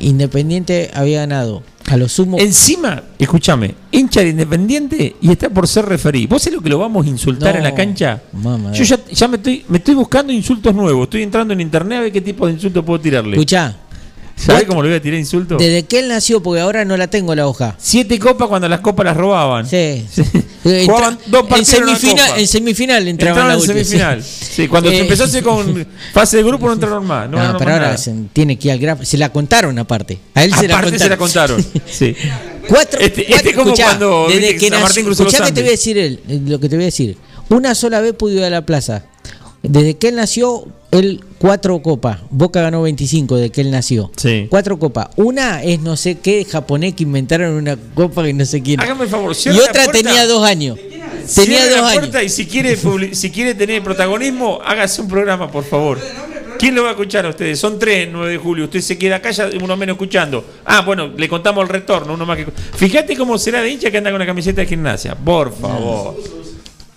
Independiente 0.00 0.90
había 0.94 1.20
ganado. 1.20 1.62
A 1.86 1.96
lo 1.96 2.08
sumo. 2.08 2.38
Encima, 2.38 3.02
escúchame, 3.18 3.74
hincha 3.90 4.20
de 4.20 4.28
Independiente 4.28 5.16
y 5.22 5.30
está 5.30 5.48
por 5.48 5.66
ser 5.66 5.86
referí. 5.86 6.26
¿Vos 6.26 6.42
sabés 6.42 6.56
lo 6.58 6.62
que 6.62 6.68
lo 6.68 6.78
vamos 6.78 7.06
a 7.06 7.08
insultar 7.08 7.52
No, 7.54 7.58
en 7.58 7.64
la 7.64 7.74
cancha? 7.74 8.22
mamá. 8.34 8.72
Yo 8.72 8.84
ya, 8.84 8.98
ya 9.10 9.26
me, 9.26 9.38
estoy, 9.38 9.64
me 9.68 9.78
estoy 9.78 9.94
buscando 9.94 10.32
insultos 10.32 10.74
nuevos. 10.74 11.04
Estoy 11.04 11.22
entrando 11.22 11.54
en 11.54 11.62
internet 11.62 11.98
a 11.98 12.00
ver 12.02 12.12
qué 12.12 12.20
tipo 12.20 12.46
de 12.46 12.52
insultos 12.52 12.84
puedo 12.84 13.00
tirarle. 13.00 13.32
Escuchá, 13.32 13.74
¿Sabés 14.38 14.64
cómo 14.64 14.82
le 14.82 14.88
voy 14.90 14.98
a 14.98 15.02
tirar 15.02 15.18
insultos? 15.18 15.58
desde 15.58 15.84
que 15.84 15.98
él 15.98 16.08
nació, 16.08 16.42
porque 16.42 16.60
ahora 16.60 16.84
no 16.84 16.96
la 16.96 17.08
tengo 17.08 17.34
la 17.34 17.46
hoja. 17.48 17.74
Siete 17.78 18.18
copas 18.18 18.48
cuando 18.48 18.68
las 18.68 18.80
copas 18.80 19.04
las 19.06 19.16
robaban. 19.16 19.66
Sí. 19.68 20.06
Jugaban 20.62 21.14
Entra- 21.14 21.18
dos 21.26 21.46
partidos 21.48 21.68
en 21.74 21.86
semifinal, 21.96 22.38
en 22.40 22.46
semifinal 22.48 23.08
entraban 23.08 23.30
Entraron 23.36 23.48
la 23.48 23.54
en 23.54 23.60
última, 23.60 23.84
semifinal. 23.84 24.22
sí. 24.22 24.44
Sí, 24.58 24.68
cuando 24.68 24.90
Eh, 24.90 24.94
se 24.94 25.00
empezase 25.00 25.42
con 25.42 25.86
fase 26.12 26.36
de 26.38 26.42
grupo 26.42 26.66
no 26.66 26.72
entraron 26.74 27.06
más. 27.06 27.28
No, 27.28 27.52
No, 27.52 27.58
pero 27.58 27.72
ahora 27.72 27.96
se- 27.96 28.14
tiene 28.32 28.58
que 28.58 28.68
ir 28.68 28.72
al 28.72 28.78
grafo. 28.78 29.04
Se 29.04 29.16
la 29.18 29.30
contaron 29.30 29.78
aparte. 29.78 30.18
A 30.34 30.44
él 30.44 30.54
se 30.54 30.68
la 30.68 30.78
Aparte 30.78 30.98
contaron. 30.98 30.98
se 30.98 31.08
la 31.08 31.16
contaron. 31.16 31.66
Sí. 31.90 32.14
Cuatro, 32.68 33.00
Este- 33.00 33.24
cuatro- 33.26 33.36
este 33.48 33.54
como 33.54 33.66
escuchá, 33.70 33.84
cuando 33.84 34.26
desde 34.28 34.56
que 34.56 34.70
nació, 34.70 35.04
te 35.52 35.60
voy 35.60 35.68
a 35.68 35.70
decir 35.72 35.96
él, 35.98 36.20
eh, 36.28 36.40
lo 36.46 36.60
que 36.60 36.68
te 36.68 36.76
voy 36.76 36.84
a 36.84 36.86
decir. 36.86 37.16
Una 37.48 37.74
sola 37.74 38.00
vez 38.00 38.12
pudo 38.12 38.34
ir 38.34 38.44
a 38.44 38.50
la 38.50 38.64
plaza. 38.66 39.04
Desde 39.62 39.96
que 39.96 40.08
él 40.08 40.16
nació, 40.16 40.66
él 40.90 41.24
cuatro 41.38 41.80
copas. 41.82 42.18
Boca 42.30 42.60
ganó 42.60 42.82
25 42.82 43.36
desde 43.36 43.50
que 43.50 43.60
él 43.60 43.70
nació. 43.70 44.10
Sí. 44.16 44.46
Cuatro 44.48 44.78
copas. 44.78 45.08
Una 45.16 45.62
es 45.62 45.80
no 45.80 45.96
sé 45.96 46.18
qué 46.18 46.44
japonés 46.44 46.94
que 46.94 47.02
inventaron 47.02 47.54
una 47.54 47.76
copa 47.94 48.24
que 48.24 48.32
no 48.32 48.44
sé 48.44 48.62
quién. 48.62 48.80
Hágame 48.80 49.04
el 49.04 49.10
favor, 49.10 49.36
y 49.44 49.48
la 49.48 49.64
otra 49.64 49.86
tenía 49.88 50.26
dos 50.26 50.44
años. 50.44 50.78
Tenía 51.34 51.68
dos 51.68 51.80
la 51.80 51.88
años. 51.90 52.22
y 52.24 52.28
si 52.28 52.46
quiere, 52.46 52.78
si 53.12 53.30
quiere 53.30 53.54
tener 53.54 53.82
protagonismo, 53.82 54.60
hágase 54.64 55.02
un 55.02 55.08
programa, 55.08 55.50
por 55.50 55.64
favor. 55.64 55.98
¿Quién 56.58 56.74
lo 56.74 56.82
va 56.82 56.88
a 56.88 56.92
escuchar 56.92 57.24
a 57.24 57.28
ustedes? 57.28 57.58
Son 57.60 57.78
tres 57.78 58.08
9 58.10 58.32
de 58.32 58.36
julio. 58.38 58.64
Usted 58.64 58.80
se 58.80 58.98
queda 58.98 59.16
acá, 59.16 59.30
ya 59.30 59.48
uno 59.62 59.76
menos 59.76 59.94
escuchando. 59.94 60.44
Ah, 60.64 60.80
bueno, 60.80 61.08
le 61.16 61.28
contamos 61.28 61.62
el 61.62 61.68
retorno, 61.68 62.14
uno 62.14 62.26
más 62.26 62.36
que. 62.36 62.46
Fíjate 62.74 63.16
cómo 63.16 63.38
será 63.38 63.62
de 63.62 63.70
hincha 63.70 63.90
que 63.90 63.98
anda 63.98 64.10
con 64.10 64.16
una 64.16 64.26
camiseta 64.26 64.62
de 64.62 64.66
gimnasia. 64.66 65.14
Por 65.14 65.54
favor. 65.54 66.16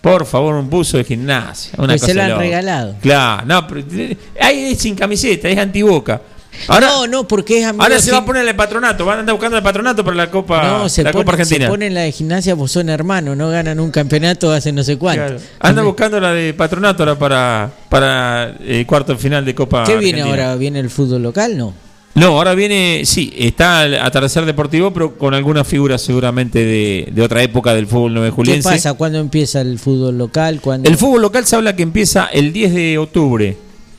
Por 0.02 0.26
favor, 0.26 0.56
un 0.56 0.70
buzo 0.70 0.98
de 0.98 1.04
gimnasia. 1.04 1.74
Una 1.78 1.90
Pues 1.90 2.02
se 2.02 2.08
cosa 2.08 2.14
lo 2.16 2.22
han 2.24 2.30
loca. 2.32 2.42
regalado. 2.42 2.96
Claro, 3.02 3.46
no, 3.46 3.68
pero, 3.68 3.84
eh, 3.92 4.18
ahí 4.42 4.72
es 4.74 4.80
sin 4.80 4.96
camiseta, 4.96 5.48
es 5.48 5.58
antiboca. 5.58 6.22
Ahora, 6.68 6.88
no, 6.88 7.08
no, 7.08 7.28
porque 7.28 7.60
es 7.62 7.66
amigo 7.66 7.82
ahora 7.82 7.98
se 8.00 8.12
va 8.12 8.18
a 8.18 8.26
poner 8.26 8.46
el 8.46 8.56
patronato, 8.56 9.06
van 9.06 9.18
a 9.18 9.20
andar 9.22 9.34
buscando 9.36 9.56
el 9.58 9.64
patronato 9.64 10.04
para 10.04 10.18
la 10.18 10.30
Copa, 10.30 10.62
No, 10.64 10.90
se, 10.90 11.02
la 11.02 11.12
pone- 11.12 11.24
Copa 11.24 11.32
Argentina. 11.34 11.66
se 11.66 11.70
ponen 11.72 11.94
la 11.94 12.02
de 12.02 12.12
gimnasia, 12.12 12.56
pues 12.58 12.72
son 12.72 12.90
hermanos, 12.90 13.38
no 13.38 13.50
ganan 13.50 13.80
un 13.80 13.90
campeonato 13.90 14.52
hace 14.52 14.74
no 14.74 14.84
sé 14.84 14.98
cuánto. 14.98 15.24
Claro. 15.28 15.40
Anda 15.60 15.82
buscando 15.84 16.20
la 16.20 16.34
de 16.34 16.54
patronato 16.54 17.04
ahora 17.04 17.18
para, 17.18 17.72
para 17.88 18.54
el 18.66 18.86
cuarto 18.86 19.14
de 19.14 19.20
final 19.20 19.46
de 19.46 19.56
Copa 19.56 19.84
¿Qué 19.86 19.96
viene 19.96 20.22
Argentina. 20.24 20.44
ahora? 20.46 20.56
¿Viene 20.58 20.80
el 20.82 20.90
fútbol 20.90 21.24
local? 21.24 21.58
No. 21.58 21.74
No, 22.14 22.28
ahora 22.28 22.54
viene, 22.56 23.04
sí, 23.06 23.34
está 23.38 23.86
el 23.86 23.96
atardecer 23.98 24.46
deportivo, 24.46 24.92
pero 24.92 25.18
con 25.18 25.34
algunas 25.34 25.66
figuras 25.66 26.02
seguramente 26.02 26.60
de, 26.60 27.08
de 27.12 27.22
otra 27.22 27.42
época 27.42 27.74
del 27.74 27.88
fútbol 27.88 28.14
9 28.14 28.28
¿Qué 28.30 28.32
juliense. 28.36 28.70
pasa? 28.70 28.94
¿Cuándo 28.96 29.20
empieza 29.20 29.62
el 29.62 29.80
fútbol 29.80 30.18
local? 30.18 30.60
¿Cuándo? 30.62 30.90
El 30.90 30.98
fútbol 30.98 31.22
local 31.22 31.46
se 31.46 31.56
habla 31.56 31.76
que 31.76 31.84
empieza 31.84 32.26
el 32.26 32.52
10 32.52 32.74
de 32.74 32.98
octubre. 32.98 33.58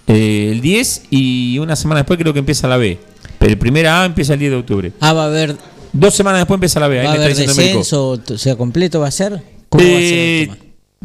Eh, 0.08 0.50
el 0.52 0.60
10 0.60 1.04
y 1.10 1.58
una 1.58 1.74
semana 1.74 2.00
después 2.00 2.18
creo 2.18 2.32
que 2.34 2.40
empieza 2.40 2.68
la 2.68 2.76
B. 2.76 2.98
Pero 3.38 3.50
el 3.52 3.58
primera 3.58 4.02
A 4.02 4.04
empieza 4.04 4.34
el 4.34 4.40
10 4.40 4.50
de 4.52 4.56
octubre. 4.58 4.92
Ah, 5.00 5.12
va 5.14 5.24
a 5.24 5.26
haber, 5.26 5.56
Dos 5.94 6.14
semanas 6.14 6.40
después 6.40 6.56
empieza 6.56 6.80
la 6.80 6.88
B. 6.88 7.00
Ahí 7.00 7.06
va 7.06 7.12
a 7.12 7.16
haber 7.16 7.34
descenso, 7.36 8.08
o 8.10 8.38
sea, 8.38 8.56
completo 8.56 9.00
va 9.00 9.08
a 9.08 9.10
ser. 9.10 9.42
¿Cómo 9.68 9.84
va 9.84 9.90
a 9.90 9.92
ser 10.00 10.02
el 10.02 10.12
Eh, 10.12 10.46
tema? 10.50 10.56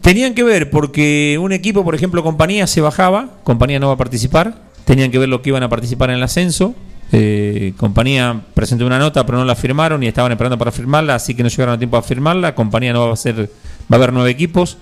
tenían 0.02 0.34
que 0.34 0.44
ver, 0.44 0.70
porque 0.70 1.38
un 1.42 1.52
equipo, 1.54 1.84
por 1.86 1.96
ejemplo, 1.96 2.22
compañía 2.24 2.68
se 2.68 2.82
bajaba, 2.82 3.38
compañía 3.44 3.80
no 3.80 3.88
va 3.88 3.94
a 3.94 3.98
participar, 3.98 4.62
tenían 4.86 5.10
que 5.12 5.20
ver 5.20 5.30
lo 5.30 5.42
que 5.42 5.50
iban 5.50 5.64
a 5.64 5.70
participar 5.70 6.10
en 6.10 6.18
el 6.18 6.24
ascenso. 6.24 6.76
Eh, 7.12 7.74
compañía 7.78 8.42
presentó 8.54 8.86
una 8.86 9.00
nota, 9.00 9.26
pero 9.26 9.38
no 9.38 9.46
la 9.46 9.56
firmaron 9.56 10.04
y 10.04 10.08
estaban 10.08 10.32
esperando 10.32 10.58
para 10.58 10.72
firmarla, 10.72 11.16
así 11.16 11.36
que 11.36 11.44
no 11.44 11.50
llegaron 11.50 11.76
a 11.76 11.78
tiempo 11.78 11.98
a 11.98 12.02
firmarla. 12.02 12.56
Compañía 12.56 12.94
no 12.94 13.08
va 13.08 13.14
a 13.14 13.16
ser, 13.16 13.40
va 13.40 13.48
a 13.92 13.96
haber 13.96 14.14
nueve 14.14 14.30
equipos. 14.30 14.78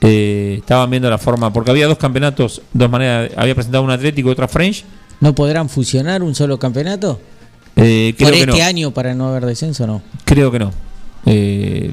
Eh, 0.00 0.56
estaban 0.58 0.90
viendo 0.90 1.08
la 1.08 1.18
forma, 1.18 1.52
porque 1.52 1.70
había 1.70 1.86
dos 1.86 1.96
campeonatos, 1.96 2.60
dos 2.72 2.90
maneras, 2.90 3.30
había 3.36 3.54
presentado 3.54 3.84
un 3.84 3.90
Atlético 3.90 4.28
y 4.28 4.32
otra 4.32 4.48
French. 4.48 4.84
¿No 5.20 5.34
podrán 5.34 5.68
fusionar 5.68 6.22
un 6.22 6.34
solo 6.34 6.58
campeonato? 6.58 7.20
Eh, 7.76 8.14
creo 8.16 8.28
¿Por 8.28 8.36
que 8.36 8.44
este 8.44 8.58
no. 8.58 8.64
año 8.64 8.90
para 8.90 9.14
no 9.14 9.28
haber 9.28 9.46
descenso 9.46 9.86
no? 9.86 10.02
Creo 10.24 10.50
que 10.50 10.58
no. 10.58 10.72
Eh, 11.26 11.92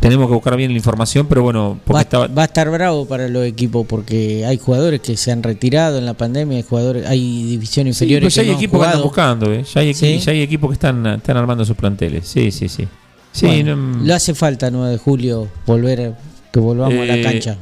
tenemos 0.00 0.26
que 0.28 0.34
buscar 0.34 0.56
bien 0.56 0.70
la 0.72 0.76
información, 0.78 1.26
pero 1.28 1.42
bueno, 1.42 1.78
porque 1.84 1.94
Va, 1.94 2.00
estaba, 2.00 2.26
va 2.26 2.42
a 2.42 2.44
estar 2.46 2.70
bravo 2.70 3.06
para 3.06 3.28
los 3.28 3.44
equipos 3.46 3.86
porque 3.86 4.44
hay 4.46 4.58
jugadores 4.58 5.00
que 5.00 5.16
se 5.16 5.30
han 5.30 5.42
retirado 5.42 5.98
en 5.98 6.06
la 6.06 6.14
pandemia, 6.14 6.56
hay 6.56 6.62
jugadores, 6.68 7.06
hay 7.06 7.42
divisiones 7.44 7.96
Sí, 7.98 8.04
inferiores 8.04 8.24
pues 8.26 8.34
ya 8.34 8.42
que 8.42 8.48
hay 8.48 8.52
no 8.54 8.58
equipos 8.58 8.80
que 8.80 8.86
andan 8.86 9.02
buscando, 9.02 9.52
¿eh? 9.52 9.62
ya, 9.64 9.80
hay 9.82 9.90
equi- 9.90 9.94
¿Sí? 9.94 10.18
ya 10.18 10.32
hay 10.32 10.42
equipos 10.42 10.70
que 10.70 10.74
están, 10.74 11.06
están 11.06 11.36
armando 11.36 11.64
sus 11.64 11.76
planteles. 11.76 12.26
Sí, 12.26 12.50
sí, 12.50 12.68
sí. 12.68 12.88
Sí, 13.32 13.46
Bueno, 13.46 13.76
no- 13.76 14.04
Lo 14.04 14.14
hace 14.14 14.34
falta 14.34 14.70
9 14.70 14.90
de 14.92 14.98
julio 14.98 15.48
volver 15.66 16.14
que 16.52 16.58
volvamos 16.60 16.98
a 16.98 17.04
la 17.04 17.16
eh, 17.16 17.22
cancha. 17.22 17.56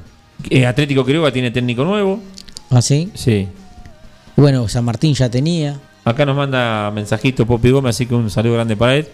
eh, 0.49 0.65
Atlético 0.65 1.05
Quiroga 1.05 1.31
tiene 1.33 1.51
técnico 1.51 1.85
nuevo. 1.85 2.21
¿Ah, 2.71 2.81
sí? 2.81 3.11
Sí. 3.15 3.49
Bueno, 4.37 4.69
San 4.69 4.85
Martín 4.85 5.13
ya 5.15 5.29
tenía. 5.29 5.79
Acá 6.05 6.25
nos 6.25 6.37
manda 6.37 6.91
mensajito 6.93 7.45
Popi 7.45 7.71
Gómez, 7.71 7.97
así 7.97 8.07
que 8.07 8.15
un 8.15 8.31
saludo 8.31 8.55
grande 8.55 8.77
para 8.77 8.95
él. 8.97 9.09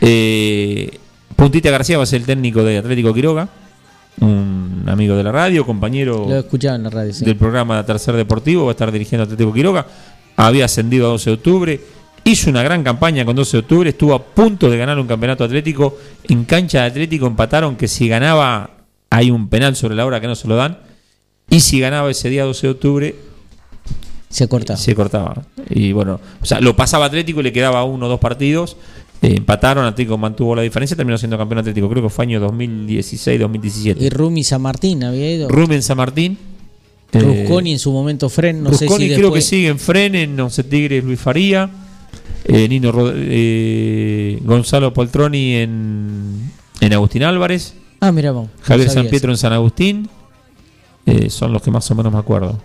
Eh, 0.00 0.98
Puntita 1.36 1.70
García 1.70 1.96
va 1.96 2.04
a 2.04 2.06
ser 2.06 2.20
el 2.20 2.26
técnico 2.26 2.62
de 2.62 2.78
Atlético 2.78 3.14
Quiroga. 3.14 3.48
Un 4.20 4.84
amigo 4.86 5.16
de 5.16 5.22
la 5.22 5.32
radio, 5.32 5.64
compañero 5.64 6.26
Lo 6.28 6.36
he 6.36 6.40
escuchado 6.40 6.76
en 6.76 6.82
la 6.82 6.90
radio. 6.90 7.12
sí. 7.12 7.24
del 7.24 7.36
programa 7.36 7.84
Tercer 7.86 8.14
Deportivo, 8.16 8.64
va 8.64 8.70
a 8.70 8.72
estar 8.72 8.92
dirigiendo 8.92 9.24
Atlético 9.24 9.52
Quiroga. 9.52 9.86
Había 10.36 10.66
ascendido 10.66 11.06
a 11.06 11.10
12 11.10 11.30
de 11.30 11.34
octubre. 11.34 11.80
Hizo 12.24 12.50
una 12.50 12.62
gran 12.62 12.82
campaña 12.82 13.24
con 13.24 13.34
12 13.36 13.52
de 13.56 13.58
octubre. 13.60 13.90
Estuvo 13.90 14.14
a 14.14 14.22
punto 14.22 14.68
de 14.68 14.76
ganar 14.76 14.98
un 14.98 15.06
campeonato 15.06 15.44
atlético. 15.44 15.96
En 16.28 16.44
cancha 16.44 16.82
de 16.82 16.86
Atlético 16.88 17.26
empataron 17.26 17.76
que 17.76 17.88
si 17.88 18.08
ganaba, 18.08 18.70
hay 19.08 19.30
un 19.30 19.48
penal 19.48 19.74
sobre 19.76 19.94
la 19.94 20.04
hora 20.04 20.20
que 20.20 20.26
no 20.26 20.34
se 20.34 20.48
lo 20.48 20.56
dan. 20.56 20.78
Y 21.48 21.60
si 21.60 21.80
ganaba 21.80 22.10
ese 22.10 22.28
día 22.28 22.44
12 22.44 22.66
de 22.66 22.70
octubre, 22.70 23.16
se 24.28 24.48
cortaba. 24.48 24.78
Se 24.78 24.94
cortaba. 24.94 25.42
Y 25.68 25.92
bueno, 25.92 26.20
o 26.40 26.46
sea, 26.46 26.60
lo 26.60 26.76
pasaba 26.76 27.06
Atlético 27.06 27.40
y 27.40 27.44
le 27.44 27.52
quedaba 27.52 27.82
uno 27.84 28.06
o 28.06 28.08
dos 28.08 28.20
partidos. 28.20 28.76
Eh, 29.22 29.34
empataron, 29.36 29.84
Atlético 29.84 30.16
mantuvo 30.16 30.54
la 30.56 30.62
diferencia, 30.62 30.96
terminó 30.96 31.18
siendo 31.18 31.36
campeón 31.36 31.58
Atlético. 31.58 31.88
Creo 31.90 32.02
que 32.02 32.08
fue 32.08 32.24
año 32.24 32.40
2016-2017. 32.50 33.96
Y 34.00 34.08
Rumi 34.10 34.42
San 34.44 34.62
Martín 34.62 35.04
había 35.04 35.30
ido. 35.34 35.48
Rumen 35.48 35.82
San 35.82 35.96
Martín. 35.98 36.38
eh, 37.12 37.18
Rusconi 37.20 37.72
en 37.72 37.78
su 37.78 37.92
momento 37.92 38.28
Fren, 38.28 38.62
no 38.62 38.72
sé 38.72 38.86
Rusconi 38.86 39.08
si 39.08 39.14
creo 39.14 39.26
después... 39.26 39.44
que 39.44 39.48
sigue 39.50 39.68
en 39.68 39.78
Frenen, 39.78 40.38
Once 40.40 40.62
Tigres 40.64 41.04
Luis 41.04 41.20
Faría, 41.20 41.68
eh, 42.44 42.68
Nino 42.68 42.92
Rod- 42.92 43.12
eh, 43.16 44.38
Gonzalo 44.44 44.92
Poltroni 44.94 45.54
en, 45.56 46.50
en 46.80 46.92
Agustín 46.92 47.22
Álvarez, 47.24 47.74
Ah, 48.02 48.12
mira, 48.12 48.32
vamos. 48.32 48.48
no 48.56 48.64
Javier 48.64 48.88
San 48.88 49.08
Pietro 49.08 49.30
en 49.32 49.36
San 49.36 49.52
Agustín, 49.52 50.08
son 51.28 51.52
los 51.52 51.60
que 51.60 51.70
más 51.70 51.90
o 51.90 51.94
menos 51.94 52.10
me 52.12 52.18
acuerdo. 52.18 52.58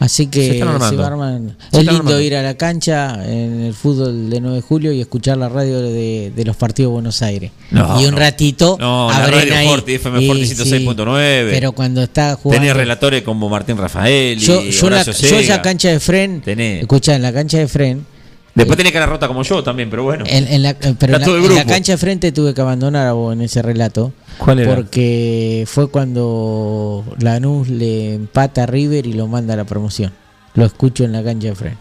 Así 0.00 0.28
que 0.28 0.40
Se 0.40 0.46
se 0.46 0.54
Es 0.54 0.60
lindo 0.60 1.04
armando. 1.04 2.20
ir 2.22 2.34
a 2.34 2.42
la 2.42 2.54
cancha 2.54 3.22
en 3.30 3.60
el 3.60 3.74
fútbol 3.74 4.30
de 4.30 4.40
9 4.40 4.56
de 4.56 4.62
julio 4.62 4.92
y 4.92 5.00
escuchar 5.02 5.36
la 5.36 5.50
radio 5.50 5.78
de, 5.82 6.32
de 6.34 6.44
los 6.46 6.56
partidos 6.56 6.88
de 6.88 6.92
Buenos 6.94 7.20
Aires. 7.20 7.52
No, 7.70 8.00
y 8.00 8.06
un 8.06 8.12
no. 8.12 8.16
ratito 8.18 8.78
No, 8.80 9.10
la 9.10 9.26
radio 9.26 9.54
ahí. 9.54 9.68
Forti, 9.68 9.92
FM 9.94 10.26
Forti 10.26 10.46
sí, 10.46 10.54
106.9. 10.54 11.48
Pero 11.50 11.72
cuando 11.72 12.02
está 12.02 12.34
jugando. 12.36 12.62
Tenés 12.62 12.74
relatores 12.76 13.22
como 13.22 13.50
Martín 13.50 13.76
Rafael 13.76 14.38
y 14.38 14.40
yo, 14.40 14.62
yo, 14.62 14.88
la, 14.88 15.02
yo 15.04 15.38
esa 15.38 15.60
cancha 15.60 15.90
de 15.90 16.00
Fren, 16.00 16.40
Tenés. 16.40 16.80
escucha, 16.80 17.14
en 17.14 17.20
la 17.20 17.32
cancha 17.34 17.58
de 17.58 17.68
Fren, 17.68 18.06
Después 18.54 18.76
tenés 18.76 18.92
cara 18.92 19.06
rota 19.06 19.28
como 19.28 19.42
yo 19.42 19.62
también, 19.62 19.88
pero 19.90 20.02
bueno. 20.02 20.24
en, 20.26 20.46
en 20.48 20.62
la, 20.62 20.70
eh, 20.70 20.94
pero 20.98 21.16
en 21.16 21.22
la, 21.54 21.60
en 21.62 21.68
cancha 21.68 21.92
de 21.92 21.98
frente 21.98 22.32
tuve 22.32 22.52
que 22.52 22.60
abandonar 22.60 23.06
a 23.06 23.12
vos 23.12 23.32
en 23.32 23.42
ese 23.42 23.62
relato. 23.62 24.12
¿Cuál 24.38 24.58
era? 24.60 24.74
Porque 24.74 25.64
fue 25.68 25.88
cuando 25.88 27.04
Lanús 27.20 27.68
le 27.68 28.14
empata 28.14 28.64
a 28.64 28.66
River 28.66 29.06
y 29.06 29.12
lo 29.12 29.28
manda 29.28 29.54
a 29.54 29.56
la 29.56 29.64
promoción. 29.64 30.12
Lo 30.54 30.64
escucho 30.64 31.04
en 31.04 31.12
la 31.12 31.22
cancha 31.22 31.48
de 31.48 31.54
Fren. 31.54 31.78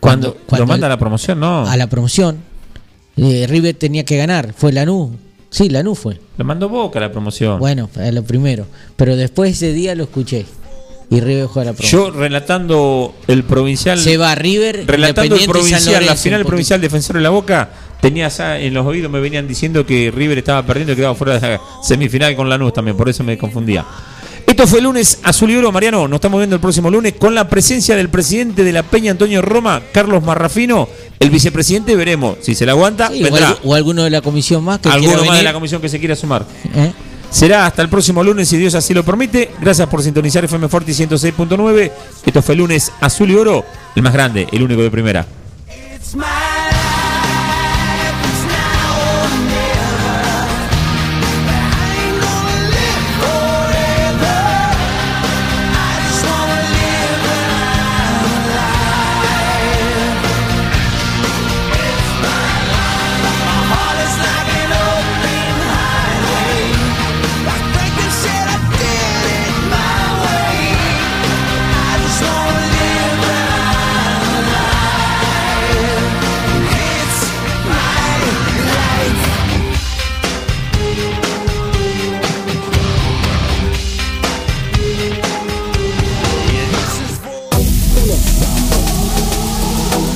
Cuando, 0.00 0.36
cuando 0.46 0.64
lo 0.64 0.68
manda 0.68 0.86
el- 0.86 0.92
a 0.92 0.94
la 0.96 0.98
promoción, 0.98 1.40
no. 1.40 1.66
a 1.66 1.76
la 1.76 1.86
promoción. 1.88 2.38
eh, 3.16 3.46
River 3.48 3.74
tenía 3.76 4.04
que 4.04 4.16
ganar, 4.16 4.52
fue 4.54 4.72
Lanús. 4.72 5.12
Sí, 5.50 5.68
Lanús 5.68 5.98
fue. 5.98 6.20
Lo 6.36 6.44
mandó 6.44 6.68
Boca 6.68 6.98
a 6.98 7.02
la 7.02 7.12
promoción. 7.12 7.60
Bueno, 7.60 7.88
es 8.00 8.12
lo 8.12 8.24
primero. 8.24 8.66
Pero 8.96 9.14
después 9.14 9.52
ese 9.52 9.72
día 9.72 9.94
lo 9.94 10.02
escuché. 10.04 10.44
Y 11.14 11.20
River 11.20 11.46
juega 11.46 11.70
la 11.70 11.76
promoción. 11.76 12.02
Yo 12.02 12.10
relatando 12.10 13.14
el 13.28 13.44
provincial. 13.44 14.00
Se 14.00 14.16
va 14.16 14.34
River, 14.34 14.84
Relatando 14.86 15.36
el 15.36 15.46
provincial, 15.46 16.04
la 16.04 16.16
final 16.16 16.44
provincial 16.44 16.80
defensor 16.80 17.16
de 17.16 17.22
la 17.22 17.30
Boca, 17.30 17.70
tenía 18.00 18.28
en 18.58 18.74
los 18.74 18.84
oídos, 18.84 19.10
me 19.12 19.20
venían 19.20 19.46
diciendo 19.46 19.86
que 19.86 20.10
River 20.10 20.38
estaba 20.38 20.66
perdiendo 20.66 20.92
y 20.92 20.96
quedaba 20.96 21.14
fuera 21.14 21.38
de 21.38 21.48
la 21.48 21.60
semifinal 21.82 22.34
con 22.34 22.48
Lanús 22.48 22.72
también, 22.72 22.96
por 22.96 23.08
eso 23.08 23.22
me 23.22 23.38
confundía. 23.38 23.84
Esto 24.44 24.66
fue 24.66 24.78
el 24.78 24.84
lunes 24.84 25.20
Azul 25.22 25.50
y 25.50 25.56
Oro, 25.56 25.72
Mariano. 25.72 26.06
Nos 26.06 26.18
estamos 26.18 26.38
viendo 26.38 26.56
el 26.56 26.60
próximo 26.60 26.90
lunes 26.90 27.14
con 27.18 27.34
la 27.34 27.48
presencia 27.48 27.96
del 27.96 28.08
presidente 28.08 28.62
de 28.62 28.72
la 28.72 28.82
Peña 28.82 29.12
Antonio 29.12 29.40
Roma, 29.40 29.82
Carlos 29.92 30.22
Marrafino. 30.22 30.88
El 31.18 31.30
vicepresidente 31.30 31.96
veremos 31.96 32.38
si 32.42 32.54
se 32.54 32.66
la 32.66 32.72
aguanta. 32.72 33.08
Sí, 33.08 33.22
vendrá 33.22 33.56
o 33.62 33.74
alguno 33.74 34.04
de 34.04 34.10
la 34.10 34.20
comisión 34.20 34.62
más 34.64 34.80
que 34.80 34.88
alguno 34.88 35.24
más 35.24 35.38
de 35.38 35.44
la 35.44 35.52
comisión 35.52 35.80
que 35.80 35.88
se 35.88 35.98
quiera 35.98 36.14
sumar. 36.14 36.44
¿Eh? 36.74 36.92
Será 37.34 37.66
hasta 37.66 37.82
el 37.82 37.88
próximo 37.88 38.22
lunes, 38.22 38.48
si 38.48 38.56
Dios 38.56 38.76
así 38.76 38.94
lo 38.94 39.02
permite. 39.02 39.50
Gracias 39.60 39.88
por 39.88 40.00
sintonizar 40.00 40.44
FM 40.44 40.68
Forti 40.68 40.92
106.9. 40.92 41.90
Esto 42.24 42.42
fue 42.42 42.54
el 42.54 42.60
lunes 42.60 42.92
Azul 43.00 43.28
y 43.28 43.34
Oro, 43.34 43.64
el 43.96 44.02
más 44.04 44.12
grande, 44.12 44.46
el 44.52 44.62
único 44.62 44.82
de 44.82 44.90
primera. 44.92 45.26